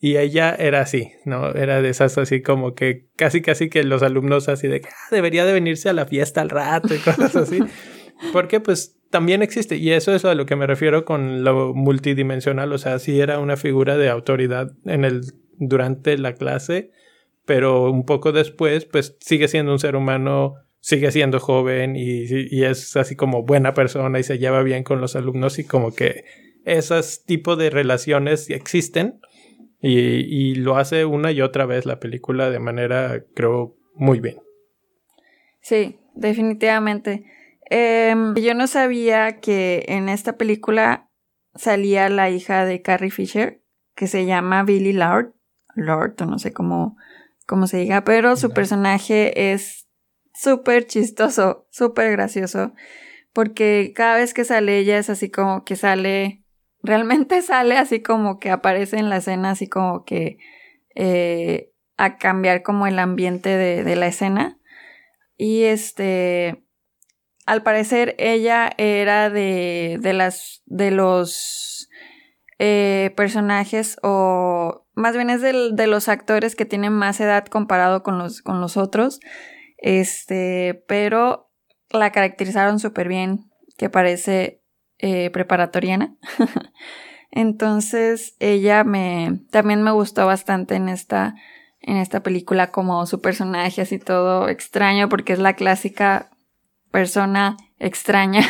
Y 0.01 0.17
ella 0.17 0.57
era 0.59 0.81
así, 0.81 1.13
¿no? 1.25 1.53
Era 1.53 1.83
de 1.83 1.91
esas 1.91 2.19
así 2.19 2.43
como 2.43 2.75
que 2.75 3.07
casi 3.15 3.41
casi 3.41 3.71
que 3.71 3.85
los 3.85 4.03
alumnos 4.03 4.49
así 4.49 4.67
de 4.67 4.81
que 4.81 4.89
ah, 4.89 5.09
debería 5.13 5.45
de 5.45 5.53
venirse 5.53 5.89
a 5.89 5.93
la 5.93 6.07
fiesta 6.07 6.41
al 6.41 6.51
rato 6.51 6.97
y 6.97 6.99
cosas 6.99 7.37
así. 7.37 7.61
Porque 8.33 8.59
pues 8.59 8.98
también 9.11 9.43
existe, 9.43 9.77
y 9.77 9.91
eso 9.93 10.15
es 10.15 10.25
a 10.25 10.35
lo 10.35 10.47
que 10.47 10.57
me 10.57 10.67
refiero 10.67 11.05
con 11.05 11.45
lo 11.45 11.75
multidimensional, 11.75 12.73
o 12.73 12.79
sea, 12.79 12.99
sí 12.99 13.21
era 13.21 13.39
una 13.39 13.57
figura 13.57 13.97
de 13.97 14.09
autoridad 14.09 14.73
en 14.85 15.05
el, 15.05 15.23
durante 15.59 16.17
la 16.19 16.35
clase, 16.35 16.91
pero 17.45 17.91
un 17.91 18.05
poco 18.05 18.33
después, 18.33 18.85
pues 18.85 19.17
sigue 19.21 19.49
siendo 19.49 19.73
un 19.73 19.79
ser 19.79 19.97
humano, 19.97 20.57
sigue 20.81 21.11
siendo 21.11 21.41
joven 21.41 21.97
y, 21.97 22.25
y 22.29 22.65
es 22.65 22.97
así 22.97 23.17
como 23.17 23.45
buena 23.45 23.75
persona 23.75 24.19
y 24.19 24.23
se 24.23 24.39
lleva 24.39 24.63
bien 24.63 24.85
con 24.85 25.01
los 25.01 25.17
alumnos 25.17 25.59
y 25.59 25.65
como 25.65 25.95
que 25.95 26.25
esos 26.65 27.25
tipos 27.25 27.57
de 27.59 27.71
relaciones 27.71 28.51
existen 28.51 29.21
y, 29.81 29.91
y 29.91 30.55
lo 30.57 30.77
hace 30.77 31.05
una 31.05 31.33
y 31.33 31.41
otra 31.41 31.65
vez 31.67 31.87
la 31.87 32.01
película 32.01 32.51
de 32.51 32.59
manera, 32.59 33.25
creo, 33.35 33.77
muy 33.95 34.21
bien. 34.21 34.39
Sí, 35.61 35.99
definitivamente. 36.15 37.25
Em, 37.71 38.35
yo 38.35 38.55
no 38.55 38.67
sabía 38.67 39.41
que 39.41 39.85
en 39.89 40.09
esta 40.09 40.37
película 40.39 41.11
salía 41.55 42.09
la 42.09 42.31
hija 42.31 42.65
de 42.65 42.81
Carrie 42.81 43.11
Fisher, 43.11 43.63
que 43.95 44.07
se 44.07 44.25
llama 44.25 44.63
Billy 44.63 44.93
Lord, 44.93 45.35
Lord, 45.75 46.15
o 46.23 46.25
no 46.25 46.39
sé 46.39 46.53
cómo, 46.53 46.97
cómo 47.47 47.67
se 47.67 47.79
diga, 47.79 48.05
pero 48.05 48.37
su 48.37 48.51
personaje 48.51 49.53
es 49.53 49.87
súper 50.33 50.87
chistoso, 50.87 51.67
súper 51.71 52.13
gracioso, 52.13 52.73
porque 53.35 53.93
cada 53.95 54.17
vez 54.17 54.33
que 54.33 54.45
sale 54.45 54.79
ella 54.79 54.99
es 54.99 55.11
así 55.11 55.31
como 55.31 55.65
que 55.65 55.77
sale, 55.77 56.45
realmente 56.83 57.43
sale 57.43 57.77
así 57.77 58.01
como 58.01 58.39
que 58.39 58.51
aparece 58.51 58.99
en 58.99 59.11
la 59.11 59.19
escena, 59.19 59.51
así 59.51 59.69
como 59.69 60.05
que 60.05 60.39
eh, 60.95 61.73
a 61.99 62.17
cambiar 62.17 62.63
como 62.63 62.87
el 62.87 62.99
ambiente 62.99 63.51
de, 63.51 63.85
de 63.85 63.97
la 63.97 64.07
escena. 64.07 64.59
Y 65.37 65.65
este, 65.65 66.65
al 67.49 67.63
parecer 67.63 68.15
ella 68.19 68.71
era 68.77 69.31
de, 69.31 69.97
de 70.01 70.13
las 70.13 70.63
de 70.67 70.91
los 70.91 71.89
eh, 72.59 73.15
personajes 73.17 73.97
o 74.03 74.87
más 74.95 75.15
bien 75.15 75.31
es 75.31 75.41
de 75.41 75.87
los 75.87 76.09
actores 76.11 76.55
que 76.55 76.67
tienen 76.67 76.93
más 76.93 77.21
edad 77.21 77.47
comparado 77.47 78.03
con 78.03 78.19
los, 78.19 78.43
con 78.43 78.61
los 78.61 78.77
otros. 78.77 79.21
Este, 79.79 80.85
pero 80.89 81.51
la 81.89 82.13
caracterizaron 82.13 82.81
súper 82.81 83.09
bien, 83.09 83.49
que 83.79 83.89
parece 83.89 84.63
eh, 84.99 85.31
preparatoriana. 85.31 86.17
Entonces, 87.31 88.37
ella 88.41 88.85
me, 88.85 89.41
también 89.51 89.83
me 89.83 89.93
gustó 89.93 90.27
bastante 90.27 90.75
en 90.75 90.91
esta, 90.91 91.37
en 91.81 91.97
esta 91.97 92.23
película 92.23 92.73
como 92.73 93.07
su 93.07 93.23
personaje 93.23 93.81
así 93.81 93.99
todo 93.99 94.49
extraño 94.49 95.09
porque 95.09 95.33
es 95.33 95.39
la 95.39 95.55
clásica 95.55 96.31
persona 96.91 97.57
extraña 97.79 98.43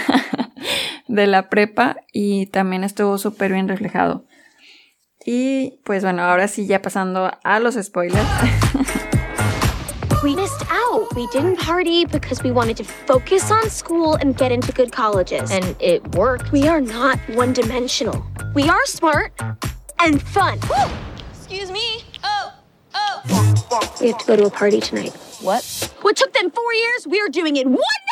de 1.08 1.26
la 1.26 1.48
prepa 1.48 1.96
y 2.12 2.46
también 2.46 2.84
estuvo 2.84 3.18
súper 3.18 3.52
bien 3.52 3.68
reflejado. 3.68 4.24
Y 5.24 5.80
pues 5.84 6.02
bueno, 6.02 6.22
ahora 6.22 6.48
sí 6.48 6.66
ya 6.66 6.80
pasando 6.80 7.30
a 7.42 7.60
los 7.60 7.74
spoilers. 7.74 8.26
We 10.20 10.34
missed 10.34 10.64
out. 10.68 11.14
We 11.14 11.28
didn't 11.28 11.58
party 11.58 12.04
because 12.04 12.42
we 12.42 12.50
wanted 12.50 12.76
to 12.78 12.84
focus 12.84 13.52
on 13.52 13.70
school 13.70 14.16
and 14.16 14.36
get 14.36 14.50
into 14.50 14.72
good 14.72 14.90
colleges. 14.90 15.52
And 15.52 15.76
it 15.78 16.16
worked. 16.16 16.50
We 16.50 16.66
are 16.66 16.80
not 16.80 17.20
one 17.36 17.52
dimensional. 17.52 18.26
We 18.52 18.68
are 18.68 18.84
smart 18.86 19.32
and 20.00 20.20
fun. 20.20 20.58
Excuse 21.30 21.70
me. 21.70 22.02
Oh, 22.24 22.52
oh. 22.94 23.94
We 24.00 24.08
have 24.08 24.18
to 24.18 24.26
go 24.26 24.34
to 24.34 24.46
a 24.46 24.50
party 24.50 24.80
tonight. 24.80 25.12
What? 25.40 25.62
What 26.02 26.16
took 26.16 26.32
them 26.32 26.50
four 26.50 26.74
years, 26.74 27.06
we're 27.06 27.28
doing 27.28 27.54
in 27.54 27.70
one 27.70 28.02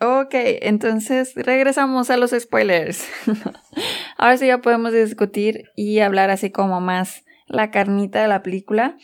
Ok, 0.00 0.30
entonces 0.32 1.32
regresamos 1.34 2.08
a 2.10 2.16
los 2.16 2.30
spoilers. 2.30 3.08
Ahora 4.16 4.36
sí 4.36 4.46
ya 4.46 4.58
podemos 4.58 4.92
discutir 4.92 5.70
y 5.74 5.98
hablar 5.98 6.30
así 6.30 6.50
como 6.50 6.80
más 6.80 7.24
la 7.46 7.72
carnita 7.72 8.22
de 8.22 8.28
la 8.28 8.44
película. 8.44 8.96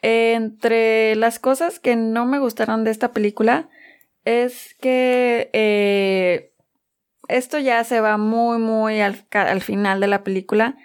Entre 0.00 1.14
las 1.16 1.38
cosas 1.38 1.78
que 1.78 1.96
no 1.96 2.24
me 2.24 2.38
gustaron 2.38 2.84
de 2.84 2.90
esta 2.90 3.12
película 3.12 3.68
es 4.24 4.74
que 4.80 5.50
eh, 5.52 6.52
esto 7.28 7.58
ya 7.58 7.84
se 7.84 8.00
va 8.00 8.16
muy, 8.16 8.58
muy 8.58 9.00
al, 9.00 9.26
al 9.30 9.60
final 9.60 10.00
de 10.00 10.06
la 10.06 10.24
película, 10.24 10.78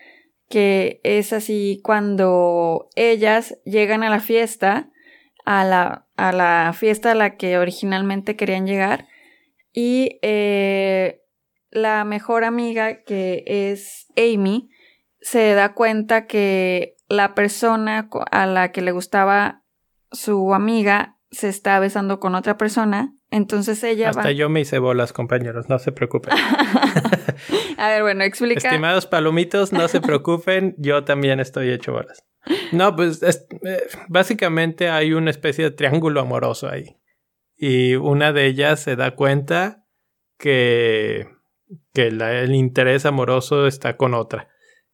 que 0.50 1.00
es 1.04 1.32
así 1.32 1.80
cuando 1.82 2.90
ellas 2.96 3.58
llegan 3.64 4.04
a 4.04 4.10
la 4.10 4.20
fiesta, 4.20 4.90
a 5.46 5.64
la, 5.64 6.08
a 6.18 6.34
la 6.34 6.74
fiesta 6.74 7.12
a 7.12 7.16
la 7.16 7.38
que 7.38 7.58
originalmente 7.58 8.36
querían 8.36 8.68
llegar 8.68 9.09
y 9.74 10.20
eh, 10.22 11.22
la 11.72 12.04
mejor 12.04 12.44
amiga, 12.44 13.04
que 13.04 13.44
es 13.46 14.08
Amy, 14.18 14.70
se 15.22 15.54
da 15.54 15.74
cuenta 15.74 16.26
que 16.26 16.96
la 17.08 17.36
persona 17.36 18.10
a 18.32 18.46
la 18.46 18.72
que 18.72 18.82
le 18.82 18.92
gustaba 18.92 19.64
su 20.12 20.54
amiga 20.54 21.18
se 21.32 21.50
está 21.50 21.80
besando 21.80 22.20
con 22.20 22.36
otra 22.36 22.58
persona. 22.58 23.14
Entonces 23.32 23.84
ella 23.84 24.10
Hasta 24.10 24.32
yo 24.32 24.50
me 24.50 24.62
hice 24.62 24.80
bolas, 24.80 25.14
compañeros, 25.14 25.70
no 25.70 25.78
se 25.78 25.92
preocupen. 25.92 26.34
a 27.78 27.90
ver, 27.90 28.02
bueno, 28.02 28.24
explica. 28.24 28.70
Estimados 28.70 29.06
palomitos, 29.06 29.72
no 29.72 29.88
se 29.88 30.02
preocupen, 30.02 30.74
yo 30.80 31.04
también 31.04 31.40
estoy 31.40 31.70
hecho 31.70 31.92
bolas. 31.92 32.26
No, 32.72 32.96
pues 32.96 33.22
eh, 33.22 33.84
básicamente 34.08 34.90
hay 34.90 35.14
una 35.14 35.30
especie 35.30 35.66
de 35.66 35.72
triángulo 35.72 36.22
amoroso 36.22 36.68
ahí 36.68 36.99
y 37.62 37.96
una 37.96 38.32
de 38.32 38.46
ellas 38.46 38.80
se 38.80 38.96
da 38.96 39.16
cuenta 39.16 39.84
que, 40.38 41.28
que 41.94 42.08
el 42.08 42.56
interés 42.56 43.06
amoroso 43.06 43.68
está 43.68 43.98
con 43.98 44.14
otra. 44.14 44.48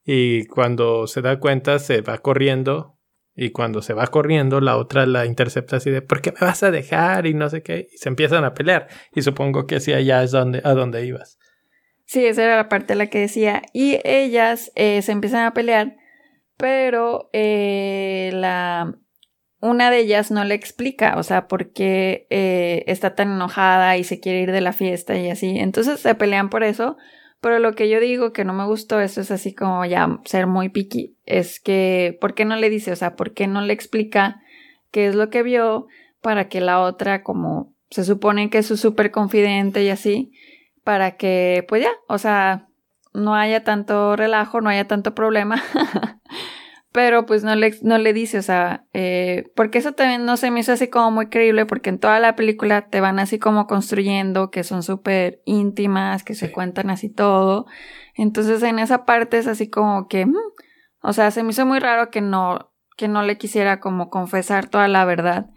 Y 0.04 0.48
cuando 0.48 1.06
se 1.06 1.22
da 1.22 1.40
cuenta 1.40 1.78
se 1.78 2.02
va 2.02 2.18
corriendo 2.18 2.98
y 3.36 3.52
cuando 3.52 3.84
se 3.84 3.94
va 3.94 4.08
corriendo 4.08 4.62
la 4.62 4.78
otra 4.78 5.06
la 5.06 5.28
intercepta 5.28 5.76
así 5.76 5.92
de 5.92 6.02
¿por 6.02 6.22
qué 6.22 6.32
me 6.32 6.40
vas 6.42 6.64
a 6.64 6.72
dejar? 6.72 7.28
y 7.28 7.36
no 7.36 7.50
sé 7.50 7.62
qué. 7.62 7.88
Y 7.94 7.98
se 7.98 8.10
empiezan 8.10 8.44
a 8.44 8.56
pelear. 8.56 8.88
Y 9.14 9.22
supongo 9.22 9.68
que 9.68 9.76
así 9.76 9.94
allá 9.94 10.24
es 10.24 10.32
donde, 10.32 10.62
a 10.64 10.74
donde 10.74 11.06
ibas. 11.06 11.38
Sí, 12.06 12.26
esa 12.26 12.46
era 12.46 12.56
la 12.56 12.70
parte 12.70 12.94
de 12.94 12.98
la 12.98 13.08
que 13.08 13.20
decía. 13.20 13.62
Y 13.74 14.00
ellas 14.04 14.72
eh, 14.74 15.04
se 15.04 15.12
empiezan 15.12 15.46
a 15.46 15.54
pelear, 15.54 15.98
pero 16.58 17.30
eh, 17.32 18.32
la, 18.34 18.96
una 19.66 19.90
de 19.90 20.00
ellas 20.00 20.32
no 20.32 20.44
le 20.44 20.54
explica, 20.54 21.18
o 21.18 21.24
sea, 21.24 21.48
por 21.48 21.72
qué 21.72 22.28
eh, 22.30 22.84
está 22.88 23.16
tan 23.16 23.32
enojada 23.32 23.98
y 23.98 24.04
se 24.04 24.20
quiere 24.20 24.42
ir 24.42 24.52
de 24.52 24.62
la 24.62 24.74
fiesta 24.74 25.18
y 25.18 25.30
así. 25.30 25.58
Entonces 25.58 26.00
se 26.00 26.16
pelean 26.16 26.50
por 26.50 26.64
eso. 26.64 26.98
Pero 27.42 27.60
lo 27.60 27.74
que 27.74 27.90
yo 27.90 28.00
digo 28.00 28.32
que 28.34 28.46
no 28.46 28.54
me 28.54 28.66
gustó, 28.66 29.00
eso 29.00 29.22
es 29.22 29.30
así 29.30 29.54
como 29.54 29.86
ya 29.86 30.20
ser 30.26 30.48
muy 30.48 30.70
piqui, 30.70 31.16
es 31.26 31.60
que, 31.60 32.18
¿por 32.20 32.34
qué 32.34 32.46
no 32.46 32.56
le 32.56 32.70
dice? 32.70 32.92
O 32.92 32.96
sea, 32.96 33.16
¿por 33.16 33.34
qué 33.34 33.46
no 33.46 33.62
le 33.62 33.74
explica 33.74 34.42
qué 34.90 35.08
es 35.08 35.16
lo 35.16 35.30
que 35.30 35.44
vio 35.44 35.88
para 36.22 36.48
que 36.48 36.60
la 36.62 36.80
otra, 36.80 37.22
como 37.22 37.74
se 37.92 38.04
supone 38.04 38.50
que 38.50 38.60
es 38.60 38.66
su 38.66 38.78
súper 38.78 39.12
confidente 39.12 39.84
y 39.84 39.90
así, 39.90 40.32
para 40.84 41.18
que, 41.18 41.66
pues 41.68 41.84
ya, 41.84 41.92
o 42.08 42.18
sea, 42.18 42.68
no 43.14 43.36
haya 43.36 43.64
tanto 43.64 44.16
relajo, 44.16 44.62
no 44.62 44.70
haya 44.70 44.88
tanto 44.88 45.14
problema. 45.14 45.62
pero 46.96 47.26
pues 47.26 47.44
no 47.44 47.54
le, 47.56 47.76
no 47.82 47.98
le 47.98 48.14
dice, 48.14 48.38
o 48.38 48.42
sea, 48.42 48.86
eh, 48.94 49.52
porque 49.54 49.80
eso 49.80 49.92
también 49.92 50.24
no 50.24 50.38
se 50.38 50.50
me 50.50 50.62
hizo 50.62 50.72
así 50.72 50.88
como 50.88 51.12
muy 51.12 51.28
creíble, 51.28 51.66
porque 51.66 51.90
en 51.90 52.00
toda 52.00 52.22
la 52.22 52.38
película 52.38 52.88
te 52.88 53.02
van 53.02 53.20
así 53.20 53.38
como 53.38 53.68
construyendo 53.68 54.50
que 54.50 54.64
son 54.64 54.82
súper 54.82 55.42
íntimas, 55.44 56.24
que 56.24 56.36
se 56.36 56.54
cuentan 56.54 56.90
así 56.90 57.10
todo. 57.10 57.66
Entonces 58.14 58.64
en 58.64 58.80
esa 58.80 59.04
parte 59.04 59.38
es 59.38 59.46
así 59.46 59.70
como 59.70 60.08
que, 60.08 60.26
mm, 60.26 60.38
o 61.02 61.12
sea, 61.12 61.32
se 61.32 61.44
me 61.44 61.50
hizo 61.50 61.66
muy 61.66 61.80
raro 61.80 62.12
que 62.12 62.22
no, 62.22 62.72
que 62.96 63.10
no 63.10 63.24
le 63.24 63.38
quisiera 63.38 63.82
como 63.82 64.10
confesar 64.10 64.70
toda 64.70 64.88
la 64.88 65.04
verdad 65.04 65.48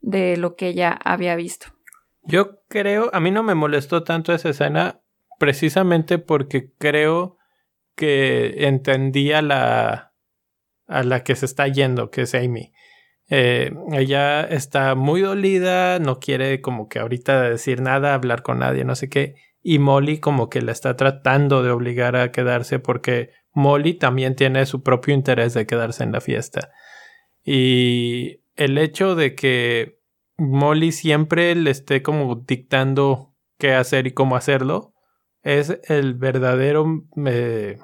de 0.00 0.36
lo 0.36 0.56
que 0.56 0.66
ella 0.66 0.98
había 1.04 1.36
visto. 1.36 1.66
Yo 2.24 2.62
creo, 2.66 3.10
a 3.12 3.20
mí 3.20 3.30
no 3.30 3.44
me 3.44 3.54
molestó 3.54 4.02
tanto 4.02 4.34
esa 4.34 4.48
escena 4.48 4.98
precisamente 5.38 6.18
porque 6.18 6.72
creo 6.78 7.36
que 7.94 8.66
entendía 8.66 9.40
la 9.40 10.09
a 10.90 11.04
la 11.04 11.22
que 11.22 11.36
se 11.36 11.46
está 11.46 11.68
yendo, 11.68 12.10
que 12.10 12.22
es 12.22 12.34
Amy. 12.34 12.72
Eh, 13.28 13.72
ella 13.92 14.42
está 14.42 14.96
muy 14.96 15.20
dolida, 15.20 16.00
no 16.00 16.18
quiere 16.18 16.60
como 16.60 16.88
que 16.88 16.98
ahorita 16.98 17.42
decir 17.42 17.80
nada, 17.80 18.12
hablar 18.12 18.42
con 18.42 18.58
nadie, 18.58 18.84
no 18.84 18.96
sé 18.96 19.08
qué. 19.08 19.36
Y 19.62 19.78
Molly 19.78 20.18
como 20.18 20.50
que 20.50 20.62
la 20.62 20.72
está 20.72 20.96
tratando 20.96 21.62
de 21.62 21.70
obligar 21.70 22.16
a 22.16 22.32
quedarse 22.32 22.80
porque 22.80 23.30
Molly 23.52 23.94
también 23.94 24.34
tiene 24.34 24.66
su 24.66 24.82
propio 24.82 25.14
interés 25.14 25.54
de 25.54 25.66
quedarse 25.66 26.02
en 26.02 26.12
la 26.12 26.20
fiesta. 26.20 26.70
Y 27.44 28.42
el 28.56 28.76
hecho 28.78 29.14
de 29.14 29.36
que 29.36 30.00
Molly 30.36 30.90
siempre 30.90 31.54
le 31.54 31.70
esté 31.70 32.02
como 32.02 32.34
dictando 32.34 33.36
qué 33.58 33.74
hacer 33.74 34.08
y 34.08 34.12
cómo 34.12 34.34
hacerlo 34.34 34.94
es 35.42 35.80
el 35.84 36.14
verdadero 36.14 37.04
eh, 37.26 37.78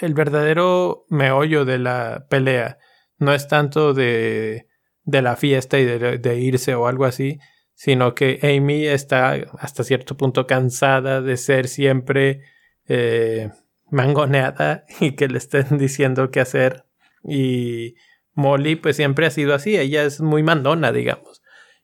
el 0.00 0.14
verdadero 0.14 1.04
meollo 1.08 1.64
de 1.64 1.78
la 1.78 2.26
pelea. 2.28 2.78
No 3.18 3.32
es 3.32 3.48
tanto 3.48 3.92
de, 3.94 4.66
de 5.04 5.22
la 5.22 5.36
fiesta 5.36 5.78
y 5.78 5.84
de, 5.84 6.38
irse 6.38 6.74
o 6.74 6.86
algo 6.86 7.04
así, 7.04 7.38
sino 7.74 8.14
que 8.14 8.38
Amy 8.42 8.86
está 8.86 9.36
hasta 9.58 9.84
cierto 9.84 10.16
punto 10.16 10.46
cansada 10.46 11.20
de 11.20 11.36
ser 11.36 11.68
siempre 11.68 12.42
eh, 12.86 13.50
mangoneada 13.90 14.84
y 15.00 15.12
que 15.12 15.28
le 15.28 15.38
estén 15.38 15.78
diciendo 15.78 16.30
qué 16.30 16.40
hacer. 16.40 16.84
Y 17.22 17.94
Molly 18.34 18.76
pues 18.76 18.96
siempre 18.96 19.26
ha 19.26 19.30
sido 19.30 19.54
así, 19.54 19.76
ella 19.76 20.04
es 20.04 20.20
muy 20.20 20.42
mandona, 20.42 20.92
digamos. 20.92 21.42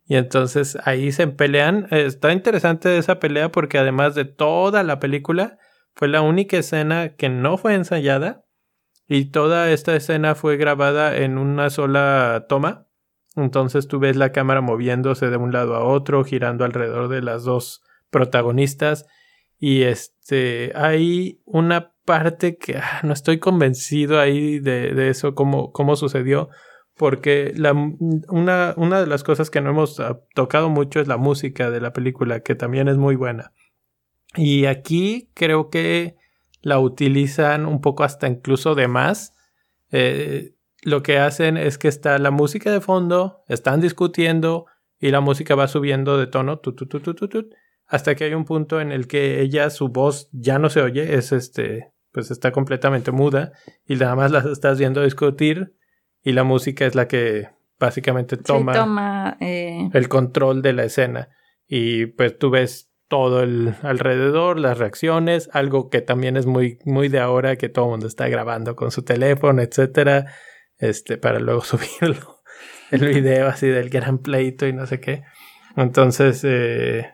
Y 0.08 0.14
entonces 0.14 0.78
ahí 0.84 1.10
se 1.10 1.26
pelean. 1.26 1.88
Está 1.90 2.32
interesante 2.32 2.96
esa 2.96 3.18
pelea 3.18 3.50
porque 3.50 3.78
además 3.78 4.14
de 4.14 4.24
toda 4.24 4.84
la 4.84 5.00
película, 5.00 5.58
fue 5.96 6.08
la 6.08 6.20
única 6.20 6.58
escena 6.58 7.16
que 7.16 7.30
no 7.30 7.56
fue 7.56 7.74
ensayada 7.74 8.44
y 9.08 9.30
toda 9.30 9.70
esta 9.70 9.96
escena 9.96 10.34
fue 10.34 10.58
grabada 10.58 11.16
en 11.16 11.38
una 11.38 11.70
sola 11.70 12.44
toma. 12.50 12.86
Entonces 13.34 13.88
tú 13.88 13.98
ves 13.98 14.14
la 14.14 14.30
cámara 14.30 14.60
moviéndose 14.60 15.30
de 15.30 15.38
un 15.38 15.52
lado 15.52 15.74
a 15.74 15.84
otro, 15.84 16.22
girando 16.22 16.66
alrededor 16.66 17.08
de 17.08 17.22
las 17.22 17.44
dos 17.44 17.82
protagonistas. 18.10 19.06
Y 19.58 19.82
este, 19.82 20.72
hay 20.74 21.40
una 21.46 21.94
parte 22.04 22.58
que 22.58 22.76
ah, 22.76 23.00
no 23.02 23.14
estoy 23.14 23.38
convencido 23.38 24.20
ahí 24.20 24.58
de, 24.58 25.08
eso, 25.08 25.34
cómo, 25.34 25.72
cómo 25.72 25.96
sucedió, 25.96 26.50
porque 26.94 27.52
la, 27.56 27.72
una, 27.72 28.74
una 28.76 29.00
de 29.00 29.06
las 29.06 29.24
cosas 29.24 29.48
que 29.48 29.62
no 29.62 29.70
hemos 29.70 29.98
ah, 30.00 30.20
tocado 30.34 30.68
mucho 30.68 31.00
es 31.00 31.08
la 31.08 31.16
música 31.16 31.70
de 31.70 31.80
la 31.80 31.94
película, 31.94 32.40
que 32.40 32.54
también 32.54 32.88
es 32.88 32.98
muy 32.98 33.16
buena. 33.16 33.52
Y 34.36 34.66
aquí 34.66 35.30
creo 35.34 35.70
que 35.70 36.16
la 36.62 36.78
utilizan 36.78 37.66
un 37.66 37.80
poco 37.80 38.04
hasta 38.04 38.26
incluso 38.28 38.74
de 38.74 38.88
más. 38.88 39.34
Eh, 39.90 40.54
lo 40.82 41.02
que 41.02 41.18
hacen 41.18 41.56
es 41.56 41.78
que 41.78 41.88
está 41.88 42.18
la 42.18 42.30
música 42.30 42.70
de 42.70 42.80
fondo, 42.80 43.42
están 43.48 43.80
discutiendo 43.80 44.66
y 44.98 45.10
la 45.10 45.20
música 45.20 45.54
va 45.54 45.68
subiendo 45.68 46.18
de 46.18 46.26
tono 46.26 46.60
hasta 47.86 48.14
que 48.14 48.24
hay 48.24 48.34
un 48.34 48.44
punto 48.44 48.80
en 48.80 48.92
el 48.92 49.06
que 49.06 49.40
ella 49.40 49.70
su 49.70 49.88
voz 49.88 50.28
ya 50.32 50.58
no 50.58 50.70
se 50.70 50.80
oye, 50.80 51.14
es 51.14 51.32
este 51.32 51.92
pues 52.12 52.30
está 52.30 52.50
completamente 52.50 53.12
muda 53.12 53.52
y 53.86 53.96
nada 53.96 54.16
más 54.16 54.30
las 54.30 54.46
estás 54.46 54.78
viendo 54.78 55.02
discutir 55.02 55.74
y 56.22 56.32
la 56.32 56.44
música 56.44 56.86
es 56.86 56.94
la 56.94 57.08
que 57.08 57.50
básicamente 57.78 58.36
toma, 58.38 59.36
eh, 59.40 59.90
el 59.92 60.08
control 60.08 60.62
de 60.62 60.72
la 60.72 60.84
escena 60.84 61.28
y 61.68 62.06
pues 62.06 62.38
tú 62.38 62.50
ves 62.50 62.90
todo 63.08 63.42
el 63.42 63.74
alrededor, 63.82 64.58
las 64.58 64.78
reacciones, 64.78 65.48
algo 65.52 65.90
que 65.90 66.00
también 66.00 66.36
es 66.36 66.46
muy, 66.46 66.78
muy 66.84 67.08
de 67.08 67.20
ahora, 67.20 67.56
que 67.56 67.68
todo 67.68 67.86
el 67.86 67.90
mundo 67.92 68.06
está 68.06 68.28
grabando 68.28 68.74
con 68.74 68.90
su 68.90 69.04
teléfono, 69.04 69.62
etcétera, 69.62 70.26
este, 70.78 71.16
para 71.18 71.38
luego 71.38 71.60
subirlo, 71.64 72.42
el 72.90 73.06
video 73.06 73.48
así 73.48 73.68
del 73.68 73.90
gran 73.90 74.18
pleito 74.18 74.66
y 74.66 74.72
no 74.72 74.86
sé 74.86 75.00
qué. 75.00 75.22
Entonces, 75.76 76.42
eh, 76.44 77.12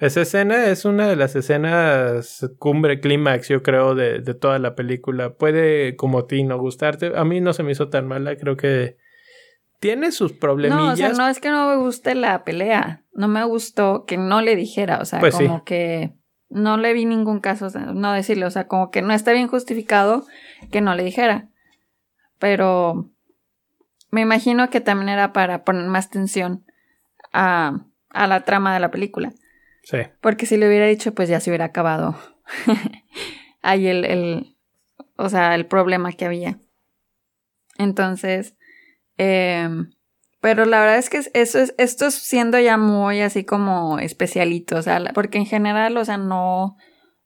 esa 0.00 0.22
escena 0.22 0.66
es 0.66 0.84
una 0.84 1.08
de 1.08 1.16
las 1.16 1.36
escenas 1.36 2.48
cumbre 2.58 3.00
clímax, 3.00 3.48
yo 3.48 3.62
creo, 3.62 3.94
de, 3.94 4.20
de 4.20 4.34
toda 4.34 4.58
la 4.58 4.74
película. 4.74 5.34
Puede, 5.34 5.96
como 5.96 6.20
a 6.20 6.26
ti, 6.26 6.42
no 6.44 6.58
gustarte. 6.58 7.12
A 7.16 7.24
mí 7.24 7.40
no 7.40 7.52
se 7.52 7.62
me 7.64 7.72
hizo 7.72 7.90
tan 7.90 8.06
mala, 8.06 8.36
creo 8.36 8.56
que 8.56 8.96
tiene 9.80 10.12
sus 10.12 10.32
problemillas. 10.32 10.78
No, 10.78 10.92
o 10.92 10.96
sea, 10.96 11.08
no 11.12 11.26
es 11.26 11.40
que 11.40 11.50
no 11.50 11.68
me 11.68 11.76
guste 11.76 12.14
la 12.14 12.44
pelea. 12.44 13.02
No 13.12 13.28
me 13.28 13.42
gustó 13.44 14.04
que 14.04 14.18
no 14.18 14.42
le 14.42 14.54
dijera. 14.54 14.98
O 15.00 15.04
sea, 15.04 15.18
pues 15.18 15.34
como 15.34 15.64
que 15.64 16.14
no 16.50 16.76
le 16.76 16.92
vi 16.92 17.06
ningún 17.06 17.40
caso, 17.40 17.68
no 17.94 18.12
decirle. 18.12 18.44
O 18.44 18.50
sea, 18.50 18.68
como 18.68 18.90
que 18.90 19.02
no 19.02 19.12
está 19.14 19.32
bien 19.32 19.48
justificado 19.48 20.26
que 20.70 20.82
no 20.82 20.94
le 20.94 21.02
dijera. 21.02 21.48
Pero 22.38 23.10
me 24.10 24.20
imagino 24.20 24.68
que 24.68 24.80
también 24.80 25.08
era 25.08 25.32
para 25.32 25.64
poner 25.64 25.86
más 25.86 26.10
tensión 26.10 26.64
a, 27.32 27.86
a 28.10 28.26
la 28.26 28.44
trama 28.44 28.74
de 28.74 28.80
la 28.80 28.90
película. 28.90 29.32
Sí. 29.82 29.98
Porque 30.20 30.44
si 30.44 30.58
le 30.58 30.68
hubiera 30.68 30.86
dicho, 30.86 31.14
pues 31.14 31.28
ya 31.30 31.40
se 31.40 31.50
hubiera 31.50 31.64
acabado. 31.64 32.16
Ahí 33.62 33.86
el, 33.86 34.04
el, 34.04 34.56
o 35.16 35.30
sea, 35.30 35.54
el 35.54 35.66
problema 35.66 36.12
que 36.12 36.26
había. 36.26 36.58
Entonces, 37.78 38.56
em, 39.20 39.90
pero 40.40 40.64
la 40.64 40.80
verdad 40.80 40.98
es 40.98 41.10
que 41.10 41.18
eso 41.34 41.58
es, 41.58 41.74
esto 41.76 42.06
es 42.06 42.14
siendo 42.14 42.58
ya 42.58 42.76
muy 42.78 43.20
así 43.20 43.44
como 43.44 43.98
especialito, 43.98 44.76
o 44.76 44.82
sea, 44.82 45.02
porque 45.14 45.38
en 45.38 45.46
general, 45.46 45.96
o 45.96 46.04
sea, 46.04 46.16
no, 46.16 46.76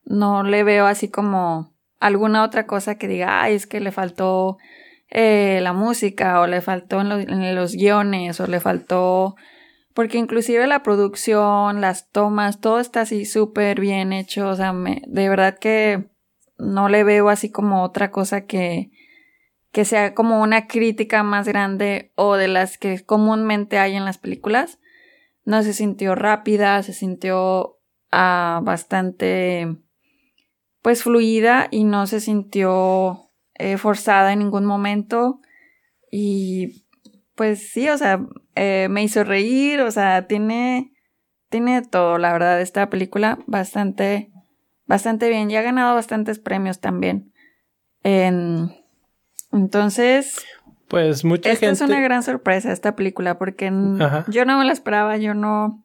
no 0.05 0.42
le 0.42 0.64
veo 0.64 0.86
así 0.86 1.09
como 1.09 1.72
alguna 2.01 2.45
otra 2.45 2.66
cosa 2.66 2.97
que 2.97 3.09
diga, 3.09 3.42
ay, 3.42 3.55
es 3.55 3.66
que 3.66 3.80
le 3.80 3.92
faltó 3.92 4.59
eh, 5.09 5.61
la 5.62 5.72
música, 5.72 6.40
o 6.40 6.47
le 6.47 6.61
faltó 6.61 7.01
en 7.01 7.55
los, 7.55 7.72
guiones, 7.74 8.40
o 8.40 8.47
le 8.47 8.61
faltó 8.61 9.36
porque 9.95 10.18
inclusive 10.18 10.66
la 10.66 10.82
producción, 10.82 11.80
las 11.80 12.11
tomas, 12.11 12.61
todo 12.61 12.80
está 12.80 13.03
así 13.03 13.24
súper 13.24 13.80
bien 13.80 14.12
hecho. 14.12 14.49
O 14.49 14.57
sea, 14.57 14.74
de 14.74 15.28
verdad 15.28 15.57
que 15.57 16.11
no 16.59 16.88
le 16.88 17.05
veo 17.05 17.28
así 17.28 17.51
como 17.51 17.84
otra 17.84 18.11
cosa 18.11 18.45
que, 18.45 18.90
que 19.75 19.85
sea 19.85 20.14
como 20.14 20.41
una 20.41 20.68
crítica 20.68 21.25
más 21.25 21.49
grande 21.49 22.12
o 22.14 22.37
de 22.37 22.47
las 22.47 22.79
que 22.79 23.05
comúnmente 23.05 23.81
hay 23.81 23.97
en 23.97 24.05
las 24.05 24.18
películas. 24.18 24.79
No 25.45 25.64
se 25.64 25.72
sintió 25.72 26.14
rápida, 26.14 26.81
se 26.85 26.93
sintió 26.93 27.81
ah, 28.12 28.61
bastante 28.62 29.77
pues 30.81 31.03
fluida 31.03 31.66
y 31.72 31.83
no 31.83 32.07
se 32.07 32.20
sintió 32.20 33.33
eh, 33.55 33.77
forzada 33.77 34.33
en 34.33 34.39
ningún 34.39 34.64
momento. 34.64 35.41
Y 36.09 36.87
pues 37.35 37.72
sí, 37.72 37.89
o 37.89 37.99
sea, 37.99 38.25
eh, 38.55 38.87
me 38.89 39.03
hizo 39.03 39.25
reír, 39.25 39.81
o 39.81 39.91
sea, 39.91 40.29
tiene, 40.29 40.93
tiene 41.49 41.83
todo, 41.83 42.18
la 42.18 42.33
verdad, 42.33 42.61
esta 42.61 42.89
película 42.91 43.41
bastante, 43.49 44.31
bastante 44.87 45.29
bien 45.31 45.51
y 45.51 45.57
ha 45.57 45.62
ganado 45.62 45.97
bastantes 45.97 46.39
premios 46.39 46.79
también. 46.79 47.33
Entonces, 49.55 50.45
pues 50.89 51.25
mucha 51.25 51.51
esta 51.51 51.67
gente... 51.67 51.85
es 51.85 51.91
una 51.91 52.01
gran 52.01 52.23
sorpresa 52.23 52.73
esta 52.73 52.97
película 52.97 53.39
porque 53.39 53.67
yo 54.29 54.45
no 54.45 54.59
me 54.59 54.65
la 54.65 54.73
esperaba, 54.73 55.17
yo 55.17 55.35
no... 55.35 55.85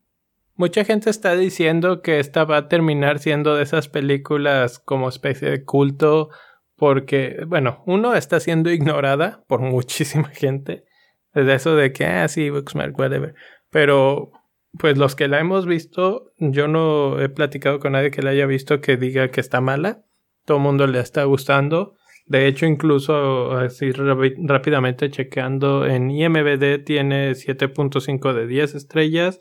Mucha 0.55 0.83
gente 0.83 1.09
está 1.09 1.35
diciendo 1.35 2.01
que 2.01 2.19
esta 2.19 2.43
va 2.43 2.57
a 2.57 2.67
terminar 2.67 3.19
siendo 3.19 3.55
de 3.55 3.63
esas 3.63 3.87
películas 3.87 4.79
como 4.79 5.07
especie 5.07 5.49
de 5.49 5.63
culto 5.63 6.29
porque, 6.75 7.43
bueno, 7.47 7.83
uno 7.85 8.15
está 8.15 8.39
siendo 8.39 8.71
ignorada 8.71 9.43
por 9.47 9.61
muchísima 9.61 10.29
gente 10.29 10.85
de 11.33 11.53
eso 11.53 11.75
de 11.75 11.93
que, 11.93 12.05
ah, 12.05 12.27
sí, 12.27 12.49
Booksmart, 12.49 12.97
whatever. 12.97 13.35
Pero, 13.69 14.31
pues 14.77 14.97
los 14.97 15.15
que 15.15 15.27
la 15.27 15.39
hemos 15.39 15.65
visto, 15.65 16.33
yo 16.37 16.67
no 16.67 17.19
he 17.19 17.29
platicado 17.29 17.79
con 17.79 17.93
nadie 17.93 18.11
que 18.11 18.21
la 18.21 18.31
haya 18.31 18.45
visto 18.45 18.81
que 18.81 18.97
diga 18.97 19.29
que 19.29 19.41
está 19.41 19.61
mala. 19.61 20.03
Todo 20.45 20.57
el 20.57 20.63
mundo 20.63 20.87
le 20.87 20.99
está 20.99 21.23
gustando. 21.25 21.95
De 22.29 22.45
hecho, 22.45 22.67
incluso 22.67 23.53
así 23.53 23.91
rápidamente 23.91 25.09
chequeando 25.09 25.87
en 25.87 26.11
IMBD 26.11 26.83
tiene 26.85 27.31
7.5 27.31 28.33
de 28.33 28.45
10 28.45 28.75
estrellas 28.75 29.39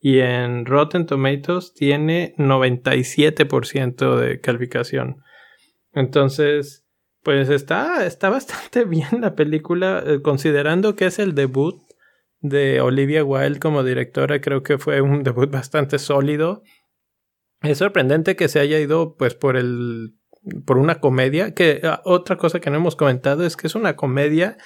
y 0.00 0.20
en 0.20 0.64
Rotten 0.64 1.04
Tomatoes 1.04 1.74
tiene 1.74 2.34
97% 2.38 4.16
de 4.16 4.40
calificación. 4.40 5.18
Entonces, 5.92 6.86
pues 7.22 7.50
está, 7.50 8.06
está 8.06 8.30
bastante 8.30 8.84
bien 8.86 9.20
la 9.20 9.34
película, 9.34 10.02
eh, 10.06 10.22
considerando 10.22 10.96
que 10.96 11.04
es 11.06 11.18
el 11.18 11.34
debut 11.34 11.82
de 12.40 12.80
Olivia 12.80 13.24
Wilde 13.24 13.60
como 13.60 13.84
directora, 13.84 14.40
creo 14.40 14.62
que 14.62 14.78
fue 14.78 15.02
un 15.02 15.22
debut 15.22 15.50
bastante 15.50 15.98
sólido. 15.98 16.62
Es 17.60 17.76
sorprendente 17.76 18.36
que 18.36 18.48
se 18.48 18.58
haya 18.58 18.80
ido 18.80 19.16
pues 19.18 19.34
por 19.34 19.58
el 19.58 20.14
por 20.64 20.78
una 20.78 21.00
comedia, 21.00 21.54
que 21.54 21.80
ah, 21.84 22.02
otra 22.04 22.36
cosa 22.36 22.60
que 22.60 22.70
no 22.70 22.76
hemos 22.76 22.96
comentado 22.96 23.44
es 23.44 23.56
que 23.56 23.66
es 23.66 23.74
una 23.74 23.96
comedia 23.96 24.56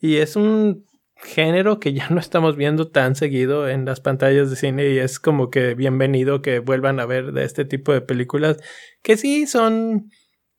y 0.00 0.16
es 0.16 0.36
un 0.36 0.84
género 1.16 1.80
que 1.80 1.92
ya 1.92 2.08
no 2.10 2.20
estamos 2.20 2.56
viendo 2.56 2.90
tan 2.90 3.16
seguido 3.16 3.68
en 3.68 3.84
las 3.84 4.00
pantallas 4.00 4.50
de 4.50 4.56
cine 4.56 4.88
y 4.88 4.98
es 4.98 5.18
como 5.18 5.50
que 5.50 5.74
bienvenido 5.74 6.42
que 6.42 6.60
vuelvan 6.60 7.00
a 7.00 7.06
ver 7.06 7.32
de 7.32 7.44
este 7.44 7.64
tipo 7.64 7.92
de 7.92 8.00
películas 8.00 8.58
que 9.02 9.16
sí 9.16 9.46
son 9.46 10.10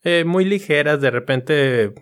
eh, 0.03 0.23
muy 0.25 0.45
ligeras, 0.45 1.01
de 1.01 1.11
repente 1.11 1.93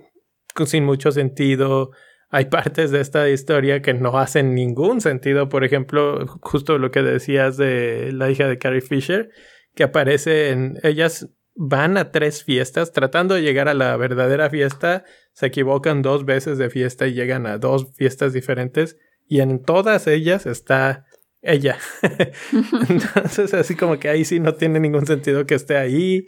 sin 0.66 0.86
mucho 0.86 1.12
sentido. 1.12 1.92
Hay 2.30 2.46
partes 2.50 2.92
de 2.92 3.02
esta 3.02 3.30
historia 3.30 3.82
que 3.82 3.94
no 3.94 4.18
hacen 4.18 4.56
ningún 4.56 5.02
sentido. 5.02 5.50
Por 5.50 5.64
ejemplo, 5.64 6.26
justo 6.42 6.78
lo 6.78 6.92
que 6.92 7.04
decías 7.04 7.58
de 7.58 8.12
la 8.14 8.30
hija 8.32 8.48
de 8.48 8.58
Carrie 8.58 8.82
Fisher, 8.82 9.30
que 9.76 9.84
aparece 9.84 10.50
en. 10.50 10.78
Ellas 10.84 11.30
van 11.58 11.98
a 11.98 12.12
tres 12.12 12.44
fiestas 12.44 12.94
tratando 12.94 13.34
de 13.34 13.42
llegar 13.42 13.68
a 13.68 13.74
la 13.74 13.98
verdadera 13.98 14.50
fiesta. 14.50 15.04
Se 15.34 15.48
equivocan 15.48 16.02
dos 16.02 16.24
veces 16.24 16.58
de 16.58 16.70
fiesta 16.70 17.08
y 17.08 17.14
llegan 17.14 17.48
a 17.48 17.58
dos 17.58 17.94
fiestas 17.96 18.32
diferentes. 18.32 18.98
Y 19.28 19.42
en 19.42 19.62
todas 19.64 20.08
ellas 20.08 20.46
está 20.46 21.06
ella. 21.42 21.78
Entonces, 22.90 23.54
así 23.54 23.76
como 23.76 24.00
que 24.00 24.10
ahí 24.10 24.24
sí 24.24 24.40
no 24.40 24.54
tiene 24.54 24.80
ningún 24.80 25.08
sentido 25.08 25.46
que 25.46 25.56
esté 25.56 25.78
ahí. 25.78 26.28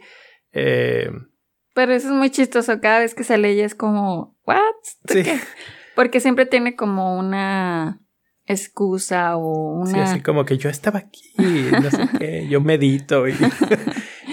Eh, 0.52 1.10
pero 1.74 1.92
eso 1.92 2.08
es 2.08 2.14
muy 2.14 2.30
chistoso. 2.30 2.80
Cada 2.80 2.98
vez 2.98 3.14
que 3.14 3.24
se 3.24 3.38
lee 3.38 3.60
es 3.60 3.76
como, 3.76 4.36
¿what? 4.44 4.58
Sí. 5.08 5.22
Porque 5.94 6.18
siempre 6.20 6.44
tiene 6.46 6.74
como 6.74 7.16
una 7.16 8.00
excusa 8.46 9.36
o 9.36 9.78
una. 9.78 9.90
Sí, 9.90 9.98
así 9.98 10.20
como 10.22 10.44
que 10.44 10.58
yo 10.58 10.68
estaba 10.68 10.98
aquí, 10.98 11.32
no 11.36 11.90
sé 11.90 12.08
qué, 12.18 12.48
yo 12.48 12.60
medito 12.60 13.28
y, 13.28 13.32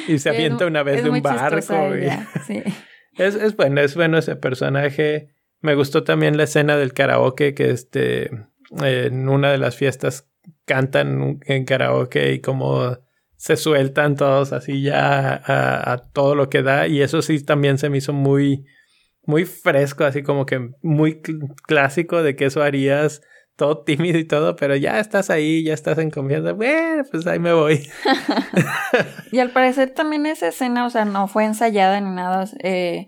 y 0.07 0.19
se 0.19 0.29
avienta 0.29 0.65
una 0.65 0.83
vez 0.83 1.03
de 1.03 1.09
un 1.09 1.21
barco. 1.21 1.61
sí. 2.45 2.63
es, 3.17 3.35
es 3.35 3.55
bueno, 3.55 3.81
es 3.81 3.95
bueno 3.95 4.17
ese 4.17 4.35
personaje. 4.35 5.29
Me 5.61 5.75
gustó 5.75 6.03
también 6.03 6.37
la 6.37 6.43
escena 6.43 6.77
del 6.77 6.93
karaoke 6.93 7.53
que 7.53 7.71
este 7.71 8.31
en 8.81 9.29
una 9.29 9.51
de 9.51 9.57
las 9.57 9.75
fiestas 9.75 10.29
cantan 10.65 11.39
en 11.45 11.65
karaoke 11.65 12.33
y 12.33 12.41
como 12.41 12.97
se 13.37 13.55
sueltan 13.55 14.15
todos 14.15 14.51
así 14.51 14.81
ya 14.81 15.41
a, 15.45 15.97
todo 16.11 16.35
lo 16.35 16.49
que 16.49 16.63
da 16.63 16.87
y 16.87 17.01
eso 17.01 17.21
sí 17.21 17.43
también 17.43 17.77
se 17.77 17.89
me 17.89 17.99
hizo 17.99 18.11
muy 18.13 18.65
muy 19.23 19.45
fresco 19.45 20.03
así 20.03 20.23
como 20.23 20.45
que 20.45 20.71
muy 20.81 21.21
clásico 21.67 22.23
de 22.23 22.35
que 22.35 22.45
eso 22.45 22.63
harías 22.63 23.21
todo 23.57 23.79
tímido 23.79 24.17
y 24.17 24.23
todo 24.23 24.55
pero 24.55 24.77
ya 24.77 24.99
estás 24.99 25.29
ahí 25.29 25.63
ya 25.63 25.73
estás 25.73 25.97
en 25.97 26.09
confianza 26.09 26.53
bueno 26.53 27.03
pues 27.11 27.27
ahí 27.27 27.39
me 27.39 27.51
voy 27.51 27.89
y 29.31 29.39
al 29.39 29.49
parecer 29.49 29.89
también 29.89 30.25
esa 30.25 30.47
escena 30.47 30.85
o 30.85 30.89
sea 30.89 31.03
no 31.03 31.27
fue 31.27 31.43
ensayada 31.43 31.99
ni 31.99 32.15
nada 32.15 32.45
eh, 32.63 33.07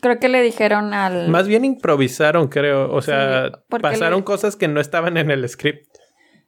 creo 0.00 0.18
que 0.18 0.28
le 0.28 0.42
dijeron 0.42 0.92
al 0.92 1.28
más 1.28 1.46
bien 1.46 1.64
improvisaron 1.64 2.48
creo 2.48 2.92
o 2.92 3.02
sea 3.02 3.52
pasaron 3.68 4.22
cosas 4.22 4.56
que 4.56 4.66
no 4.66 4.80
estaban 4.80 5.16
en 5.16 5.30
el 5.30 5.48
script 5.48 5.94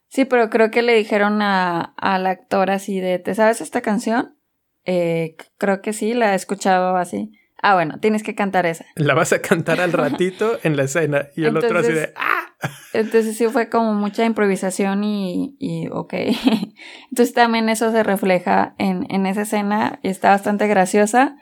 Sí, 0.09 0.25
pero 0.25 0.51
creo 0.51 0.71
que 0.71 0.83
le 0.83 0.95
dijeron 0.95 1.43
a, 1.43 1.95
al 1.97 2.27
actor 2.27 2.71
así 2.71 3.01
de, 3.01 3.19
¿te 3.19 3.35
sabes 3.35 3.61
esta 3.61 3.81
canción? 3.81 4.37
Eh, 4.85 5.37
creo 5.59 5.83
que 5.83 5.93
sí, 5.93 6.15
la 6.15 6.33
he 6.33 6.37
escuchado 6.37 6.97
así. 6.97 7.33
Ah, 7.61 7.75
bueno, 7.75 7.99
tienes 8.01 8.23
que 8.23 8.35
cantar 8.35 8.67
esa. 8.67 8.85
La 8.95 9.15
vas 9.15 9.33
a 9.33 9.43
cantar 9.43 9.81
al 9.81 9.93
ratito 9.93 10.59
en 10.63 10.77
la 10.77 10.85
escena 10.85 11.29
y 11.35 11.45
el 11.45 11.57
otro 11.57 11.81
así 11.81 11.93
de 11.93 12.13
¡ah! 12.17 12.46
Entonces 12.93 13.37
sí 13.37 13.47
fue 13.49 13.69
como 13.69 13.95
mucha 13.95 14.25
improvisación 14.25 15.05
y, 15.05 15.57
y 15.59 15.89
ok. 15.89 16.15
Entonces 17.11 17.35
también 17.35 17.69
eso 17.69 17.91
se 17.93 18.03
refleja 18.03 18.75
en, 18.79 19.07
en 19.11 19.27
esa 19.27 19.43
escena 19.43 20.01
y 20.03 20.09
está 20.09 20.31
bastante 20.31 20.67
graciosa 20.67 21.37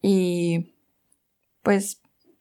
y 0.00 0.74
pues 1.62 2.00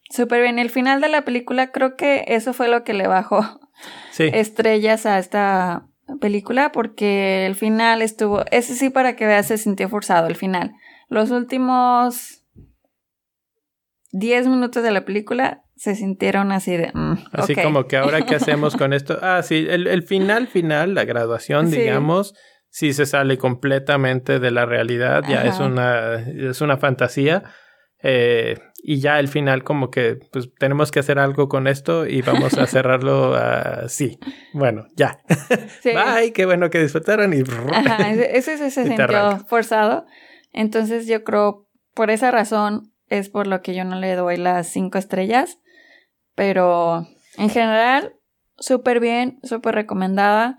súper 0.10 0.42
bien. 0.42 0.60
El 0.60 0.70
final 0.70 1.02
de 1.02 1.10
la 1.10 1.24
película 1.24 1.72
creo 1.72 1.96
que 1.96 2.26
eso 2.28 2.54
fue 2.54 2.68
lo 2.68 2.84
que 2.84 2.94
le 2.94 3.08
bajó 3.08 3.60
estrellas 4.20 5.06
a 5.06 5.20
esta 5.20 5.88
película 6.20 6.72
porque 6.72 7.46
el 7.46 7.56
final 7.56 8.02
estuvo, 8.02 8.44
ese 8.52 8.76
sí 8.76 8.90
para 8.90 9.16
que 9.16 9.26
veas 9.26 9.48
se 9.48 9.58
sintió 9.58 9.90
forzado 9.90 10.28
el 10.28 10.36
final. 10.36 10.74
Los 11.08 11.32
últimos 11.32 12.44
10 14.12 14.48
minutos 14.48 14.84
de 14.84 14.92
la 14.92 15.06
película 15.06 15.64
se 15.82 15.96
sintieron 15.96 16.52
así 16.52 16.78
de... 16.78 16.92
Mm, 16.94 17.14
así 17.32 17.56
como 17.56 17.88
que 17.88 17.98
ahora 17.98 18.22
qué 18.22 18.36
hacemos 18.36 18.78
con 18.78 18.94
esto. 18.94 19.18
Ah, 19.20 19.42
sí, 19.42 19.66
el, 19.68 20.04
final 20.04 20.46
final, 20.46 20.94
la 20.94 21.06
graduación, 21.06 21.72
digamos, 21.72 22.36
sí 22.70 22.94
se 22.94 23.08
sale 23.08 23.40
completamente 23.40 24.38
de 24.40 24.52
la 24.52 24.68
realidad, 24.68 25.24
ya 25.28 25.44
es 25.44 25.60
una, 25.60 26.18
es 26.20 26.62
una 26.62 26.78
fantasía. 26.78 27.46
Eh, 28.04 28.60
y 28.84 29.00
ya 29.00 29.16
al 29.16 29.28
final 29.28 29.64
como 29.64 29.90
que 29.90 30.20
pues 30.32 30.50
tenemos 30.60 30.92
que 30.92 31.00
hacer 31.00 31.18
algo 31.18 31.48
con 31.48 31.68
esto 31.68 32.06
y 32.06 32.22
vamos 32.22 32.60
a 32.60 32.68
cerrarlo 32.68 33.34
así. 33.34 34.20
Bueno, 34.54 34.86
ya. 34.96 35.18
Bye, 35.84 36.32
qué 36.32 36.46
bueno 36.46 36.70
que 36.70 36.80
disfrutaron 36.80 37.34
y... 37.34 37.42
ese, 38.30 38.58
se 38.58 38.70
sintió 38.70 39.40
forzado. 39.48 40.06
Entonces 40.54 41.08
yo 41.08 41.24
creo 41.24 41.68
por 41.96 42.12
esa 42.12 42.30
razón 42.30 42.94
es 43.10 43.30
por 43.30 43.48
lo 43.48 43.64
que 43.64 43.74
yo 43.74 43.84
no 43.84 43.96
le 43.96 44.16
doy 44.16 44.38
las 44.38 44.68
cinco 44.68 45.00
estrellas. 45.00 45.58
Pero 46.36 47.08
en 47.38 47.50
general, 47.50 48.14
súper 48.58 49.00
bien, 49.00 49.40
súper 49.44 49.76
recomendada. 49.76 50.58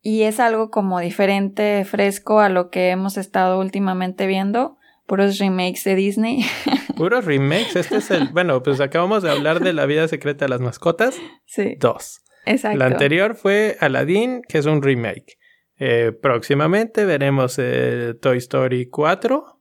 y 0.00 0.22
es 0.22 0.40
algo 0.40 0.70
como 0.70 1.00
diferente, 1.00 1.84
fresco 1.84 2.40
a 2.40 2.48
lo 2.48 2.70
que 2.70 2.90
hemos 2.90 3.16
estado 3.16 3.58
últimamente 3.58 4.26
viendo. 4.26 4.78
Puros 5.06 5.38
remakes 5.38 5.84
de 5.84 5.94
Disney. 5.94 6.44
Puros 6.96 7.24
remakes. 7.24 7.76
Este 7.76 7.96
es 7.96 8.10
el. 8.10 8.28
Bueno, 8.28 8.62
pues 8.62 8.80
acabamos 8.80 9.22
de 9.22 9.30
hablar 9.30 9.60
de 9.60 9.72
la 9.72 9.86
vida 9.86 10.06
secreta 10.06 10.44
de 10.44 10.50
las 10.50 10.60
mascotas. 10.60 11.16
Sí. 11.46 11.76
Dos. 11.78 12.20
Exacto. 12.44 12.78
La 12.78 12.86
anterior 12.86 13.34
fue 13.34 13.76
Aladdin, 13.80 14.42
que 14.46 14.58
es 14.58 14.66
un 14.66 14.82
remake. 14.82 15.38
Eh, 15.78 16.12
próximamente 16.12 17.04
veremos 17.04 17.56
eh, 17.58 18.14
Toy 18.20 18.38
Story 18.38 18.88
4, 18.88 19.60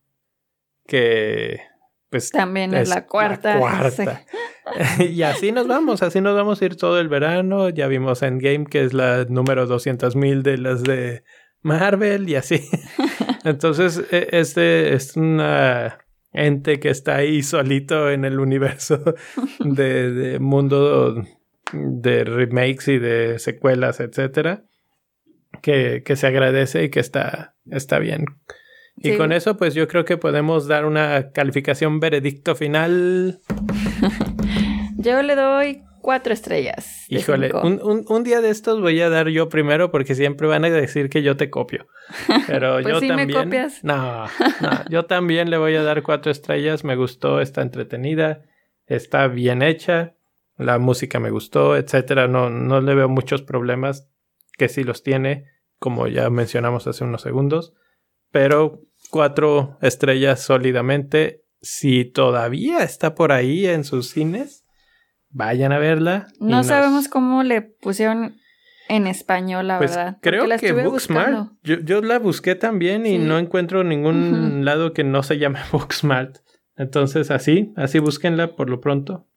que 0.85 1.61
pues 2.09 2.31
también 2.31 2.73
es, 2.73 2.89
la 2.89 3.05
cuarta. 3.05 3.53
La 3.55 3.59
cuarta. 3.59 4.25
y 4.99 5.21
así 5.23 5.51
nos 5.51 5.67
vamos, 5.67 6.03
así 6.03 6.21
nos 6.21 6.35
vamos 6.35 6.61
a 6.61 6.65
ir 6.65 6.75
todo 6.75 6.99
el 6.99 7.09
verano. 7.09 7.69
Ya 7.69 7.87
vimos 7.87 8.21
Endgame, 8.21 8.65
que 8.65 8.83
es 8.83 8.93
la 8.93 9.25
número 9.25 9.67
200.000 9.67 10.41
de 10.41 10.57
las 10.57 10.83
de 10.83 11.23
Marvel 11.61 12.29
y 12.29 12.35
así. 12.35 12.67
Entonces, 13.43 14.03
e, 14.11 14.27
este 14.31 14.93
es 14.93 15.15
una 15.15 15.99
ente 16.33 16.79
que 16.79 16.89
está 16.89 17.15
ahí 17.15 17.41
solito 17.41 18.11
en 18.11 18.25
el 18.25 18.39
universo 18.39 19.15
de, 19.59 20.11
de 20.11 20.39
mundo 20.39 21.23
de 21.73 22.23
remakes 22.23 22.87
y 22.87 22.99
de 22.99 23.39
secuelas, 23.39 23.99
etcétera, 23.99 24.63
que, 25.61 26.03
que 26.03 26.15
se 26.15 26.27
agradece 26.27 26.83
y 26.83 26.89
que 26.89 26.99
está, 26.99 27.55
está 27.69 27.99
bien. 27.99 28.25
Y 28.97 29.15
con 29.15 29.31
eso, 29.31 29.57
pues 29.57 29.73
yo 29.73 29.87
creo 29.87 30.05
que 30.05 30.17
podemos 30.17 30.67
dar 30.67 30.85
una 30.85 31.31
calificación 31.31 31.99
veredicto 31.99 32.55
final. 32.55 33.39
yo 34.97 35.21
le 35.21 35.35
doy 35.35 35.83
cuatro 36.01 36.33
estrellas. 36.33 37.05
Híjole, 37.09 37.51
un, 37.53 37.81
un, 37.83 38.05
un, 38.07 38.23
día 38.23 38.39
de 38.41 38.49
estos 38.49 38.79
voy 38.79 39.01
a 39.01 39.09
dar 39.09 39.27
yo 39.27 39.49
primero 39.49 39.91
porque 39.91 40.15
siempre 40.15 40.47
van 40.47 40.63
a 40.63 40.69
decir 40.69 41.09
que 41.09 41.21
yo 41.21 41.37
te 41.37 41.49
copio. 41.49 41.87
Pero 42.47 42.73
pues 42.81 42.87
yo 42.87 42.99
sí 42.99 43.09
también. 43.09 43.27
Me 43.27 43.33
copias. 43.33 43.83
No, 43.83 44.25
no, 44.61 44.89
yo 44.89 45.05
también 45.05 45.49
le 45.49 45.57
voy 45.57 45.75
a 45.75 45.83
dar 45.83 46.03
cuatro 46.03 46.31
estrellas. 46.31 46.83
Me 46.83 46.95
gustó, 46.95 47.41
está 47.41 47.61
entretenida, 47.61 48.43
está 48.85 49.27
bien 49.27 49.61
hecha, 49.61 50.13
la 50.57 50.79
música 50.79 51.19
me 51.19 51.29
gustó, 51.29 51.75
etcétera. 51.75 52.27
No, 52.27 52.49
no 52.49 52.79
le 52.81 52.95
veo 52.95 53.09
muchos 53.09 53.41
problemas 53.41 54.09
que 54.57 54.69
sí 54.69 54.83
los 54.83 55.03
tiene, 55.03 55.45
como 55.77 56.07
ya 56.07 56.29
mencionamos 56.29 56.87
hace 56.87 57.03
unos 57.03 57.21
segundos. 57.21 57.73
Pero 58.31 58.86
cuatro 59.09 59.77
estrellas 59.81 60.41
sólidamente. 60.41 61.43
Si 61.61 62.05
todavía 62.05 62.83
está 62.83 63.15
por 63.15 63.31
ahí 63.31 63.65
en 63.65 63.83
sus 63.83 64.09
cines, 64.09 64.65
vayan 65.29 65.71
a 65.71 65.79
verla. 65.79 66.27
No 66.39 66.57
nos... 66.57 66.67
sabemos 66.67 67.07
cómo 67.07 67.43
le 67.43 67.61
pusieron 67.61 68.37
en 68.89 69.07
español, 69.07 69.67
la 69.67 69.77
pues 69.77 69.91
verdad. 69.91 70.17
Creo 70.21 70.45
la 70.47 70.57
que 70.57 70.71
Booksmart. 70.71 71.51
Yo, 71.63 71.79
yo, 71.79 72.01
la 72.01 72.19
busqué 72.19 72.55
también 72.55 73.05
y 73.05 73.11
sí. 73.11 73.17
no 73.17 73.37
encuentro 73.37 73.83
ningún 73.83 74.33
uh 74.33 74.37
-huh. 74.37 74.63
lado 74.63 74.93
que 74.93 75.03
no 75.03 75.23
se 75.23 75.37
llame 75.37 75.59
Booksmart. 75.71 76.37
Entonces, 76.75 77.31
así, 77.31 77.73
así 77.75 77.99
búsquenla 77.99 78.55
por 78.55 78.69
lo 78.69 78.79
pronto. 78.79 79.27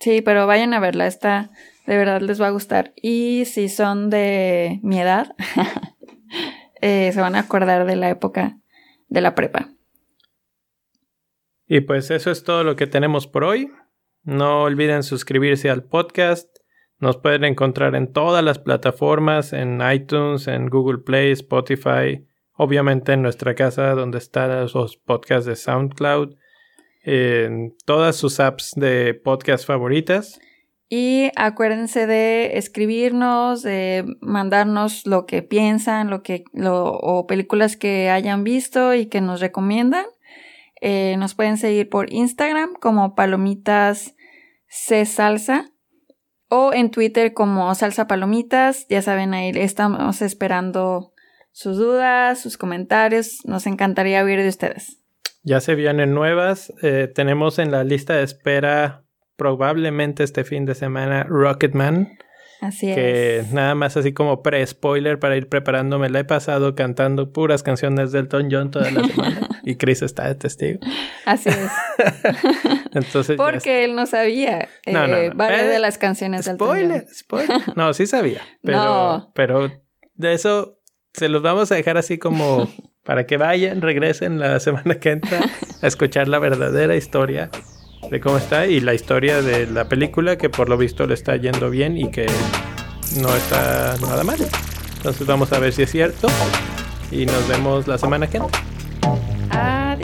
Sí, 0.00 0.20
pero 0.20 0.46
vayan 0.46 0.74
a 0.74 0.80
verla, 0.80 1.06
esta 1.06 1.50
de 1.86 1.96
verdad 1.96 2.20
les 2.20 2.40
va 2.40 2.48
a 2.48 2.50
gustar. 2.50 2.92
Y 2.96 3.44
si 3.46 3.68
son 3.68 4.10
de 4.10 4.80
mi 4.82 5.00
edad, 5.00 5.34
eh, 6.82 7.10
se 7.12 7.20
van 7.20 7.34
a 7.36 7.40
acordar 7.40 7.86
de 7.86 7.96
la 7.96 8.10
época 8.10 8.58
de 9.08 9.20
la 9.20 9.34
prepa. 9.34 9.70
Y 11.66 11.80
pues 11.80 12.10
eso 12.10 12.30
es 12.30 12.44
todo 12.44 12.62
lo 12.64 12.76
que 12.76 12.86
tenemos 12.86 13.26
por 13.26 13.44
hoy. 13.44 13.70
No 14.22 14.62
olviden 14.62 15.02
suscribirse 15.02 15.70
al 15.70 15.84
podcast. 15.84 16.48
Nos 16.98 17.16
pueden 17.16 17.44
encontrar 17.44 17.94
en 17.94 18.12
todas 18.12 18.42
las 18.42 18.58
plataformas, 18.58 19.52
en 19.52 19.80
iTunes, 19.92 20.48
en 20.48 20.68
Google 20.68 20.98
Play, 20.98 21.32
Spotify, 21.32 22.26
obviamente 22.52 23.12
en 23.12 23.22
nuestra 23.22 23.54
casa 23.54 23.94
donde 23.94 24.18
están 24.18 24.66
los 24.72 24.96
podcasts 24.96 25.46
de 25.46 25.56
SoundCloud, 25.56 26.36
en 27.02 27.76
todas 27.84 28.16
sus 28.16 28.40
apps 28.40 28.72
de 28.76 29.14
podcast 29.14 29.66
favoritas. 29.66 30.40
Y 30.88 31.30
acuérdense 31.34 32.06
de 32.06 32.58
escribirnos, 32.58 33.62
de 33.62 34.04
mandarnos 34.20 35.04
lo 35.06 35.26
que 35.26 35.42
piensan, 35.42 36.10
lo 36.10 36.22
que, 36.22 36.44
lo, 36.52 36.92
o 36.92 37.26
películas 37.26 37.76
que 37.76 38.08
hayan 38.08 38.44
visto 38.44 38.94
y 38.94 39.06
que 39.06 39.20
nos 39.20 39.40
recomiendan. 39.40 40.06
Eh, 40.80 41.16
nos 41.18 41.34
pueden 41.34 41.56
seguir 41.56 41.88
por 41.88 42.12
Instagram 42.12 42.74
como 42.74 43.14
palomitas 43.14 44.14
C 44.68 45.06
salsa 45.06 45.72
o 46.48 46.72
en 46.72 46.90
Twitter 46.90 47.32
como 47.32 47.74
salsa 47.74 48.06
palomitas. 48.06 48.86
Ya 48.88 49.02
saben, 49.02 49.34
ahí 49.34 49.50
estamos 49.54 50.22
esperando 50.22 51.12
sus 51.50 51.78
dudas, 51.78 52.40
sus 52.40 52.56
comentarios. 52.56 53.38
Nos 53.44 53.66
encantaría 53.66 54.22
oír 54.22 54.40
de 54.40 54.48
ustedes. 54.48 55.00
Ya 55.42 55.60
se 55.60 55.74
vienen 55.74 56.14
nuevas. 56.14 56.72
Eh, 56.82 57.10
tenemos 57.12 57.58
en 57.58 57.72
la 57.72 57.82
lista 57.82 58.14
de 58.14 58.22
espera 58.22 59.05
probablemente 59.36 60.24
este 60.24 60.44
fin 60.44 60.64
de 60.66 60.74
semana 60.74 61.24
Rocketman. 61.24 62.18
Así 62.62 62.86
que 62.94 63.38
es. 63.40 63.52
nada 63.52 63.74
más 63.74 63.98
así 63.98 64.14
como 64.14 64.42
pre-spoiler 64.42 65.18
para 65.18 65.36
ir 65.36 65.48
preparándome. 65.48 66.08
La 66.08 66.20
he 66.20 66.24
pasado 66.24 66.74
cantando 66.74 67.30
puras 67.30 67.62
canciones 67.62 68.12
de 68.12 68.20
Elton 68.20 68.48
John 68.50 68.70
toda 68.70 68.90
la 68.90 69.04
semana. 69.04 69.48
y 69.62 69.76
Chris 69.76 70.00
está 70.00 70.26
de 70.26 70.36
testigo. 70.36 70.80
Así 71.26 71.50
es. 71.50 71.70
Entonces. 72.94 73.36
Porque 73.36 73.84
él 73.84 73.94
no 73.94 74.06
sabía 74.06 74.68
No, 74.86 75.04
eh, 75.04 75.08
no, 75.08 75.28
no. 75.28 75.34
varias 75.36 75.62
Eh, 75.62 75.66
de 75.66 75.78
las 75.78 75.98
canciones 75.98 76.46
de 76.46 76.52
Elton 76.52 76.66
John. 76.68 76.76
Spoiler, 76.78 77.06
spoiler. 77.14 77.76
No, 77.76 77.92
sí 77.92 78.06
sabía. 78.06 78.40
Pero, 78.62 78.78
No. 78.78 79.32
pero 79.34 79.70
de 80.14 80.32
eso 80.32 80.78
se 81.12 81.28
los 81.28 81.42
vamos 81.42 81.70
a 81.72 81.74
dejar 81.74 81.98
así 81.98 82.16
como 82.18 82.68
para 83.04 83.26
que 83.26 83.36
vayan, 83.36 83.82
regresen 83.82 84.38
la 84.38 84.60
semana 84.60 84.94
que 84.98 85.10
entra 85.10 85.40
a 85.82 85.86
escuchar 85.86 86.26
la 86.26 86.38
verdadera 86.38 86.96
historia 86.96 87.50
de 88.10 88.20
cómo 88.20 88.38
está 88.38 88.66
y 88.66 88.80
la 88.80 88.94
historia 88.94 89.42
de 89.42 89.66
la 89.66 89.88
película 89.88 90.36
que 90.36 90.48
por 90.48 90.68
lo 90.68 90.76
visto 90.76 91.06
le 91.06 91.14
está 91.14 91.36
yendo 91.36 91.70
bien 91.70 91.96
y 91.96 92.10
que 92.10 92.26
no 93.20 93.34
está 93.34 93.96
nada 94.00 94.24
mal. 94.24 94.38
Entonces 94.96 95.26
vamos 95.26 95.52
a 95.52 95.58
ver 95.58 95.72
si 95.72 95.82
es 95.82 95.90
cierto 95.90 96.28
y 97.10 97.26
nos 97.26 97.48
vemos 97.48 97.86
la 97.86 97.98
semana 97.98 98.26
que 98.26 98.38
entra. 98.38 98.60
Ah. 99.50 99.96